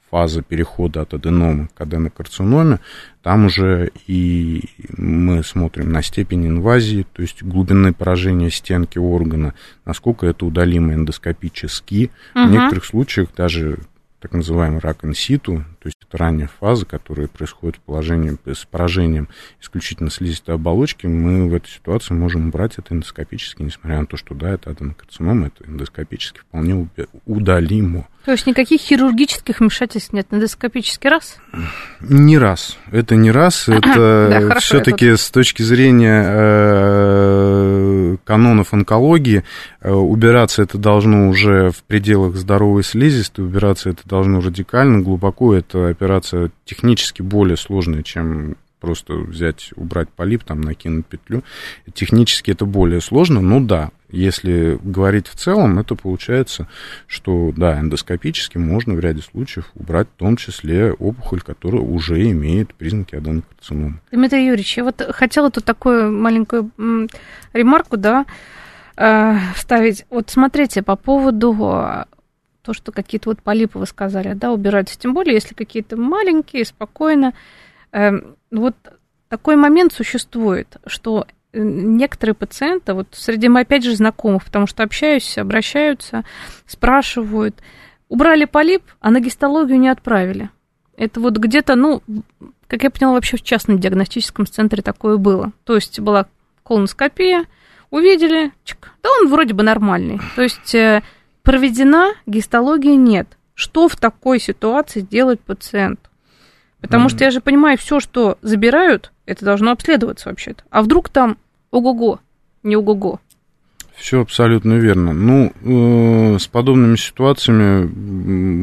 фаза 0.10 0.42
перехода 0.42 1.02
от 1.02 1.14
аденомы 1.14 1.68
к 1.76 1.82
аденокарциноме, 1.82 2.80
там 3.24 3.46
уже 3.46 3.92
и 4.08 4.64
мы 4.98 5.44
смотрим 5.44 5.92
на 5.92 6.02
степень 6.02 6.48
инвазии, 6.48 7.06
то 7.12 7.22
есть 7.22 7.44
глубины 7.44 7.94
поражения 7.94 8.50
стенки 8.50 8.98
органа, 8.98 9.54
насколько 9.86 10.26
это 10.26 10.46
удалимо 10.48 10.94
эндоскопически. 10.94 12.12
Угу. 12.36 12.44
В 12.48 12.52
некоторых 12.52 12.86
случаях 12.86 13.30
даже 13.36 13.80
так 14.20 14.32
называемый 14.34 14.80
рак 14.80 15.06
инситу, 15.06 15.64
то 15.88 15.90
есть 15.90 15.98
это 16.06 16.18
ранняя 16.18 16.50
фаза, 16.60 16.86
которая 16.86 17.28
происходит 17.28 17.78
в 17.78 17.80
положении 17.80 18.36
с 18.46 18.66
поражением 18.66 19.30
исключительно 19.62 20.10
слизистой 20.10 20.56
оболочки, 20.56 21.06
мы 21.08 21.48
в 21.50 21.54
этой 21.54 21.70
ситуации 21.70 22.14
можем 22.14 22.50
убрать 22.50 22.74
это 22.76 22.94
эндоскопически, 22.94 23.62
несмотря 23.62 24.02
на 24.02 24.06
то, 24.06 24.18
что 24.18 24.36
да, 24.36 24.50
это 24.50 24.72
аденокарцинома, 24.72 25.48
это 25.48 25.70
эндоскопически 25.70 26.40
вполне 26.40 26.90
удалимо. 27.26 28.10
То 28.28 28.34
есть 28.34 28.46
никаких 28.46 28.82
хирургических 28.82 29.62
вмешательств 29.62 30.12
нет, 30.12 30.28
эндоскопический 30.32 31.10
раз? 31.10 31.38
Не 32.02 32.38
раз. 32.38 32.78
Это 32.92 33.16
не 33.16 33.32
раз. 33.32 33.70
Это 33.70 34.58
все-таки 34.60 35.16
с 35.16 35.30
точки 35.30 35.62
зрения 35.62 36.26
э, 36.28 38.18
канонов 38.26 38.74
онкологии 38.74 39.46
э, 39.80 39.92
убираться 39.94 40.62
это 40.62 40.78
должно 40.78 41.30
уже 41.30 41.70
в 41.70 41.82
пределах 41.84 42.36
здоровой 42.36 42.84
слизистой, 42.84 43.46
убираться 43.46 43.92
это 43.92 44.02
должно 44.04 44.42
радикально, 44.42 45.00
глубоко. 45.00 45.54
Это 45.54 45.77
операция 45.86 46.52
технически 46.66 47.22
более 47.22 47.58
сложная, 47.58 48.04
чем 48.04 48.56
просто 48.80 49.14
взять, 49.14 49.72
убрать 49.76 50.10
полип, 50.10 50.44
там, 50.44 50.62
накинуть 50.62 51.06
петлю. 51.06 51.44
Технически 51.94 52.52
это 52.52 52.66
более 52.66 53.02
сложно, 53.02 53.42
но 53.42 53.60
да, 53.60 53.90
если 54.10 54.80
говорить 54.82 55.28
в 55.28 55.36
целом, 55.36 55.80
это 55.80 55.96
получается, 55.96 56.68
что, 57.08 57.52
да, 57.56 57.80
эндоскопически 57.80 58.58
можно 58.58 58.94
в 58.94 59.00
ряде 59.00 59.22
случаев 59.22 59.70
убрать 59.76 60.08
в 60.08 60.20
том 60.20 60.38
числе 60.38 60.94
опухоль, 60.94 61.42
которая 61.42 61.82
уже 61.82 62.30
имеет 62.32 62.74
признаки 62.74 63.16
аденокарциномы. 63.16 64.00
Дмитрий 64.12 64.46
Юрьевич, 64.46 64.78
я 64.78 64.84
вот 64.84 65.02
хотела 65.10 65.52
тут 65.52 65.66
такую 65.66 66.12
маленькую 66.12 66.72
ремарку, 67.54 67.98
да, 67.98 68.26
э, 68.96 69.36
вставить. 69.56 70.06
Вот 70.10 70.30
смотрите, 70.30 70.84
по 70.84 70.96
поводу 70.96 71.52
то, 72.68 72.74
что 72.74 72.92
какие-то 72.92 73.30
вот 73.30 73.42
полипы 73.42 73.80
вы 73.80 73.86
сказали, 73.86 74.34
да, 74.34 74.52
убираются, 74.52 75.00
тем 75.00 75.14
более, 75.14 75.36
если 75.36 75.54
какие-то 75.54 75.96
маленькие, 75.96 76.66
спокойно. 76.66 77.34
Эм, 77.94 78.36
вот 78.52 78.76
такой 79.30 79.56
момент 79.56 79.94
существует, 79.94 80.76
что 80.86 81.28
некоторые 81.54 82.34
пациенты, 82.36 82.94
вот 82.94 83.08
среди 83.14 83.48
моих, 83.48 83.68
опять 83.68 83.86
же, 83.86 83.96
знакомых, 83.96 84.44
потому 84.44 84.68
что 84.68 84.84
общаюсь, 84.84 85.38
обращаются, 85.38 86.26
спрашивают, 86.66 87.56
убрали 88.10 88.44
полип, 88.44 88.84
а 89.00 89.12
на 89.12 89.22
гистологию 89.22 89.80
не 89.80 89.88
отправили. 89.88 90.50
Это 90.98 91.22
вот 91.22 91.38
где-то, 91.38 91.76
ну, 91.76 92.04
как 92.68 92.84
я 92.84 92.90
поняла, 92.90 93.14
вообще 93.14 93.38
в 93.38 93.44
частном 93.44 93.80
диагностическом 93.80 94.46
центре 94.46 94.84
такое 94.84 95.16
было. 95.16 95.54
То 95.64 95.76
есть 95.76 96.02
была 96.02 96.28
колоноскопия, 96.64 97.46
увидели, 97.92 98.52
чик, 98.66 98.92
да 99.02 99.10
он 99.22 99.30
вроде 99.30 99.54
бы 99.54 99.64
нормальный. 99.64 100.20
То 100.36 100.42
есть 100.42 100.76
э, 100.76 101.02
проведена 101.48 102.14
гистология 102.26 102.98
нет. 102.98 103.38
Что 103.56 103.88
в 103.88 103.96
такой 103.96 104.38
ситуации 104.40 105.00
делать 105.00 105.40
пациент? 105.40 106.02
Потому 106.82 107.06
mm-hmm. 107.06 107.10
что 107.10 107.24
я 107.24 107.32
же 107.32 107.40
понимаю, 107.40 107.78
все, 107.78 108.02
что 108.02 108.38
забирают, 108.42 109.14
это 109.26 109.46
должно 109.46 109.72
обследоваться 109.72 110.28
вообще-то. 110.28 110.64
А 110.70 110.82
вдруг 110.82 111.08
там 111.08 111.38
ого-го, 111.72 112.20
не 112.64 112.76
ого-го? 112.76 113.22
Все 113.96 114.22
абсолютно 114.22 114.74
верно. 114.74 115.12
Ну, 115.12 115.54
э, 116.36 116.38
с 116.38 116.46
подобными 116.46 116.98
ситуациями, 116.98 117.90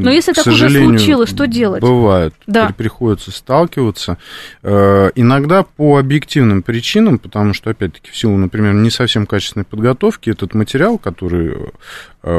Но 0.02 0.10
если 0.10 0.32
так 0.32 0.46
уже 0.46 0.70
случилось, 0.70 1.28
что 1.28 1.48
делать? 1.48 1.80
Бывает. 1.80 2.34
Да. 2.46 2.72
Приходится 2.76 3.32
сталкиваться. 3.32 4.18
Э, 4.62 5.10
иногда 5.16 5.64
по 5.64 5.98
объективным 5.98 6.62
причинам, 6.62 7.18
потому 7.18 7.52
что, 7.52 7.70
опять-таки, 7.70 8.12
в 8.12 8.16
силу, 8.16 8.36
например, 8.36 8.74
не 8.74 8.90
совсем 8.90 9.26
качественной 9.26 9.64
подготовки, 9.64 10.30
этот 10.30 10.54
материал, 10.54 10.98
который 10.98 11.48
Э, 11.48 11.70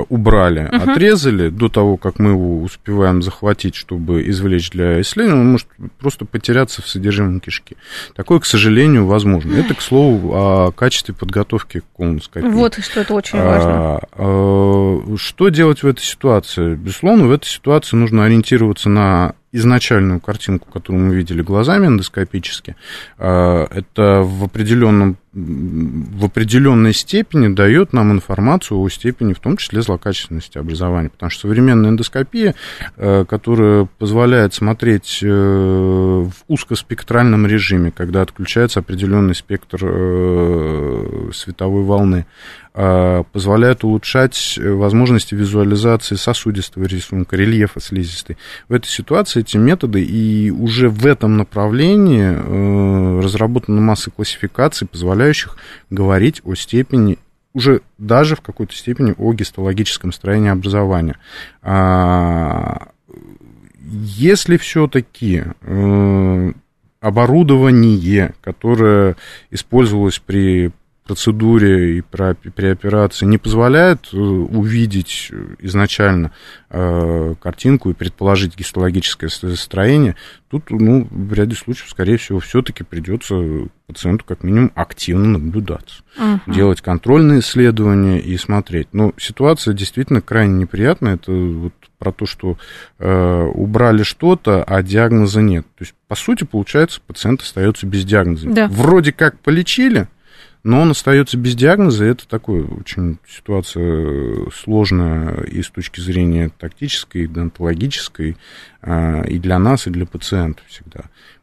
убрали, 0.09 0.67
угу. 0.71 0.91
отрезали 0.91 1.49
до 1.49 1.69
того, 1.69 1.97
как 1.97 2.19
мы 2.19 2.31
его 2.31 2.61
успеваем 2.61 3.21
захватить, 3.21 3.75
чтобы 3.75 4.27
извлечь 4.27 4.71
для 4.71 4.99
исследования, 5.01 5.41
он 5.41 5.51
может 5.51 5.67
просто 5.99 6.25
потеряться 6.25 6.81
в 6.81 6.87
содержимом 6.87 7.39
кишки. 7.39 7.77
Такое, 8.15 8.39
к 8.39 8.45
сожалению, 8.45 9.05
возможно. 9.05 9.55
Это, 9.55 9.75
к 9.75 9.81
слову, 9.81 10.33
о 10.33 10.71
качестве 10.71 11.13
подготовки 11.13 11.81
к 11.81 11.97
колоноскопии. 11.97 12.47
Вот 12.47 12.75
что 12.83 13.01
это 13.01 13.13
очень 13.13 13.39
важно. 13.39 13.71
А, 13.71 14.01
а, 14.13 15.15
что 15.17 15.49
делать 15.49 15.83
в 15.83 15.87
этой 15.87 16.03
ситуации? 16.03 16.75
Безусловно, 16.75 17.27
в 17.27 17.31
этой 17.31 17.47
ситуации 17.47 17.95
нужно 17.95 18.25
ориентироваться 18.25 18.89
на 18.89 19.35
изначальную 19.51 20.19
картинку, 20.19 20.69
которую 20.71 21.05
мы 21.05 21.15
видели 21.15 21.41
глазами 21.41 21.87
эндоскопически, 21.87 22.75
а, 23.17 23.67
это 23.71 24.21
в 24.23 24.43
определенном 24.43 25.17
в 25.35 26.25
определенной 26.25 26.93
степени 26.93 27.53
дает 27.53 27.91
нам 27.91 28.13
информацию 28.13 28.79
о 28.79 28.87
степени, 28.87 29.33
в 29.33 29.39
том 29.39 29.57
числе, 29.57 29.81
злокачественности 29.81 30.57
образования. 30.57 31.09
Потому 31.09 31.29
что 31.29 31.41
современная 31.41 31.89
эндоскопия, 31.89 32.55
э, 32.95 33.25
которая 33.27 33.89
позволяет 33.99 34.53
смотреть 34.53 35.19
э, 35.21 35.27
в 35.27 36.31
узкоспектральном 36.47 37.45
режиме, 37.47 37.91
когда 37.91 38.21
отключается 38.21 38.79
определенный 38.79 39.35
спектр 39.35 39.79
э, 39.81 41.31
световой 41.33 41.83
волны, 41.83 42.25
позволяет 43.31 43.85
улучшать 43.85 44.59
возможности 44.61 45.33
визуализации 45.33 46.15
сосудистого 46.15 46.83
рисунка, 46.83 47.37
рельефа 47.37 47.79
слизистой. 47.79 48.37
В 48.67 48.73
этой 48.73 48.89
ситуации 48.89 49.39
эти 49.39 49.55
методы 49.55 50.03
и 50.03 50.51
уже 50.51 50.89
в 50.89 51.05
этом 51.05 51.37
направлении 51.37 53.23
разработана 53.23 53.79
масса 53.79 54.11
классификаций, 54.11 54.89
позволяют 54.89 55.24
составляющих 55.25 55.57
говорить 55.89 56.41
о 56.43 56.55
степени 56.55 57.17
уже 57.53 57.81
даже 57.97 58.35
в 58.35 58.41
какой-то 58.41 58.75
степени 58.75 59.15
о 59.17 59.33
гистологическом 59.33 60.11
строении 60.11 60.49
образования. 60.49 61.17
А, 61.61 62.89
если 63.79 64.57
все-таки 64.57 65.43
э, 65.61 66.51
оборудование, 66.99 68.33
которое 68.41 69.15
использовалось 69.51 70.19
при 70.19 70.71
процедуре 71.05 71.99
и 71.99 72.01
при 72.01 72.65
операции 72.65 73.25
не 73.25 73.37
позволяет 73.37 74.09
э, 74.11 74.17
увидеть 74.17 75.31
изначально 75.59 76.31
э, 76.69 77.35
картинку 77.39 77.91
и 77.91 77.93
предположить 77.93 78.57
гистологическое 78.57 79.29
строение, 79.29 80.15
тут, 80.49 80.71
ну, 80.71 81.07
в 81.09 81.33
ряде 81.33 81.55
случаев, 81.55 81.89
скорее 81.89 82.17
всего, 82.17 82.39
все-таки 82.39 82.83
придется 82.83 83.35
пациенту 83.85 84.25
как 84.25 84.43
минимум 84.43 84.71
активно 84.73 85.37
наблюдаться, 85.37 86.01
uh-huh. 86.17 86.39
делать 86.47 86.81
контрольные 86.81 87.41
исследования 87.41 88.19
и 88.19 88.35
смотреть. 88.37 88.87
Но 88.91 89.13
ситуация 89.17 89.75
действительно 89.75 90.21
крайне 90.21 90.55
неприятная. 90.55 91.15
Это 91.15 91.31
вот 91.31 91.73
про 91.99 92.11
то, 92.11 92.25
что 92.25 92.57
э, 92.97 93.43
убрали 93.53 94.01
что-то, 94.03 94.63
а 94.63 94.81
диагноза 94.81 95.41
нет. 95.41 95.65
То 95.77 95.83
есть, 95.83 95.93
по 96.07 96.15
сути, 96.15 96.45
получается, 96.45 96.99
пациент 97.05 97.41
остается 97.41 97.85
без 97.85 98.05
диагноза. 98.05 98.49
Да. 98.49 98.67
Вроде 98.67 99.11
как 99.11 99.39
полечили, 99.39 100.07
но 100.65 100.81
он 100.81 100.89
остается 100.89 101.37
без 101.37 101.53
диагноза, 101.53 102.05
это 102.05 102.27
такое 102.27 102.65
очень 102.65 103.19
ситуация 103.29 104.49
сложная 104.49 105.43
и 105.43 105.61
с 105.61 105.69
точки 105.69 105.99
зрения 105.99 106.49
тактической, 106.57 107.25
и 107.25 107.27
донтологической, 107.27 108.35
а, 108.81 109.21
и 109.21 109.37
для 109.37 109.59
нас, 109.59 109.85
и 109.85 109.91
для 109.91 110.07
пациента 110.07 110.63
всегда. 110.67 111.01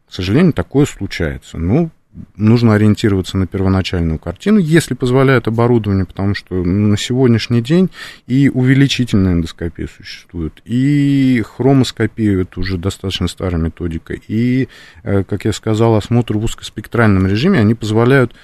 К 0.09 0.13
сожалению, 0.13 0.53
такое 0.53 0.87
случается. 0.87 1.57
Ну, 1.57 1.93
нужно 2.37 2.75
ориентироваться 2.75 3.37
на 3.37 3.47
первоначальную 3.47 4.19
картину, 4.19 4.59
если 4.59 4.95
позволяет 4.95 5.47
оборудование, 5.47 6.05
потому 6.05 6.35
что 6.35 6.57
на 6.57 6.97
сегодняшний 6.97 7.63
день 7.63 7.91
и 8.27 8.49
увеличительная 8.49 9.35
эндоскопия 9.35 9.87
существует, 9.87 10.61
и 10.65 11.45
хромоскопия, 11.47 12.43
это 12.43 12.59
уже 12.59 12.77
достаточно 12.77 13.29
старая 13.29 13.61
методика, 13.61 14.15
и, 14.15 14.69
э, 15.05 15.23
как 15.23 15.45
я 15.45 15.53
сказал, 15.53 15.95
осмотр 15.95 16.37
в 16.39 16.45
узкоспектральном 16.45 17.29
режиме, 17.29 17.61
они 17.61 17.75
позволяют 17.75 18.35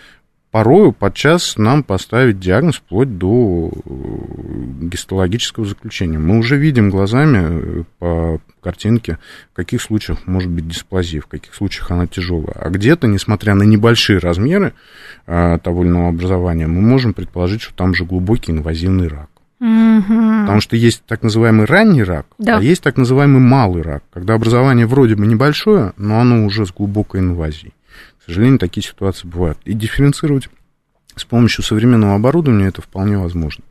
порою 0.58 0.92
подчас 0.92 1.56
нам 1.56 1.84
поставить 1.84 2.40
диагноз 2.40 2.78
вплоть 2.78 3.16
до 3.16 3.70
э, 3.70 3.90
гистологического 4.90 5.64
заключения. 5.64 6.18
Мы 6.18 6.36
уже 6.36 6.56
видим 6.56 6.90
глазами 6.90 7.84
по 8.00 8.40
картинке, 8.60 9.18
в 9.52 9.56
каких 9.56 9.80
случаях 9.80 10.26
может 10.26 10.50
быть 10.50 10.66
дисплазия, 10.66 11.20
в 11.20 11.28
каких 11.28 11.54
случаях 11.54 11.92
она 11.92 12.08
тяжелая. 12.08 12.56
А 12.56 12.70
где-то, 12.70 13.06
несмотря 13.06 13.54
на 13.54 13.62
небольшие 13.62 14.18
размеры 14.18 14.72
того 15.26 15.82
или 15.84 15.90
иного 15.90 16.08
образования, 16.08 16.66
мы 16.66 16.80
можем 16.80 17.14
предположить, 17.14 17.62
что 17.62 17.72
там 17.74 17.94
же 17.94 18.04
глубокий 18.04 18.50
инвазивный 18.50 19.06
рак. 19.06 19.28
Угу. 19.60 20.40
Потому 20.42 20.60
что 20.60 20.74
есть 20.74 21.04
так 21.06 21.22
называемый 21.22 21.66
ранний 21.66 22.02
рак, 22.02 22.26
да. 22.38 22.58
а 22.58 22.60
есть 22.60 22.82
так 22.82 22.96
называемый 22.96 23.40
малый 23.40 23.82
рак, 23.82 24.02
когда 24.12 24.34
образование 24.34 24.86
вроде 24.86 25.14
бы 25.14 25.24
небольшое, 25.24 25.92
но 25.96 26.20
оно 26.20 26.44
уже 26.44 26.66
с 26.66 26.72
глубокой 26.72 27.20
инвазией. 27.20 27.72
К 28.28 28.30
сожалению, 28.30 28.58
такие 28.58 28.84
ситуации 28.84 29.26
бывают. 29.26 29.58
И 29.64 29.72
дифференцировать 29.72 30.50
с 31.16 31.24
помощью 31.24 31.64
современного 31.64 32.14
оборудования 32.14 32.66
это 32.66 32.82
вполне 32.82 33.16
возможно. 33.16 33.64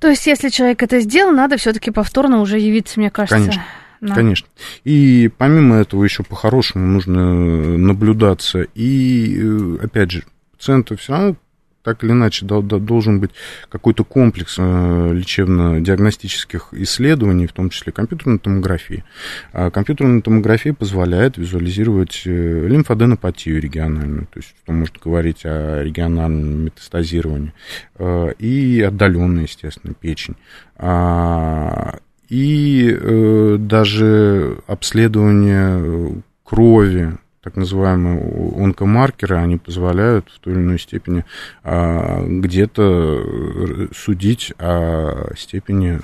То 0.00 0.08
есть, 0.08 0.26
если 0.26 0.50
человек 0.50 0.82
это 0.82 1.00
сделал, 1.00 1.32
надо 1.32 1.56
все-таки 1.56 1.90
повторно 1.90 2.42
уже 2.42 2.58
явиться, 2.58 3.00
мне 3.00 3.10
кажется. 3.10 3.38
Конечно. 3.38 3.64
Да. 4.02 4.14
Конечно. 4.14 4.48
И 4.84 5.30
помимо 5.38 5.76
этого 5.76 6.04
еще 6.04 6.24
по-хорошему 6.24 6.86
нужно 6.86 7.78
наблюдаться. 7.78 8.66
И, 8.74 9.38
э, 9.40 9.78
опять 9.82 10.10
же, 10.10 10.24
пациенты 10.58 10.96
все 10.96 11.12
равно 11.14 11.36
так 11.82 12.04
или 12.04 12.12
иначе 12.12 12.46
должен 12.46 13.20
быть 13.20 13.30
какой-то 13.68 14.04
комплекс 14.04 14.56
э, 14.58 15.12
лечебно-диагностических 15.14 16.68
исследований, 16.72 17.46
в 17.46 17.52
том 17.52 17.70
числе 17.70 17.92
компьютерной 17.92 18.38
томографии. 18.38 19.04
А 19.52 19.70
компьютерная 19.70 20.22
томография 20.22 20.72
позволяет 20.72 21.36
визуализировать 21.36 22.22
э, 22.24 22.66
лимфоденопатию 22.68 23.60
региональную, 23.60 24.26
то 24.26 24.38
есть 24.38 24.54
что 24.62 24.72
может 24.72 24.98
говорить 24.98 25.42
о 25.44 25.82
региональном 25.82 26.64
метастазировании, 26.66 27.52
э, 27.98 28.32
и 28.38 28.80
отдаленную, 28.80 29.42
естественно, 29.42 29.94
печень. 29.94 30.36
А, 30.76 31.98
и 32.28 33.56
даже 33.58 34.58
обследование 34.66 36.22
крови, 36.44 37.12
так 37.42 37.56
называемые 37.56 38.20
онкомаркеры, 38.56 39.36
они 39.36 39.56
позволяют 39.56 40.30
в 40.30 40.38
той 40.38 40.54
или 40.54 40.60
иной 40.60 40.78
степени 40.78 41.24
а, 41.64 42.24
где-то 42.24 43.88
судить 43.92 44.52
о 44.58 45.32
степени 45.36 46.00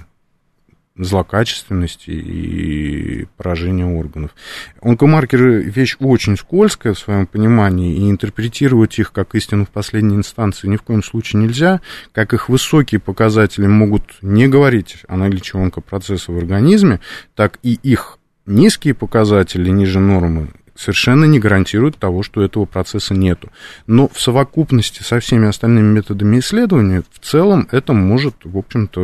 злокачественности 0.97 2.11
и 2.11 3.26
поражения 3.36 3.86
органов. 3.86 4.34
Онкомаркеры 4.82 5.62
вещь 5.62 5.97
очень 6.01 6.36
скользкая 6.36 6.93
в 6.95 6.99
своем 6.99 7.26
понимании, 7.26 7.97
и 7.97 8.11
интерпретировать 8.11 8.99
их 8.99 9.12
как 9.12 9.36
истину 9.36 9.64
в 9.64 9.70
последней 9.70 10.16
инстанции 10.16 10.66
ни 10.66 10.76
в 10.76 10.82
коем 10.82 11.03
случае 11.03 11.43
нельзя, 11.43 11.80
как 12.12 12.34
их 12.34 12.49
высокие 12.49 13.01
показатели 13.01 13.66
могут 13.66 14.18
не 14.22 14.49
говорить 14.49 14.99
о 15.07 15.16
наличии 15.16 15.57
онкопроцесса 15.57 16.32
в 16.32 16.36
организме, 16.36 17.01
так 17.36 17.59
и 17.62 17.78
их 17.82 18.18
низкие 18.47 18.95
показатели 18.95 19.70
ниже 19.70 20.01
нормы 20.01 20.49
совершенно 20.78 21.24
не 21.24 21.40
гарантирует 21.40 21.96
того, 21.96 22.22
что 22.22 22.42
этого 22.42 22.64
процесса 22.64 23.12
нету. 23.12 23.50
Но 23.86 24.08
в 24.08 24.20
совокупности 24.20 25.02
со 25.02 25.18
всеми 25.18 25.48
остальными 25.48 25.92
методами 25.92 26.38
исследования, 26.38 27.02
в 27.10 27.18
целом 27.18 27.66
это 27.72 27.92
может, 27.92 28.36
в 28.44 28.56
общем-то, 28.56 29.00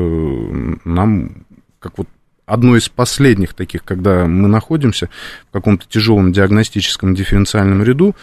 нам, 0.84 1.44
как 1.80 1.98
вот 1.98 2.08
одно 2.46 2.76
из 2.76 2.88
последних 2.88 3.54
таких, 3.54 3.82
когда 3.82 4.26
мы 4.26 4.46
находимся 4.48 5.08
в 5.48 5.52
каком-то 5.52 5.86
тяжелом 5.88 6.32
диагностическом 6.32 7.14
дифференциальном 7.14 7.82
ряду, 7.82 8.14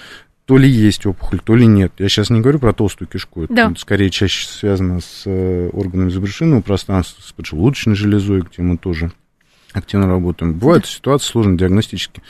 то 0.45 0.57
ли 0.57 0.69
есть 0.69 1.05
опухоль, 1.05 1.39
то 1.39 1.55
ли 1.55 1.65
нет. 1.65 1.91
Я 1.97 2.07
сейчас 2.07 2.29
не 2.29 2.39
говорю 2.39 2.59
про 2.59 2.73
толстую 2.73 3.09
кишку, 3.09 3.43
это 3.43 3.53
да. 3.53 3.73
скорее 3.77 4.09
чаще 4.09 4.47
связано 4.47 5.01
с 5.01 5.23
э, 5.25 5.69
органами 5.73 6.09
забрюшинного 6.09 6.61
пространства, 6.61 7.21
с 7.21 7.31
поджелудочной 7.33 7.95
железой, 7.95 8.41
где 8.41 8.61
мы 8.61 8.77
тоже 8.77 9.11
активно 9.73 10.07
работаем. 10.07 10.53
Бывают 10.53 10.85
ситуации 10.85 11.27
сложные 11.27 11.57
диагностически. 11.57 12.21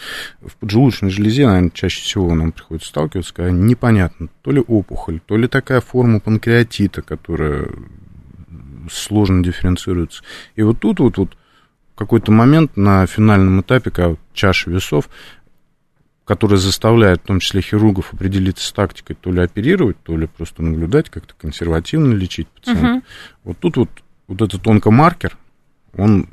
В 0.41 0.55
поджелудочной 0.57 1.09
железе, 1.09 1.47
наверное, 1.47 1.71
чаще 1.71 2.01
всего 2.01 2.33
нам 2.33 2.51
приходится 2.51 2.89
сталкиваться, 2.89 3.33
когда 3.33 3.51
непонятно, 3.51 4.29
то 4.41 4.51
ли 4.51 4.63
опухоль, 4.65 5.19
то 5.25 5.37
ли 5.37 5.47
такая 5.47 5.81
форма 5.81 6.19
панкреатита, 6.19 7.01
которая 7.01 7.69
сложно 8.91 9.43
дифференцируется. 9.43 10.23
И 10.55 10.63
вот 10.63 10.79
тут 10.79 10.99
вот, 10.99 11.17
вот 11.17 11.37
какой-то 12.01 12.31
момент 12.31 12.77
на 12.77 13.05
финальном 13.05 13.61
этапе, 13.61 13.91
когда 13.91 14.15
чаша 14.33 14.71
весов, 14.71 15.07
который 16.25 16.57
заставляет 16.57 17.21
в 17.21 17.25
том 17.25 17.39
числе 17.39 17.61
хирургов 17.61 18.13
определиться 18.13 18.65
с 18.65 18.71
тактикой, 18.71 19.15
то 19.15 19.31
ли 19.31 19.41
оперировать, 19.41 19.97
то 20.01 20.17
ли 20.17 20.25
просто 20.25 20.63
наблюдать, 20.63 21.11
как-то 21.11 21.35
консервативно 21.39 22.13
лечить 22.13 22.47
пациента. 22.47 22.93
Угу. 22.93 23.03
Вот 23.43 23.59
тут 23.59 23.77
вот, 23.77 23.89
вот 24.27 24.41
этот 24.41 24.65
онкомаркер, 24.67 25.37
он 25.95 26.27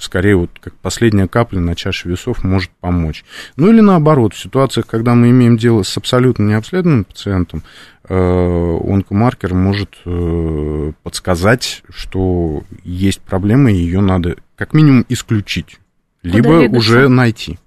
скорее 0.00 0.36
вот 0.36 0.50
как 0.60 0.74
последняя 0.74 1.28
капля 1.28 1.60
на 1.60 1.74
чаше 1.74 2.08
весов 2.08 2.44
может 2.44 2.70
помочь. 2.80 3.24
Ну 3.56 3.70
или 3.70 3.80
наоборот, 3.80 4.34
в 4.34 4.38
ситуациях, 4.38 4.86
когда 4.86 5.14
мы 5.14 5.30
имеем 5.30 5.56
дело 5.56 5.82
с 5.82 5.96
абсолютно 5.96 6.44
необследованным 6.44 7.04
пациентом, 7.04 7.62
э, 8.08 8.14
онкомаркер 8.14 9.54
может 9.54 9.96
э, 10.04 10.92
подсказать, 11.02 11.82
что 11.88 12.62
есть 12.84 13.20
проблема, 13.20 13.72
и 13.72 13.76
ее 13.76 14.00
надо 14.00 14.36
как 14.56 14.72
минимум 14.72 15.04
исключить, 15.08 15.78
Куда 16.22 16.36
либо 16.36 16.58
двигаться? 16.58 16.78
уже 16.78 17.08
найти. 17.08 17.58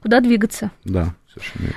Куда 0.00 0.20
двигаться? 0.20 0.70
Да. 0.84 1.14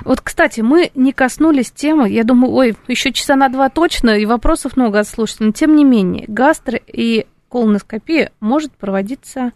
Вот, 0.04 0.20
кстати, 0.20 0.60
мы 0.60 0.90
не 0.94 1.12
коснулись 1.12 1.70
темы, 1.70 2.10
я 2.10 2.24
думаю, 2.24 2.52
ой, 2.52 2.76
еще 2.88 3.12
часа 3.12 3.36
на 3.36 3.48
два 3.48 3.68
точно, 3.68 4.18
и 4.18 4.26
вопросов 4.26 4.76
много 4.76 4.98
от 5.00 5.08
слушателей, 5.08 5.46
но 5.46 5.52
тем 5.52 5.76
не 5.76 5.84
менее, 5.84 6.24
гастро 6.26 6.78
и 6.86 7.26
колоноскопия 7.48 8.32
может 8.40 8.72
проводиться 8.72 9.52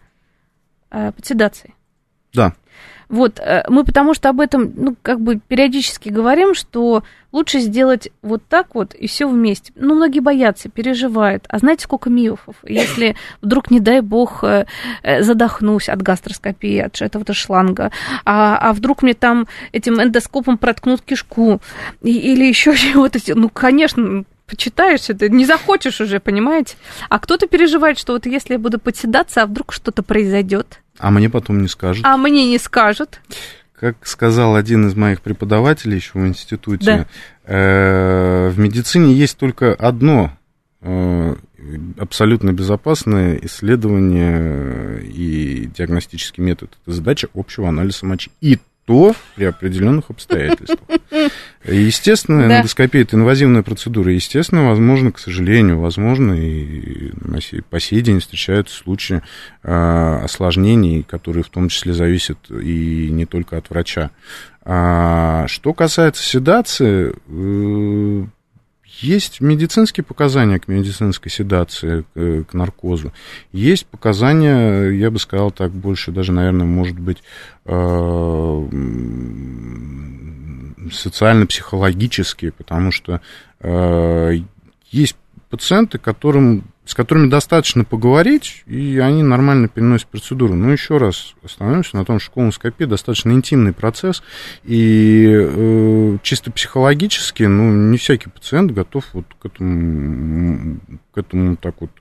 под 0.89 1.25
седацией. 1.25 1.75
Да. 2.33 2.53
Вот, 3.09 3.39
э, 3.39 3.63
мы 3.67 3.83
потому 3.83 4.13
что 4.13 4.29
об 4.29 4.39
этом, 4.39 4.71
ну, 4.75 4.95
как 5.01 5.19
бы 5.19 5.39
периодически 5.47 6.09
говорим, 6.09 6.53
что 6.53 7.03
лучше 7.31 7.59
сделать 7.59 8.09
вот 8.21 8.43
так 8.47 8.75
вот 8.75 8.93
и 8.93 9.07
все 9.07 9.27
вместе. 9.27 9.73
Ну, 9.75 9.95
многие 9.95 10.19
боятся, 10.19 10.69
переживают. 10.69 11.45
А 11.49 11.57
знаете, 11.57 11.85
сколько 11.85 12.11
миофов? 12.11 12.55
Если 12.63 13.15
вдруг, 13.41 13.71
не 13.71 13.79
дай 13.79 14.01
бог, 14.01 14.43
э, 14.43 14.67
э, 15.01 15.23
задохнусь 15.23 15.89
от 15.89 16.03
гастроскопии, 16.03 16.77
от 16.77 17.01
этого-то 17.01 17.33
шланга, 17.33 17.91
а, 18.25 18.57
а 18.57 18.73
вдруг 18.73 19.01
мне 19.01 19.15
там 19.15 19.47
этим 19.71 19.99
эндоскопом 19.99 20.59
проткнут 20.59 21.01
кишку 21.01 21.61
или 22.03 22.45
еще 22.45 22.75
чего-то. 22.77 23.17
Ну, 23.33 23.49
конечно, 23.49 24.23
почитаешь 24.49 25.09
это, 25.09 25.29
не 25.29 25.45
захочешь 25.45 26.01
уже, 26.01 26.19
понимаете? 26.19 26.75
А 27.09 27.19
кто-то 27.19 27.47
переживает, 27.47 27.97
что 27.97 28.13
вот 28.13 28.25
если 28.25 28.53
я 28.53 28.59
буду 28.59 28.79
подседаться, 28.79 29.43
а 29.43 29.45
вдруг 29.45 29.71
что-то 29.71 30.03
произойдет. 30.03 30.81
А 30.97 31.11
мне 31.11 31.29
потом 31.29 31.61
не 31.61 31.67
скажут. 31.67 32.05
А 32.05 32.17
мне 32.17 32.49
не 32.49 32.57
скажут. 32.57 33.21
Как 33.79 34.05
сказал 34.05 34.55
один 34.55 34.87
из 34.87 34.95
моих 34.95 35.21
преподавателей 35.21 35.95
еще 35.95 36.11
в 36.19 36.27
институте, 36.27 36.85
да. 36.85 37.53
э, 37.53 38.49
в 38.49 38.59
медицине 38.59 39.13
есть 39.13 39.37
только 39.37 39.73
одно 39.73 40.33
э, 40.81 41.35
абсолютно 41.97 42.51
безопасное 42.51 43.39
исследование 43.43 45.01
и 45.03 45.69
диагностический 45.73 46.43
метод. 46.43 46.77
Это 46.83 46.95
задача 46.95 47.29
общего 47.33 47.69
анализа 47.69 48.05
мочи. 48.05 48.31
И 48.41 48.59
то 48.89 49.15
при 49.35 49.45
определенных 49.45 50.09
обстоятельствах. 50.09 50.79
Естественно, 51.63 52.47
да. 52.47 52.57
эндоскопия– 52.57 53.01
это 53.03 53.17
инвазивная 53.17 53.61
процедура. 53.61 54.11
Естественно, 54.11 54.67
возможно, 54.67 55.11
к 55.11 55.19
сожалению, 55.19 55.79
возможно, 55.79 56.33
и 56.33 57.11
по 57.69 57.79
сей 57.79 58.01
день 58.01 58.19
встречаются 58.19 58.75
случаи 58.75 59.21
а, 59.61 60.21
осложнений, 60.23 61.03
которые 61.03 61.43
в 61.43 61.49
том 61.49 61.69
числе 61.69 61.93
зависят 61.93 62.39
и 62.49 63.09
не 63.11 63.27
только 63.27 63.57
от 63.57 63.69
врача. 63.69 64.09
А, 64.63 65.45
что 65.47 65.75
касается 65.75 66.23
седации, 66.23 67.13
э, 67.27 68.25
есть 69.01 69.41
медицинские 69.41 70.03
показания 70.03 70.59
к 70.59 70.67
медицинской 70.67 71.31
седации, 71.31 72.05
к, 72.13 72.43
к 72.45 72.53
наркозу. 72.53 73.13
Есть 73.51 73.85
показания, 73.85 74.89
я 74.89 75.11
бы 75.11 75.19
сказал 75.19 75.51
так, 75.51 75.71
больше 75.71 76.11
даже, 76.11 76.31
наверное, 76.31 76.65
может 76.65 76.99
быть, 76.99 77.23
э, 77.65 78.67
социально-психологические, 80.91 82.51
потому 82.51 82.91
что 82.91 83.21
э, 83.61 84.39
есть 84.91 85.15
пациенты, 85.49 85.97
которым 85.97 86.63
с 86.89 86.95
которыми 86.95 87.29
достаточно 87.29 87.83
поговорить, 87.83 88.63
и 88.65 88.97
они 88.97 89.21
нормально 89.21 89.67
переносят 89.67 90.07
процедуру. 90.07 90.55
Но 90.55 90.71
еще 90.71 90.97
раз 90.97 91.35
остановимся 91.43 91.95
на 91.95 92.03
том, 92.03 92.19
что 92.19 92.31
колоноскопия 92.31 92.87
достаточно 92.87 93.29
интимный 93.29 93.73
процесс, 93.73 94.23
и 94.63 95.29
э, 95.29 96.17
чисто 96.23 96.49
психологически, 96.51 97.43
ну, 97.43 97.71
не 97.71 97.99
всякий 97.99 98.31
пациент 98.31 98.71
готов 98.71 99.05
вот 99.13 99.27
к 99.39 99.45
этому, 99.45 100.79
к 101.13 101.17
этому 101.19 101.57
так 101.57 101.75
вот 101.79 101.91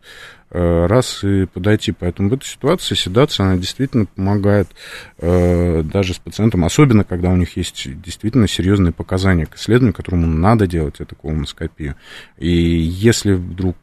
раз 0.51 1.23
и 1.25 1.47
подойти. 1.47 1.93
Поэтому 1.93 2.31
в 2.31 2.35
этой 2.35 2.47
ситуации 2.47 2.95
седация, 2.95 3.47
она 3.47 3.57
действительно 3.57 4.07
помогает 4.07 4.69
э, 5.19 5.83
даже 5.83 6.15
с 6.15 6.19
пациентом, 6.19 6.65
особенно 6.65 7.05
когда 7.05 7.31
у 7.31 7.37
них 7.37 7.57
есть 7.57 8.01
действительно 8.01 8.49
серьезные 8.49 8.93
показания 8.93 9.47
к 9.47 9.57
исследованию, 9.57 9.95
которому 9.95 10.27
надо 10.27 10.67
делать 10.67 11.01
эту 11.01 11.17
колоноскопию. 11.17 11.97
И 12.39 12.51
если 12.51 13.33
вдруг 13.33 13.77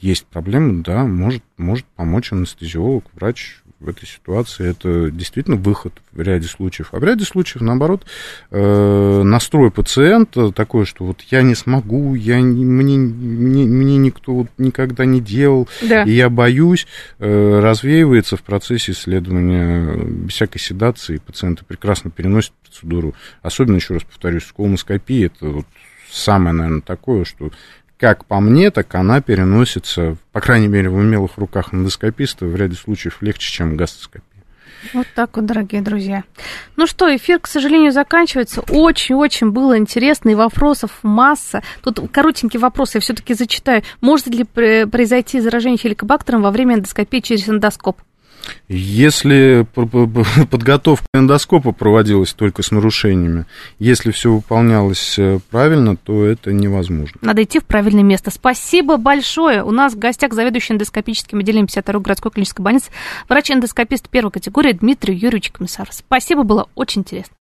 есть 0.00 0.26
проблемы, 0.26 0.82
да, 0.82 1.04
может, 1.04 1.42
может 1.56 1.84
помочь 1.96 2.32
анестезиолог, 2.32 3.04
врач, 3.14 3.61
в 3.82 3.88
этой 3.88 4.06
ситуации 4.06 4.70
это 4.70 5.10
действительно 5.10 5.56
выход 5.56 5.92
в 6.12 6.20
ряде 6.20 6.46
случаев. 6.46 6.88
А 6.92 6.98
в 6.98 7.04
ряде 7.04 7.24
случаев, 7.24 7.62
наоборот, 7.62 8.06
э, 8.50 9.22
настрой 9.24 9.70
пациента 9.70 10.52
такой, 10.52 10.86
что 10.86 11.04
вот 11.04 11.20
я 11.30 11.42
не 11.42 11.54
смогу, 11.54 12.14
я, 12.14 12.38
мне, 12.38 12.96
мне, 12.96 13.66
мне 13.66 13.96
никто 13.96 14.34
вот 14.34 14.48
никогда 14.58 15.04
не 15.04 15.20
делал, 15.20 15.68
да. 15.82 16.04
и 16.04 16.12
я 16.12 16.30
боюсь, 16.30 16.86
э, 17.18 17.60
развеивается 17.60 18.36
в 18.36 18.42
процессе 18.42 18.92
исследования 18.92 19.96
без 19.96 20.34
всякой 20.34 20.58
седации. 20.58 21.18
Пациенты 21.18 21.64
прекрасно 21.64 22.10
переносят 22.10 22.52
процедуру. 22.64 23.14
Особенно, 23.42 23.76
еще 23.76 23.94
раз 23.94 24.04
повторюсь, 24.04 24.44
колоноскопия, 24.54 25.26
это 25.26 25.46
вот 25.46 25.66
самое, 26.10 26.54
наверное, 26.54 26.82
такое, 26.82 27.24
что 27.24 27.50
как 28.02 28.24
по 28.24 28.40
мне, 28.40 28.72
так 28.72 28.92
она 28.96 29.20
переносится, 29.20 30.16
по 30.32 30.40
крайней 30.40 30.66
мере, 30.66 30.88
в 30.88 30.96
умелых 30.96 31.36
руках 31.36 31.72
эндоскописта 31.72 32.46
в 32.46 32.56
ряде 32.56 32.74
случаев 32.74 33.18
легче, 33.20 33.52
чем 33.52 33.76
гастроскопия. 33.76 34.24
Вот 34.92 35.06
так 35.14 35.36
вот, 35.36 35.46
дорогие 35.46 35.82
друзья. 35.82 36.24
Ну 36.74 36.88
что, 36.88 37.14
эфир, 37.14 37.38
к 37.38 37.46
сожалению, 37.46 37.92
заканчивается. 37.92 38.62
Очень-очень 38.62 39.52
было 39.52 39.78
интересно, 39.78 40.30
и 40.30 40.34
вопросов 40.34 40.90
масса. 41.04 41.62
Тут 41.84 42.00
коротенькие 42.10 42.58
вопросы 42.58 42.96
я 42.96 43.00
все-таки 43.02 43.34
зачитаю. 43.34 43.84
Может 44.00 44.26
ли 44.26 44.42
произойти 44.42 45.38
заражение 45.38 45.78
хеликобактером 45.78 46.42
во 46.42 46.50
время 46.50 46.74
эндоскопии 46.74 47.20
через 47.20 47.48
эндоскоп? 47.48 48.00
Если 48.68 49.66
подготовка 49.74 51.06
эндоскопа 51.14 51.72
проводилась 51.72 52.32
только 52.32 52.62
с 52.62 52.70
нарушениями, 52.70 53.46
если 53.78 54.10
все 54.10 54.32
выполнялось 54.32 55.18
э, 55.18 55.40
правильно, 55.50 55.96
то 55.96 56.24
это 56.24 56.52
невозможно. 56.52 57.18
Надо 57.22 57.42
идти 57.42 57.58
в 57.58 57.64
правильное 57.64 58.02
место. 58.02 58.30
Спасибо 58.30 58.96
большое. 58.96 59.62
У 59.62 59.70
нас 59.70 59.94
в 59.94 59.98
гостях 59.98 60.32
заведующий 60.32 60.74
эндоскопическим 60.74 61.38
отделением 61.38 61.66
52 61.66 62.00
городской 62.00 62.30
клинической 62.30 62.64
больницы, 62.64 62.90
врач-эндоскопист 63.28 64.08
первой 64.08 64.30
категории 64.30 64.72
Дмитрий 64.72 65.14
Юрьевич 65.14 65.50
Комиссар. 65.50 65.88
Спасибо, 65.90 66.42
было 66.42 66.68
очень 66.74 67.02
интересно. 67.02 67.34